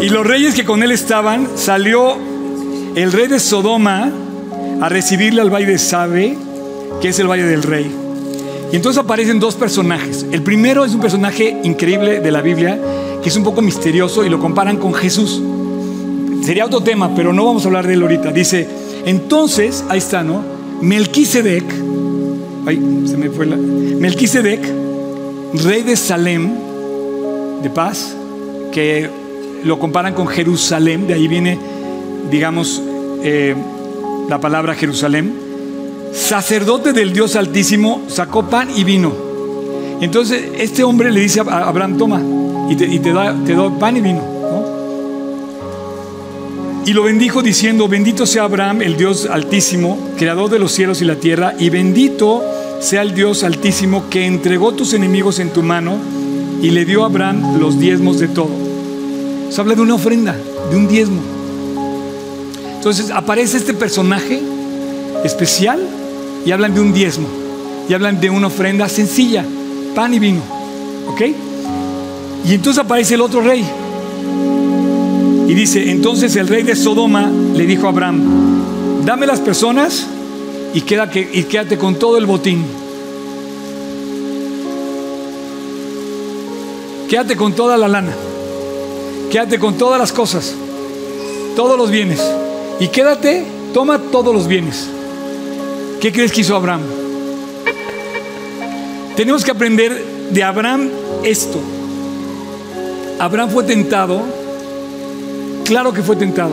y 0.00 0.08
los 0.10 0.24
reyes 0.24 0.54
que 0.54 0.64
con 0.64 0.84
él 0.84 0.92
estaban, 0.92 1.48
salió 1.56 2.16
el 2.94 3.10
rey 3.10 3.26
de 3.26 3.40
Sodoma 3.40 4.12
a 4.80 4.88
recibirle 4.88 5.40
al 5.40 5.52
valle 5.52 5.66
de 5.66 5.78
Sabe, 5.78 6.36
que 7.00 7.08
es 7.08 7.18
el 7.18 7.28
valle 7.28 7.44
del 7.44 7.62
rey. 7.62 7.90
Y 8.72 8.76
entonces 8.76 9.02
aparecen 9.02 9.38
dos 9.38 9.54
personajes. 9.54 10.26
El 10.32 10.42
primero 10.42 10.84
es 10.84 10.94
un 10.94 11.00
personaje 11.00 11.60
increíble 11.62 12.20
de 12.20 12.30
la 12.30 12.42
Biblia, 12.42 12.78
que 13.22 13.28
es 13.28 13.36
un 13.36 13.44
poco 13.44 13.62
misterioso 13.62 14.24
y 14.24 14.28
lo 14.28 14.40
comparan 14.40 14.76
con 14.76 14.92
Jesús. 14.92 15.40
Sería 16.42 16.66
otro 16.66 16.82
tema, 16.82 17.14
pero 17.14 17.32
no 17.32 17.44
vamos 17.44 17.64
a 17.64 17.68
hablar 17.68 17.86
de 17.86 17.94
él 17.94 18.02
ahorita. 18.02 18.32
Dice, 18.32 18.68
entonces, 19.04 19.84
ahí 19.88 19.98
está, 19.98 20.22
¿no? 20.22 20.42
Melquisedec, 20.80 21.64
ay, 22.66 23.04
se 23.06 23.16
me 23.16 23.30
fue 23.30 23.46
la. 23.46 23.56
Melquisedec, 23.56 24.60
rey 25.54 25.82
de 25.82 25.96
Salem, 25.96 26.50
de 27.62 27.70
paz, 27.70 28.14
que 28.72 29.08
lo 29.64 29.78
comparan 29.78 30.14
con 30.14 30.26
Jerusalén, 30.26 31.06
de 31.06 31.14
ahí 31.14 31.28
viene, 31.28 31.58
digamos, 32.30 32.82
eh, 33.22 33.54
la 34.28 34.40
palabra 34.40 34.74
Jerusalén. 34.74 35.32
Sacerdote 36.12 36.92
del 36.92 37.12
Dios 37.12 37.36
Altísimo 37.36 38.02
sacó 38.08 38.48
pan 38.48 38.68
y 38.74 38.84
vino. 38.84 39.12
Entonces 40.00 40.50
este 40.58 40.84
hombre 40.84 41.10
le 41.10 41.20
dice 41.20 41.40
a 41.40 41.68
Abraham, 41.68 41.96
toma, 41.96 42.22
y 42.68 42.76
te, 42.76 43.12
da, 43.12 43.34
pan 43.78 43.96
y 43.96 44.00
vino. 44.00 44.36
Y 46.84 46.92
lo 46.92 47.02
bendijo 47.02 47.42
diciendo, 47.42 47.88
bendito 47.88 48.26
sea 48.26 48.44
Abraham, 48.44 48.82
el 48.82 48.96
Dios 48.96 49.26
Altísimo, 49.26 49.98
creador 50.16 50.50
de 50.50 50.58
los 50.58 50.72
cielos 50.72 51.02
y 51.02 51.04
la 51.04 51.16
tierra, 51.16 51.54
y 51.58 51.68
bendito 51.68 52.44
sea 52.80 53.02
el 53.02 53.14
Dios 53.14 53.42
Altísimo 53.42 54.08
que 54.08 54.24
entregó 54.24 54.72
tus 54.72 54.92
enemigos 54.92 55.38
en 55.40 55.50
tu 55.50 55.62
mano 55.62 55.96
y 56.62 56.70
le 56.70 56.84
dio 56.84 57.02
a 57.02 57.06
Abraham 57.06 57.58
los 57.58 57.78
diezmos 57.80 58.18
de 58.20 58.28
todo. 58.28 58.50
Se 59.50 59.60
habla 59.60 59.74
de 59.74 59.82
una 59.82 59.94
ofrenda, 59.94 60.36
de 60.70 60.76
un 60.76 60.86
diezmo. 60.86 61.35
Entonces 62.86 63.10
aparece 63.10 63.56
este 63.56 63.74
personaje 63.74 64.40
especial 65.24 65.80
y 66.44 66.52
hablan 66.52 66.72
de 66.72 66.80
un 66.80 66.92
diezmo. 66.92 67.26
Y 67.88 67.94
hablan 67.94 68.20
de 68.20 68.30
una 68.30 68.46
ofrenda 68.46 68.88
sencilla, 68.88 69.44
pan 69.92 70.14
y 70.14 70.20
vino. 70.20 70.40
¿Ok? 71.08 71.20
Y 72.48 72.54
entonces 72.54 72.84
aparece 72.84 73.14
el 73.14 73.22
otro 73.22 73.40
rey. 73.40 73.66
Y 75.48 75.54
dice, 75.54 75.90
entonces 75.90 76.36
el 76.36 76.46
rey 76.46 76.62
de 76.62 76.76
Sodoma 76.76 77.28
le 77.28 77.66
dijo 77.66 77.88
a 77.88 77.90
Abraham, 77.90 78.22
dame 79.04 79.26
las 79.26 79.40
personas 79.40 80.06
y 80.72 80.82
quédate, 80.82 81.28
y 81.32 81.42
quédate 81.42 81.78
con 81.78 81.96
todo 81.96 82.18
el 82.18 82.26
botín. 82.26 82.64
Quédate 87.08 87.34
con 87.34 87.52
toda 87.52 87.76
la 87.76 87.88
lana. 87.88 88.14
Quédate 89.32 89.58
con 89.58 89.74
todas 89.76 89.98
las 89.98 90.12
cosas, 90.12 90.54
todos 91.56 91.76
los 91.76 91.90
bienes. 91.90 92.22
Y 92.78 92.88
quédate, 92.88 93.44
toma 93.72 93.98
todos 93.98 94.34
los 94.34 94.46
bienes. 94.46 94.88
¿Qué 96.00 96.12
crees 96.12 96.30
que 96.30 96.42
hizo 96.42 96.54
Abraham? 96.54 96.82
Tenemos 99.16 99.44
que 99.44 99.50
aprender 99.50 100.04
de 100.30 100.42
Abraham 100.42 100.90
esto. 101.24 101.58
Abraham 103.18 103.48
fue 103.48 103.64
tentado, 103.64 104.20
claro 105.64 105.94
que 105.94 106.02
fue 106.02 106.16
tentado. 106.16 106.52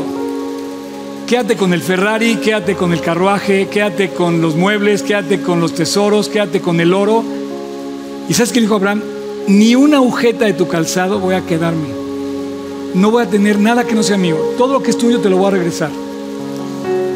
Quédate 1.28 1.58
con 1.58 1.74
el 1.74 1.82
Ferrari, 1.82 2.38
quédate 2.38 2.76
con 2.76 2.94
el 2.94 3.02
carruaje, 3.02 3.68
quédate 3.68 4.10
con 4.12 4.42
los 4.42 4.56
muebles, 4.56 5.04
quédate 5.04 5.42
con 5.42 5.60
los 5.60 5.74
tesoros, 5.74 6.30
quédate 6.30 6.62
con 6.62 6.80
el 6.80 6.94
oro. 6.94 7.22
¿Y 8.30 8.34
sabes 8.34 8.54
qué 8.54 8.62
dijo 8.62 8.76
Abraham? 8.76 9.02
Ni 9.48 9.76
una 9.76 9.98
agujeta 9.98 10.46
de 10.46 10.54
tu 10.54 10.70
calzado 10.70 11.20
voy 11.20 11.36
a 11.36 11.46
quedarme 11.46 12.04
no 12.94 13.10
voy 13.10 13.24
a 13.24 13.30
tener 13.30 13.60
nada 13.60 13.86
que 13.86 13.96
no 13.96 14.04
sea 14.04 14.18
mío. 14.18 14.38
Todo 14.58 14.74
lo 14.74 14.84
que 14.84 14.92
es 14.92 14.98
tuyo 14.98 15.20
te 15.20 15.30
lo 15.30 15.38
voy 15.38 15.48
a 15.48 15.52
regresar. 15.52 15.90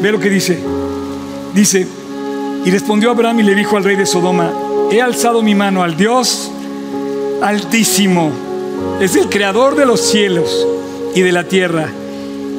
Ve 0.02 0.12
lo 0.12 0.20
que 0.20 0.30
dice. 0.30 0.58
Dice, 1.54 1.86
y 2.64 2.70
respondió 2.70 3.10
Abraham 3.10 3.40
y 3.40 3.42
le 3.44 3.54
dijo 3.54 3.76
al 3.76 3.84
rey 3.84 3.96
de 3.96 4.06
Sodoma, 4.06 4.52
he 4.90 5.00
alzado 5.00 5.42
mi 5.42 5.54
mano 5.54 5.82
al 5.82 5.96
Dios 5.96 6.50
altísimo. 7.42 8.30
Es 9.00 9.16
el 9.16 9.28
creador 9.28 9.74
de 9.74 9.86
los 9.86 10.00
cielos 10.00 10.66
y 11.14 11.22
de 11.22 11.32
la 11.32 11.44
tierra. 11.44 11.88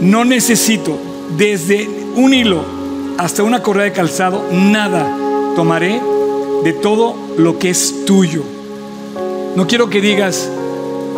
No 0.01 0.25
necesito 0.25 0.97
desde 1.37 1.89
un 2.15 2.33
hilo 2.33 2.63
hasta 3.17 3.43
una 3.43 3.61
correa 3.61 3.85
de 3.85 3.91
calzado, 3.91 4.45
nada 4.51 5.15
tomaré 5.55 6.01
de 6.63 6.73
todo 6.73 7.15
lo 7.37 7.59
que 7.59 7.69
es 7.69 8.05
tuyo. 8.05 8.43
No 9.55 9.67
quiero 9.67 9.89
que 9.89 10.01
digas 10.01 10.49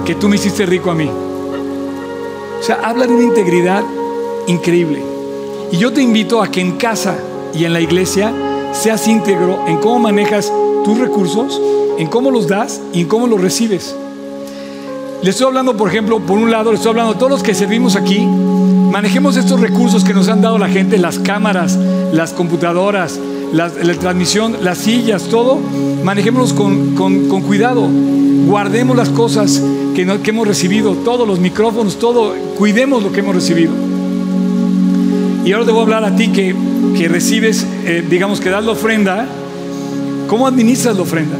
que 0.05 0.15
tú 0.15 0.28
me 0.28 0.36
hiciste 0.36 0.65
rico 0.65 0.89
a 0.89 0.95
mí. 0.95 1.09
O 2.59 2.63
sea, 2.63 2.80
habla 2.84 3.05
de 3.05 3.13
una 3.13 3.24
integridad 3.24 3.84
increíble. 4.47 5.11
Y 5.72 5.78
yo 5.78 5.93
te 5.93 6.01
invito 6.01 6.41
a 6.41 6.51
que 6.51 6.59
en 6.59 6.74
casa 6.78 7.17
y 7.53 7.65
en 7.65 7.74
la 7.74 7.82
iglesia 7.82 8.34
seas 8.74 9.07
íntegro 9.07 9.65
en 9.67 9.78
cómo 9.78 9.99
manejas 9.99 10.51
tus 10.84 10.97
recursos, 10.97 11.61
en 11.97 12.07
cómo 12.07 12.30
los 12.30 12.47
das 12.47 12.82
y 12.93 13.01
en 13.01 13.07
cómo 13.07 13.28
los 13.28 13.39
recibes. 13.39 13.95
Le 15.22 15.30
estoy 15.30 15.47
hablando, 15.47 15.78
por 15.78 15.89
ejemplo, 15.89 16.19
por 16.19 16.38
un 16.38 16.51
lado, 16.51 16.72
le 16.72 16.78
estoy 16.78 16.89
hablando 16.89 17.13
a 17.13 17.17
todos 17.17 17.32
los 17.32 17.43
que 17.43 17.53
servimos 17.53 17.95
aquí, 17.95 18.19
manejemos 18.19 19.38
estos 19.38 19.59
recursos 19.59 20.03
que 20.03 20.13
nos 20.13 20.28
han 20.28 20.41
dado 20.41 20.57
la 20.57 20.67
gente, 20.67 20.97
las 20.97 21.19
cámaras, 21.19 21.78
las 22.11 22.34
computadoras, 22.34 23.19
la, 23.53 23.69
transmisión, 23.69 24.57
las 24.63 24.80
sillas, 24.80 25.24
todo, 25.24 25.59
manejémoslos 26.03 26.53
con, 26.53 26.95
con 26.95 27.41
cuidado, 27.41 27.88
guardemos 28.47 28.97
las 28.97 29.09
cosas 29.09 29.61
que, 29.95 30.01
hemos 30.01 30.47
recibido, 30.47 30.95
todos 30.95 31.28
los 31.28 31.39
micrófonos, 31.39 31.99
todo, 31.99 32.34
cuidemos 32.57 33.03
lo 33.03 33.11
que 33.11 33.19
hemos 33.19 33.36
recibido. 33.36 33.72
Y 35.43 35.53
ahora 35.53 35.65
te 35.65 35.71
voy 35.71 35.79
a 35.79 35.83
hablar 35.83 36.05
a 36.05 36.15
ti 36.15 36.29
que, 36.29 36.55
que 36.95 37.07
recibes, 37.07 37.65
eh, 37.85 38.05
digamos 38.07 38.39
que 38.39 38.49
das 38.49 38.63
la 38.63 38.71
ofrenda, 38.71 39.25
¿cómo 40.27 40.45
administras 40.45 40.95
la 40.95 41.01
ofrenda? 41.01 41.35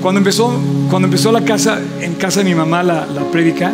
Cuando 0.00 0.18
empezó, 0.18 0.52
cuando 0.88 1.06
empezó 1.06 1.30
la 1.30 1.44
casa, 1.44 1.80
en 2.00 2.14
casa 2.14 2.40
de 2.40 2.44
mi 2.46 2.54
mamá, 2.54 2.82
la, 2.82 3.06
la 3.06 3.22
prédica, 3.30 3.72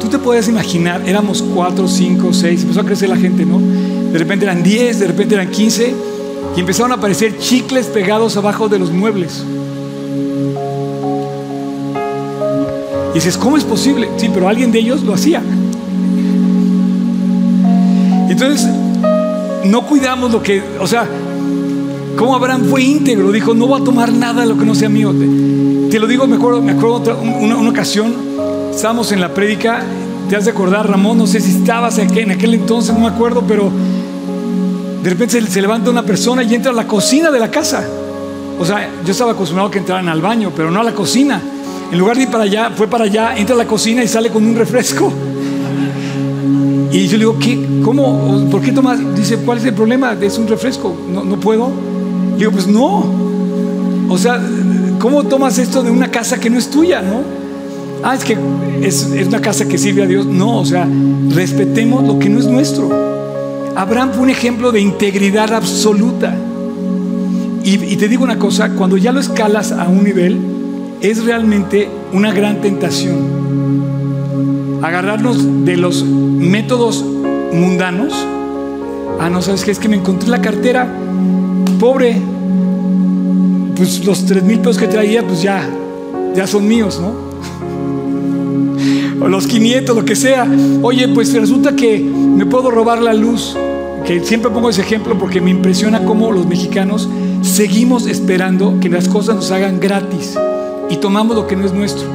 tú 0.00 0.08
te 0.08 0.18
puedes 0.18 0.48
imaginar, 0.48 1.02
éramos 1.04 1.42
cuatro, 1.42 1.88
cinco, 1.88 2.32
seis, 2.32 2.62
empezó 2.62 2.80
a 2.80 2.84
crecer 2.84 3.08
la 3.08 3.16
gente, 3.16 3.44
¿no? 3.44 3.58
De 3.58 4.18
repente 4.18 4.44
eran 4.44 4.62
diez, 4.62 5.00
de 5.00 5.08
repente 5.08 5.34
eran 5.34 5.48
quince, 5.50 5.92
y 6.56 6.60
empezaron 6.60 6.92
a 6.92 6.94
aparecer 6.94 7.38
chicles 7.38 7.86
pegados 7.86 8.36
abajo 8.36 8.68
de 8.68 8.78
los 8.78 8.92
muebles. 8.92 9.44
Y 13.10 13.14
dices, 13.14 13.36
¿cómo 13.36 13.56
es 13.56 13.64
posible? 13.64 14.08
Sí, 14.16 14.30
pero 14.32 14.48
alguien 14.48 14.70
de 14.70 14.78
ellos 14.78 15.02
lo 15.02 15.14
hacía. 15.14 15.42
Entonces, 18.40 18.66
no 19.64 19.82
cuidamos 19.82 20.32
lo 20.32 20.42
que, 20.42 20.62
o 20.80 20.86
sea, 20.86 21.06
como 22.16 22.34
Abraham 22.34 22.64
fue 22.70 22.82
íntegro, 22.82 23.30
dijo, 23.32 23.52
no 23.52 23.66
voy 23.66 23.82
a 23.82 23.84
tomar 23.84 24.10
nada 24.10 24.40
de 24.40 24.48
lo 24.48 24.56
que 24.56 24.64
no 24.64 24.74
sea 24.74 24.88
mío. 24.88 25.12
Te, 25.90 25.98
lo 25.98 26.06
digo, 26.06 26.26
me 26.26 26.36
acuerdo, 26.36 26.62
me 26.62 26.72
acuerdo 26.72 26.94
otra, 26.94 27.14
una, 27.16 27.68
ocasión, 27.68 28.14
estábamos 28.74 29.12
en 29.12 29.20
la 29.20 29.34
prédica, 29.34 29.82
te 30.30 30.36
has 30.36 30.46
de 30.46 30.52
acordar, 30.52 30.88
Ramón, 30.88 31.18
no 31.18 31.26
sé 31.26 31.38
si 31.38 31.50
estabas 31.50 31.98
aquí, 31.98 32.20
en 32.20 32.30
aquel 32.30 32.54
entonces, 32.54 32.94
no 32.94 33.00
me 33.00 33.08
acuerdo, 33.08 33.44
pero 33.46 33.70
de 35.02 35.10
repente 35.10 35.38
se, 35.38 35.46
se, 35.46 35.60
levanta 35.60 35.90
una 35.90 36.02
persona 36.02 36.42
y 36.42 36.54
entra 36.54 36.72
a 36.72 36.74
la 36.74 36.86
cocina 36.86 37.30
de 37.30 37.40
la 37.40 37.50
casa. 37.50 37.86
O 38.58 38.64
sea, 38.64 38.88
yo 39.04 39.12
estaba 39.12 39.32
acostumbrado 39.32 39.68
a 39.68 39.70
que 39.70 39.80
entraran 39.80 40.08
al 40.08 40.22
baño, 40.22 40.50
pero 40.56 40.70
no 40.70 40.80
a 40.80 40.84
la 40.84 40.94
cocina. 40.94 41.42
En 41.92 41.98
lugar 41.98 42.16
de 42.16 42.22
ir 42.22 42.30
para 42.30 42.44
allá, 42.44 42.70
fue 42.74 42.88
para 42.88 43.04
allá, 43.04 43.36
entra 43.36 43.54
a 43.54 43.58
la 43.58 43.66
cocina 43.66 44.02
y 44.02 44.08
sale 44.08 44.30
con 44.30 44.46
un 44.46 44.56
refresco. 44.56 45.12
Y 46.92 47.06
yo 47.06 47.12
le 47.12 47.18
digo, 47.18 47.38
¿qué? 47.38 47.58
¿Cómo? 47.84 48.48
¿Por 48.50 48.60
qué 48.62 48.72
tomas? 48.72 48.98
Dice, 49.14 49.36
¿cuál 49.38 49.58
es 49.58 49.64
el 49.64 49.74
problema? 49.74 50.16
Es 50.20 50.38
un 50.38 50.48
refresco, 50.48 50.94
¿no, 51.12 51.22
no 51.22 51.38
puedo? 51.38 51.70
Le 52.32 52.38
digo, 52.38 52.50
pues 52.50 52.66
no. 52.66 53.04
O 54.08 54.18
sea, 54.18 54.40
¿cómo 54.98 55.22
tomas 55.24 55.58
esto 55.58 55.84
de 55.84 55.90
una 55.90 56.10
casa 56.10 56.40
que 56.40 56.50
no 56.50 56.58
es 56.58 56.68
tuya, 56.68 57.00
no? 57.00 57.22
Ah, 58.02 58.14
es 58.16 58.24
que 58.24 58.36
es, 58.82 59.08
una 59.26 59.40
casa 59.40 59.68
que 59.68 59.78
sirve 59.78 60.02
a 60.02 60.06
Dios. 60.06 60.26
No, 60.26 60.58
o 60.58 60.64
sea, 60.64 60.88
respetemos 61.28 62.04
lo 62.04 62.18
que 62.18 62.28
no 62.28 62.40
es 62.40 62.46
nuestro. 62.46 62.90
Abraham 63.76 64.10
fue 64.12 64.22
un 64.24 64.30
ejemplo 64.30 64.72
de 64.72 64.80
integridad 64.80 65.52
absoluta. 65.52 66.34
Y, 67.62 67.74
y 67.84 67.96
te 67.96 68.08
digo 68.08 68.24
una 68.24 68.38
cosa, 68.38 68.70
cuando 68.70 68.96
ya 68.96 69.12
lo 69.12 69.20
escalas 69.20 69.70
a 69.70 69.86
un 69.88 70.02
nivel, 70.02 70.40
es 71.00 71.24
realmente 71.24 71.88
una 72.12 72.32
gran 72.32 72.60
tentación. 72.60 73.40
Agarrarnos 74.82 75.64
de 75.64 75.76
los 75.76 76.04
métodos 76.40 77.04
mundanos. 77.52 78.14
Ah, 79.20 79.28
no 79.28 79.42
sabes 79.42 79.64
qué 79.64 79.70
es 79.70 79.78
que 79.78 79.88
me 79.88 79.96
encontré 79.96 80.28
la 80.28 80.40
cartera 80.40 80.88
pobre. 81.78 82.20
Pues 83.76 84.04
los 84.04 84.26
tres 84.26 84.42
mil 84.42 84.58
pesos 84.58 84.78
que 84.78 84.88
traía, 84.88 85.26
pues 85.26 85.42
ya, 85.42 85.68
ya 86.34 86.46
son 86.46 86.66
míos, 86.66 87.00
¿no? 87.00 87.30
O 89.22 89.28
los 89.28 89.46
500, 89.46 89.94
lo 89.94 90.04
que 90.06 90.16
sea. 90.16 90.48
Oye, 90.80 91.06
pues 91.08 91.34
resulta 91.34 91.76
que 91.76 92.00
me 92.00 92.46
puedo 92.46 92.70
robar 92.70 93.02
la 93.02 93.12
luz. 93.12 93.54
Que 94.06 94.20
siempre 94.20 94.50
pongo 94.50 94.70
ese 94.70 94.80
ejemplo 94.80 95.18
porque 95.18 95.42
me 95.42 95.50
impresiona 95.50 96.06
cómo 96.06 96.32
los 96.32 96.46
mexicanos 96.46 97.06
seguimos 97.42 98.06
esperando 98.06 98.80
que 98.80 98.88
las 98.88 99.08
cosas 99.08 99.36
nos 99.36 99.50
hagan 99.50 99.78
gratis 99.78 100.38
y 100.88 100.96
tomamos 100.96 101.36
lo 101.36 101.46
que 101.46 101.54
no 101.54 101.66
es 101.66 101.74
nuestro. 101.74 102.08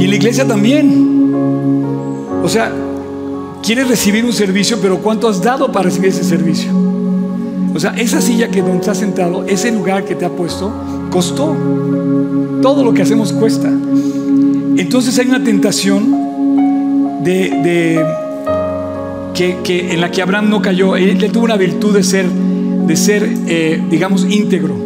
Y 0.00 0.06
la 0.06 0.16
iglesia 0.16 0.46
también. 0.46 1.13
O 2.44 2.48
sea, 2.50 2.70
quieres 3.62 3.88
recibir 3.88 4.22
un 4.22 4.32
servicio, 4.34 4.78
pero 4.80 4.98
¿cuánto 4.98 5.28
has 5.28 5.42
dado 5.42 5.72
para 5.72 5.84
recibir 5.84 6.10
ese 6.10 6.22
servicio? 6.22 6.70
O 7.74 7.80
sea, 7.80 7.94
esa 7.96 8.20
silla 8.20 8.50
que 8.50 8.60
donde 8.60 8.80
estás 8.80 8.98
sentado, 8.98 9.46
ese 9.46 9.72
lugar 9.72 10.04
que 10.04 10.14
te 10.14 10.26
ha 10.26 10.28
puesto, 10.28 10.70
costó. 11.10 11.56
Todo 12.60 12.84
lo 12.84 12.92
que 12.92 13.00
hacemos 13.00 13.32
cuesta. 13.32 13.68
Entonces 13.68 15.18
hay 15.18 15.26
una 15.26 15.42
tentación 15.42 17.24
de, 17.24 18.04
que, 19.32 19.94
en 19.94 20.00
la 20.02 20.10
que 20.10 20.20
Abraham 20.20 20.50
no 20.50 20.60
cayó. 20.60 20.96
Él, 20.96 21.32
tuvo 21.32 21.44
una 21.44 21.56
virtud 21.56 21.94
de 21.94 22.02
ser, 22.02 22.28
de 22.28 22.94
ser 22.94 23.26
eh, 23.46 23.82
digamos, 23.88 24.26
íntegro. 24.28 24.76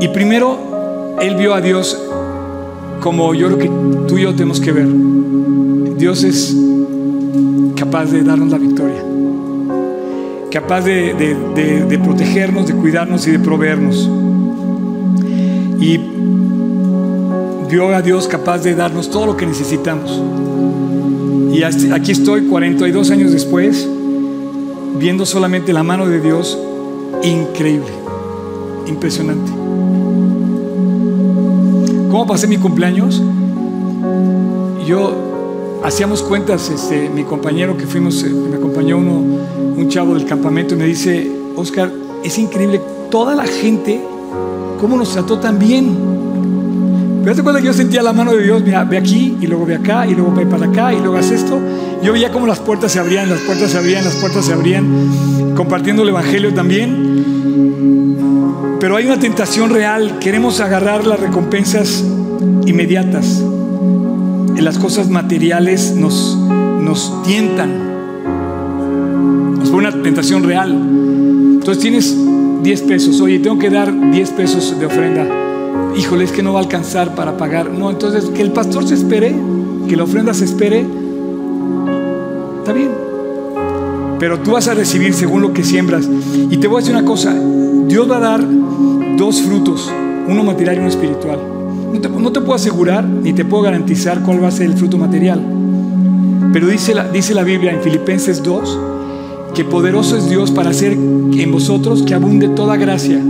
Y 0.00 0.08
primero, 0.08 1.16
él 1.20 1.36
vio 1.36 1.52
a 1.52 1.60
Dios 1.60 2.00
como 3.00 3.34
yo 3.34 3.48
creo 3.48 3.58
que 3.58 3.70
tú 4.08 4.16
y 4.16 4.22
yo 4.22 4.34
tenemos 4.34 4.58
que 4.58 4.72
ver. 4.72 5.09
Dios 6.00 6.24
es 6.24 6.56
capaz 7.76 8.06
de 8.06 8.22
darnos 8.22 8.50
la 8.50 8.56
victoria, 8.56 9.04
capaz 10.50 10.80
de, 10.80 12.00
protegernos, 12.02 12.66
de 12.66 12.72
cuidarnos 12.72 13.26
y 13.26 13.32
de 13.32 13.38
proveernos. 13.38 14.08
Y 15.78 16.00
vio 17.70 17.94
a 17.94 18.00
Dios 18.00 18.28
capaz 18.28 18.60
de 18.60 18.74
darnos 18.74 19.10
todo 19.10 19.26
lo 19.26 19.36
que 19.36 19.44
necesitamos. 19.44 20.22
Y 21.52 21.62
aquí 21.64 22.12
estoy 22.12 22.46
42 22.46 23.10
años 23.10 23.32
después, 23.32 23.86
viendo 24.98 25.26
solamente 25.26 25.74
la 25.74 25.82
mano 25.82 26.06
de 26.06 26.22
Dios 26.22 26.58
increíble, 27.22 27.92
impresionante. 28.86 29.52
¿Cómo 32.10 32.26
pasé 32.26 32.46
mi 32.46 32.56
cumpleaños? 32.56 33.22
Yo 34.86 35.29
hacíamos 35.82 36.22
cuentas, 36.22 36.70
este, 36.70 37.08
mi 37.08 37.24
compañero 37.24 37.76
que 37.76 37.86
fuimos, 37.86 38.22
eh, 38.22 38.30
me 38.30 38.56
acompañó 38.56 38.98
uno, 38.98 39.22
un 39.76 39.88
chavo 39.88 40.14
del 40.14 40.26
campamento 40.26 40.74
y 40.74 40.78
me 40.78 40.86
dice, 40.86 41.30
Oscar, 41.56 41.90
es 42.22 42.38
increíble 42.38 42.80
toda 43.10 43.34
la 43.34 43.46
gente, 43.46 44.00
cómo 44.80 44.96
nos 44.96 45.12
trató 45.12 45.38
tan 45.38 45.58
bien. 45.58 45.96
Pero 47.22 47.36
te 47.36 47.42
cuenta 47.42 47.60
que 47.60 47.66
yo 47.66 47.72
sentía 47.72 48.02
la 48.02 48.12
mano 48.12 48.32
de 48.32 48.42
Dios, 48.42 48.62
mira, 48.62 48.84
ve 48.84 48.96
aquí, 48.96 49.36
y 49.40 49.46
luego 49.46 49.66
ve 49.66 49.74
acá, 49.76 50.06
y 50.06 50.14
luego 50.14 50.32
ve 50.34 50.46
para 50.46 50.66
acá, 50.66 50.92
y 50.92 50.98
luego 50.98 51.16
haz 51.16 51.30
esto. 51.30 51.58
Yo 52.02 52.12
veía 52.12 52.30
cómo 52.30 52.46
las 52.46 52.60
puertas 52.60 52.92
se 52.92 52.98
abrían, 52.98 53.28
las 53.28 53.40
puertas 53.40 53.70
se 53.70 53.78
abrían, 53.78 54.04
las 54.04 54.14
puertas 54.14 54.46
se 54.46 54.52
abrían, 54.54 55.54
compartiendo 55.54 56.02
el 56.02 56.08
Evangelio 56.08 56.54
también. 56.54 57.10
Pero 58.80 58.96
hay 58.96 59.04
una 59.04 59.18
tentación 59.18 59.68
real, 59.70 60.18
queremos 60.18 60.60
agarrar 60.60 61.06
las 61.06 61.20
recompensas 61.20 62.02
inmediatas 62.64 63.44
las 64.58 64.78
cosas 64.78 65.08
materiales 65.08 65.94
nos, 65.96 66.36
nos 66.36 67.22
tientan, 67.24 67.70
nos 69.58 69.70
pone 69.70 69.88
una 69.88 70.02
tentación 70.02 70.42
real. 70.42 70.72
Entonces 70.72 71.82
tienes 71.82 72.16
10 72.62 72.82
pesos, 72.82 73.20
oye, 73.20 73.38
tengo 73.38 73.58
que 73.58 73.70
dar 73.70 73.92
10 74.10 74.30
pesos 74.30 74.78
de 74.78 74.86
ofrenda. 74.86 75.26
Híjole, 75.96 76.24
es 76.24 76.32
que 76.32 76.42
no 76.42 76.52
va 76.52 76.60
a 76.60 76.62
alcanzar 76.62 77.14
para 77.14 77.36
pagar. 77.36 77.70
No, 77.70 77.90
entonces 77.90 78.24
que 78.26 78.42
el 78.42 78.52
pastor 78.52 78.86
se 78.86 78.94
espere, 78.94 79.34
que 79.88 79.96
la 79.96 80.04
ofrenda 80.04 80.34
se 80.34 80.44
espere, 80.44 80.86
está 82.58 82.72
bien. 82.72 82.90
Pero 84.18 84.38
tú 84.40 84.52
vas 84.52 84.68
a 84.68 84.74
recibir 84.74 85.14
según 85.14 85.42
lo 85.42 85.52
que 85.52 85.64
siembras. 85.64 86.08
Y 86.50 86.56
te 86.58 86.68
voy 86.68 86.78
a 86.78 86.80
decir 86.80 86.94
una 86.94 87.04
cosa, 87.04 87.34
Dios 87.86 88.10
va 88.10 88.18
a 88.18 88.20
dar 88.20 88.44
dos 89.16 89.40
frutos, 89.42 89.90
uno 90.28 90.44
material 90.44 90.76
y 90.76 90.78
uno 90.80 90.88
espiritual. 90.88 91.59
No 91.92 92.32
te, 92.32 92.40
puedo 92.40 92.54
asegurar 92.54 93.04
ni 93.04 93.32
te 93.32 93.44
puedo 93.44 93.64
garantizar 93.64 94.22
cuál 94.22 94.42
va 94.42 94.48
a 94.48 94.52
ser 94.52 94.66
el 94.66 94.74
fruto 94.74 94.96
material. 94.98 95.40
Pero 96.52 96.68
dice 96.68 96.94
la, 96.94 97.08
dice 97.08 97.34
la 97.34 97.44
Biblia 97.44 97.72
en 97.72 97.80
Filipenses 97.80 98.42
2 98.42 98.78
que 99.54 99.64
poderoso 99.64 100.16
es 100.16 100.28
Dios 100.28 100.50
para 100.50 100.70
hacer 100.70 100.92
en 100.92 101.52
vosotros 101.52 102.02
que 102.02 102.14
abunde 102.14 102.48
toda 102.48 102.76
gracia. 102.76 103.20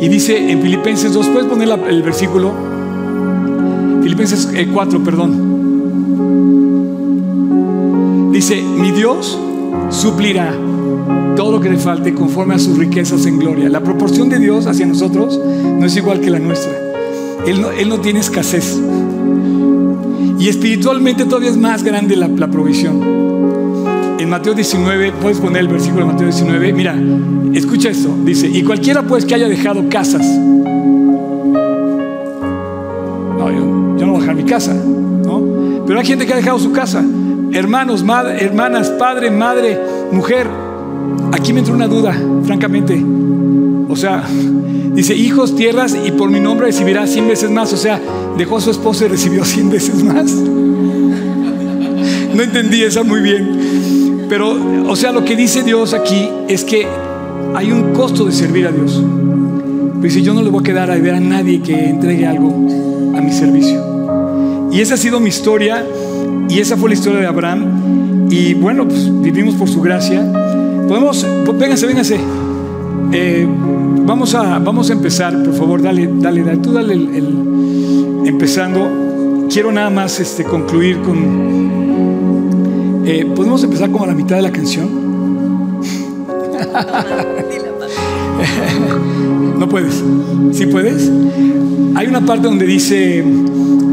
Y 0.00 0.08
dice 0.08 0.50
en 0.50 0.60
Filipenses 0.62 1.12
2, 1.12 1.28
¿puedes 1.28 1.48
poner 1.48 1.68
el 1.88 2.02
versículo? 2.02 2.52
Filipenses 4.02 4.48
4, 4.72 4.98
eh, 4.98 5.02
perdón. 5.04 5.54
Dice, 8.32 8.62
mi 8.62 8.90
Dios 8.90 9.38
suplirá 9.90 10.52
todo 11.36 11.52
lo 11.52 11.60
que 11.60 11.70
le 11.70 11.78
falte 11.78 12.14
conforme 12.14 12.54
a 12.54 12.58
sus 12.58 12.76
riquezas 12.76 13.26
en 13.26 13.38
gloria. 13.38 13.68
La 13.68 13.80
proporción 13.80 14.28
de 14.28 14.38
Dios 14.38 14.66
hacia 14.66 14.86
nosotros 14.86 15.40
no 15.78 15.86
es 15.86 15.96
igual 15.96 16.20
que 16.20 16.30
la 16.30 16.38
nuestra. 16.38 16.83
Él 17.46 17.88
no, 17.88 18.00
tiene 18.00 18.20
escasez. 18.20 18.80
Y 20.38 20.48
espiritualmente 20.48 21.24
todavía 21.24 21.50
es 21.50 21.56
más 21.56 21.82
grande 21.82 22.16
la, 22.16 22.28
provisión. 22.48 23.02
En 24.18 24.30
Mateo 24.30 24.54
19, 24.54 25.12
puedes 25.20 25.38
poner 25.38 25.62
el 25.62 25.68
versículo 25.68 26.06
de 26.06 26.12
Mateo 26.12 26.26
19. 26.26 26.72
Mira, 26.72 26.96
escucha 27.52 27.90
esto. 27.90 28.16
Dice, 28.24 28.48
y 28.48 28.62
cualquiera 28.62 29.02
pues 29.02 29.26
que 29.26 29.34
haya 29.34 29.48
dejado 29.48 29.88
casas. 29.88 30.26
No, 33.38 33.50
yo, 33.50 34.06
no 34.06 34.12
voy 34.12 34.16
a 34.16 34.20
dejar 34.20 34.36
mi 34.36 34.44
casa. 34.44 34.74
¿no? 34.74 35.84
Pero 35.86 35.98
hay 35.98 36.06
gente 36.06 36.26
que 36.26 36.32
ha 36.32 36.36
dejado 36.36 36.58
su 36.58 36.72
casa. 36.72 37.04
Hermanos, 37.52 38.04
hermanas, 38.40 38.88
padre, 38.90 39.30
madre, 39.30 39.78
mujer. 40.10 40.48
Aquí 41.32 41.52
me 41.52 41.58
entra 41.60 41.74
una 41.74 41.86
duda, 41.86 42.16
francamente. 42.44 43.13
O 43.94 43.96
sea, 43.96 44.24
Dice, 44.94 45.16
hijos, 45.16 45.56
tierras, 45.56 45.96
y 46.06 46.12
por 46.12 46.30
mi 46.30 46.38
nombre 46.38 46.66
recibirá 46.66 47.08
cien 47.08 47.26
veces 47.26 47.50
más. 47.50 47.72
O 47.72 47.76
sea, 47.76 48.00
dejó 48.38 48.58
a 48.58 48.60
su 48.60 48.70
esposa 48.70 49.06
y 49.06 49.08
recibió 49.08 49.44
cien 49.44 49.68
veces 49.68 50.04
más. 50.04 50.30
No 52.34 52.42
entendí 52.42 52.82
esa 52.82 53.02
muy 53.02 53.20
bien. 53.20 54.26
Pero, 54.28 54.56
o 54.88 54.94
sea, 54.94 55.10
lo 55.10 55.24
que 55.24 55.34
dice 55.34 55.64
Dios 55.64 55.94
aquí 55.94 56.28
es 56.48 56.62
que 56.62 56.86
hay 57.54 57.72
un 57.72 57.92
costo 57.92 58.24
de 58.24 58.30
servir 58.30 58.68
a 58.68 58.70
Dios. 58.70 59.02
Dice, 60.00 60.22
yo 60.22 60.32
no 60.32 60.42
le 60.42 60.50
voy 60.50 60.60
a 60.60 60.64
quedar 60.64 60.92
a 60.92 60.96
ver 60.96 61.14
a 61.14 61.20
nadie 61.20 61.60
que 61.60 61.88
entregue 61.88 62.24
algo 62.26 62.50
a 63.16 63.20
mi 63.20 63.32
servicio. 63.32 64.68
Y 64.70 64.80
esa 64.80 64.94
ha 64.94 64.96
sido 64.96 65.18
mi 65.18 65.30
historia, 65.30 65.84
y 66.48 66.60
esa 66.60 66.76
fue 66.76 66.90
la 66.90 66.94
historia 66.94 67.18
de 67.18 67.26
Abraham. 67.26 68.28
Y 68.30 68.54
bueno, 68.54 68.86
pues 68.86 69.10
vivimos 69.22 69.56
por 69.56 69.68
su 69.68 69.80
gracia. 69.80 70.24
Podemos, 70.86 71.26
vénganse, 71.58 71.86
vénganse. 71.86 72.20
Eh, 73.12 73.46
vamos, 74.04 74.34
a, 74.34 74.58
vamos 74.58 74.90
a 74.90 74.92
empezar, 74.92 75.42
por 75.42 75.54
favor, 75.54 75.80
dale, 75.82 76.10
dale, 76.12 76.42
dale 76.42 76.58
tú 76.58 76.72
dale 76.72 76.92
el, 76.94 78.22
empezando. 78.26 79.46
Quiero 79.50 79.72
nada 79.72 79.90
más 79.90 80.20
este, 80.20 80.44
concluir 80.44 81.02
con... 81.02 83.04
Eh, 83.06 83.30
¿Podemos 83.36 83.62
empezar 83.62 83.90
como 83.90 84.04
a 84.04 84.06
la 84.08 84.14
mitad 84.14 84.36
de 84.36 84.42
la 84.42 84.52
canción? 84.52 84.88
no 89.58 89.68
puedes. 89.68 90.02
¿Sí 90.52 90.66
puedes? 90.66 91.10
Hay 91.94 92.06
una 92.06 92.22
parte 92.22 92.46
donde 92.46 92.64
dice, 92.66 93.22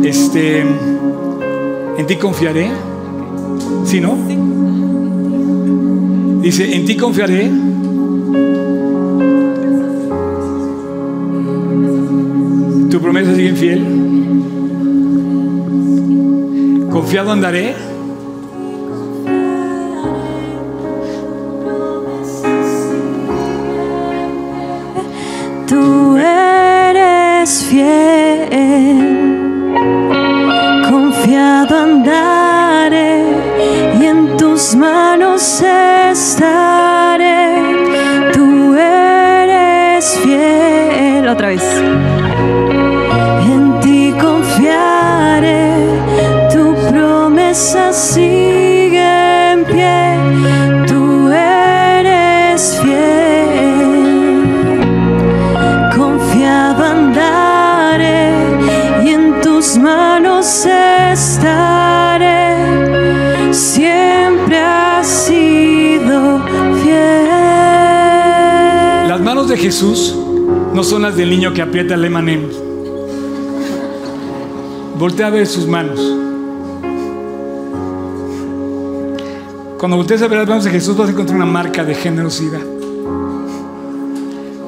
este, 0.03 0.61
en 0.61 2.07
ti 2.07 2.15
confiaré. 2.15 2.71
¿Sí, 3.83 3.99
no? 3.99 4.15
Dice, 6.41 6.75
en 6.75 6.85
ti 6.85 6.95
confiaré 6.95 7.51
¿Confiado 16.91 17.31
andaré? 17.31 17.73
Tú 25.67 26.17
eres 26.17 27.63
fiel, 27.63 28.99
confiado 30.87 31.79
andaré 31.79 33.23
y 33.99 34.05
en 34.05 34.37
tus 34.37 34.75
manos 34.75 35.63
estaré. 36.11 37.55
Tú 38.33 38.75
eres 38.75 40.19
fiel. 40.19 41.27
Otra 41.27 41.47
vez. 41.47 41.63
Sigue 47.53 49.51
en 49.51 49.65
pie, 49.65 50.17
tú 50.87 51.29
eres 51.29 52.79
fiel. 52.81 54.41
Confiado 55.95 56.83
andaré 56.83 58.31
y 59.03 59.09
en 59.09 59.41
tus 59.41 59.77
manos 59.77 60.65
estaré. 60.65 62.55
Siempre 63.53 64.57
has 64.57 65.07
sido 65.07 66.41
fiel. 66.83 67.27
Las 69.09 69.19
manos 69.19 69.49
de 69.49 69.57
Jesús 69.57 70.15
no 70.73 70.83
son 70.83 71.01
las 71.01 71.17
del 71.17 71.29
niño 71.29 71.53
que 71.53 71.61
aprieta 71.61 71.95
el 71.95 72.05
M&M. 72.05 72.47
Voltea 74.97 75.27
a 75.27 75.29
ver 75.31 75.47
sus 75.47 75.67
manos. 75.67 76.30
Cuando 79.81 79.97
voltees 79.97 80.21
a 80.21 80.27
ver 80.27 80.37
las 80.37 80.47
manos 80.47 80.63
de 80.63 80.69
Jesús 80.69 80.95
vas 80.95 81.07
a 81.07 81.11
encontrar 81.11 81.37
una 81.37 81.47
marca 81.47 81.83
de 81.83 81.95
generosidad. 81.95 82.61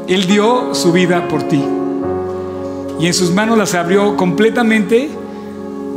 Él 0.07 0.25
dio 0.25 0.73
su 0.73 0.91
vida 0.91 1.27
por 1.27 1.43
ti. 1.43 1.63
Y 2.99 3.05
en 3.05 3.13
sus 3.13 3.29
manos 3.29 3.55
las 3.55 3.75
abrió 3.75 4.17
completamente 4.17 5.11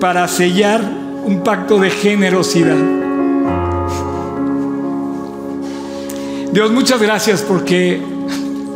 para 0.00 0.28
sellar 0.28 0.82
un 1.24 1.42
pacto 1.42 1.78
de 1.78 1.88
generosidad. 1.88 2.76
Dios, 6.52 6.70
muchas 6.70 7.00
gracias 7.00 7.40
porque 7.40 7.98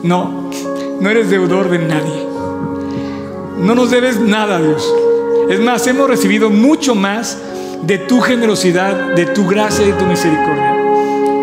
no, 0.02 0.48
no 1.00 1.10
eres 1.10 1.28
deudor 1.28 1.68
de 1.68 1.80
nadie. 1.80 2.26
No 3.58 3.74
nos 3.74 3.90
debes 3.90 4.18
nada, 4.18 4.58
Dios. 4.58 4.90
Es 5.50 5.60
más, 5.60 5.86
hemos 5.86 6.08
recibido 6.08 6.48
mucho 6.48 6.94
más 6.94 7.36
de 7.82 7.98
tu 7.98 8.20
generosidad, 8.20 9.14
de 9.14 9.26
tu 9.26 9.46
gracia 9.46 9.84
y 9.84 9.92
de 9.92 9.98
tu 9.98 10.04
misericordia. 10.06 10.76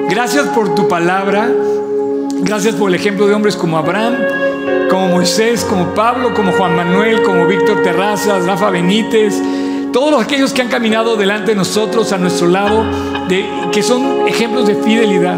Gracias 0.09 0.47
por 0.47 0.73
tu 0.75 0.88
palabra. 0.88 1.49
Gracias 2.39 2.75
por 2.75 2.89
el 2.89 2.95
ejemplo 2.95 3.27
de 3.27 3.33
hombres 3.33 3.55
como 3.55 3.77
Abraham, 3.77 4.15
como 4.89 5.07
Moisés, 5.09 5.65
como 5.65 5.93
Pablo, 5.95 6.33
como 6.33 6.51
Juan 6.51 6.75
Manuel, 6.75 7.23
como 7.23 7.47
Víctor 7.47 7.81
Terrazas, 7.81 8.45
Rafa 8.45 8.69
Benítez, 8.69 9.41
todos 9.91 10.21
aquellos 10.21 10.53
que 10.53 10.61
han 10.61 10.67
caminado 10.67 11.17
delante 11.17 11.51
de 11.51 11.55
nosotros, 11.55 12.13
a 12.13 12.17
nuestro 12.17 12.47
lado, 12.47 12.85
de, 13.27 13.43
que 13.71 13.81
son 13.81 14.27
ejemplos 14.27 14.67
de 14.67 14.75
fidelidad. 14.75 15.38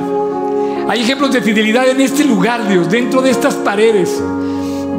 Hay 0.90 1.02
ejemplos 1.02 1.32
de 1.32 1.42
fidelidad 1.42 1.88
en 1.88 2.02
este 2.02 2.26
lugar, 2.26 2.68
Dios, 2.68 2.90
dentro 2.90 3.22
de 3.22 3.32
estas 3.32 3.56
paredes, 3.56 4.22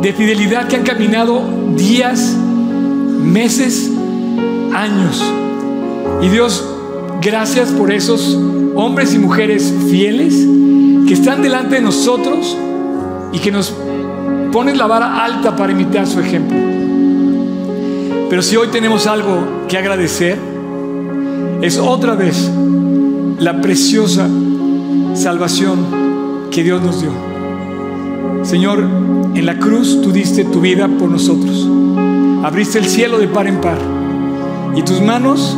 de 0.00 0.12
fidelidad 0.12 0.68
que 0.68 0.76
han 0.76 0.84
caminado 0.84 1.42
días, 1.76 2.34
meses, 3.22 3.90
años. 4.72 5.22
Y 6.22 6.28
Dios, 6.28 6.64
gracias 7.20 7.70
por 7.70 7.92
esos 7.92 8.38
hombres 8.74 9.14
y 9.14 9.18
mujeres 9.18 9.74
fieles 9.90 10.34
que 11.06 11.14
están 11.14 11.42
delante 11.42 11.76
de 11.76 11.80
nosotros 11.80 12.56
y 13.32 13.38
que 13.38 13.50
nos 13.50 13.74
ponen 14.52 14.78
la 14.78 14.86
vara 14.86 15.24
alta 15.24 15.56
para 15.56 15.72
imitar 15.72 16.06
su 16.06 16.20
ejemplo. 16.20 16.56
Pero 18.28 18.42
si 18.42 18.56
hoy 18.56 18.68
tenemos 18.68 19.06
algo 19.06 19.66
que 19.68 19.76
agradecer, 19.76 20.38
es 21.62 21.78
otra 21.78 22.14
vez 22.14 22.50
la 23.38 23.60
preciosa 23.60 24.28
salvación 25.14 26.48
que 26.50 26.62
Dios 26.62 26.82
nos 26.82 27.00
dio. 27.00 27.10
Señor, 28.42 28.84
en 29.34 29.46
la 29.46 29.58
cruz 29.58 30.00
tú 30.02 30.12
diste 30.12 30.44
tu 30.44 30.60
vida 30.60 30.88
por 30.88 31.10
nosotros. 31.10 31.66
Abriste 32.42 32.78
el 32.78 32.86
cielo 32.86 33.18
de 33.18 33.28
par 33.28 33.46
en 33.46 33.60
par. 33.60 33.78
Y 34.76 34.82
tus 34.82 35.00
manos, 35.00 35.56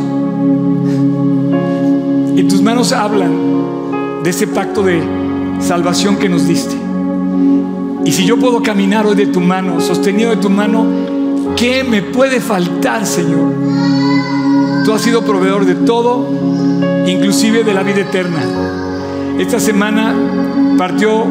manos 2.63 2.93
hablan 2.93 4.23
de 4.23 4.29
ese 4.29 4.47
pacto 4.47 4.83
de 4.83 5.03
salvación 5.59 6.15
que 6.17 6.29
nos 6.29 6.47
diste. 6.47 6.75
Y 8.05 8.11
si 8.11 8.25
yo 8.25 8.37
puedo 8.37 8.63
caminar 8.63 9.05
hoy 9.05 9.15
de 9.15 9.27
tu 9.27 9.41
mano, 9.41 9.79
sostenido 9.81 10.29
de 10.31 10.37
tu 10.37 10.49
mano, 10.49 10.85
¿qué 11.55 11.83
me 11.83 12.01
puede 12.01 12.39
faltar, 12.39 13.05
Señor? 13.05 13.53
Tú 14.85 14.93
has 14.93 15.01
sido 15.01 15.23
proveedor 15.23 15.65
de 15.65 15.75
todo, 15.75 16.27
inclusive 17.05 17.63
de 17.63 17.73
la 17.73 17.83
vida 17.83 18.01
eterna. 18.01 18.41
Esta 19.39 19.59
semana 19.59 20.13
partió 20.77 21.25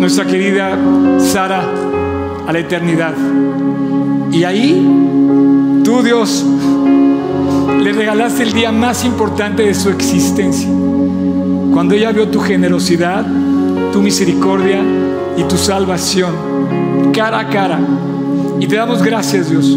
nuestra 0.00 0.26
querida 0.26 0.78
Sara 1.18 1.62
a 2.46 2.52
la 2.52 2.58
eternidad. 2.58 3.14
Y 4.32 4.44
ahí, 4.44 5.82
tú 5.84 6.02
Dios, 6.02 6.44
le 7.82 7.92
regalaste 7.92 8.42
el 8.42 8.52
día 8.52 8.72
más 8.72 9.04
importante 9.04 9.62
de 9.62 9.74
su 9.74 9.90
existencia. 9.90 10.68
Cuando 11.72 11.94
ella 11.94 12.12
vio 12.12 12.28
tu 12.28 12.40
generosidad, 12.40 13.26
tu 13.92 14.00
misericordia 14.00 14.80
y 15.36 15.42
tu 15.44 15.56
salvación 15.56 16.34
cara 17.12 17.40
a 17.40 17.48
cara. 17.48 17.80
Y 18.60 18.66
te 18.66 18.76
damos 18.76 19.02
gracias, 19.02 19.50
Dios, 19.50 19.76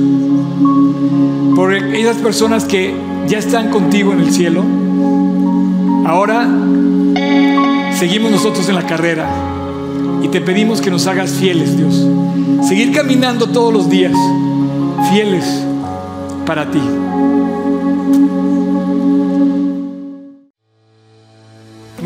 por 1.55 1.73
esas 1.73 2.17
personas 2.17 2.65
que 2.65 2.93
ya 3.27 3.37
están 3.37 3.69
contigo 3.69 4.11
en 4.11 4.19
el 4.19 4.31
cielo 4.31 4.63
Ahora 6.05 6.45
seguimos 7.97 8.29
nosotros 8.29 8.67
en 8.67 8.75
la 8.75 8.85
carrera 8.85 9.25
y 10.21 10.27
te 10.27 10.41
pedimos 10.41 10.81
que 10.81 10.91
nos 10.91 11.07
hagas 11.07 11.31
fieles, 11.31 11.77
Dios. 11.77 12.05
Seguir 12.67 12.91
caminando 12.91 13.47
todos 13.47 13.73
los 13.73 13.89
días, 13.89 14.13
fieles 15.09 15.45
para 16.45 16.69
ti. 16.69 16.81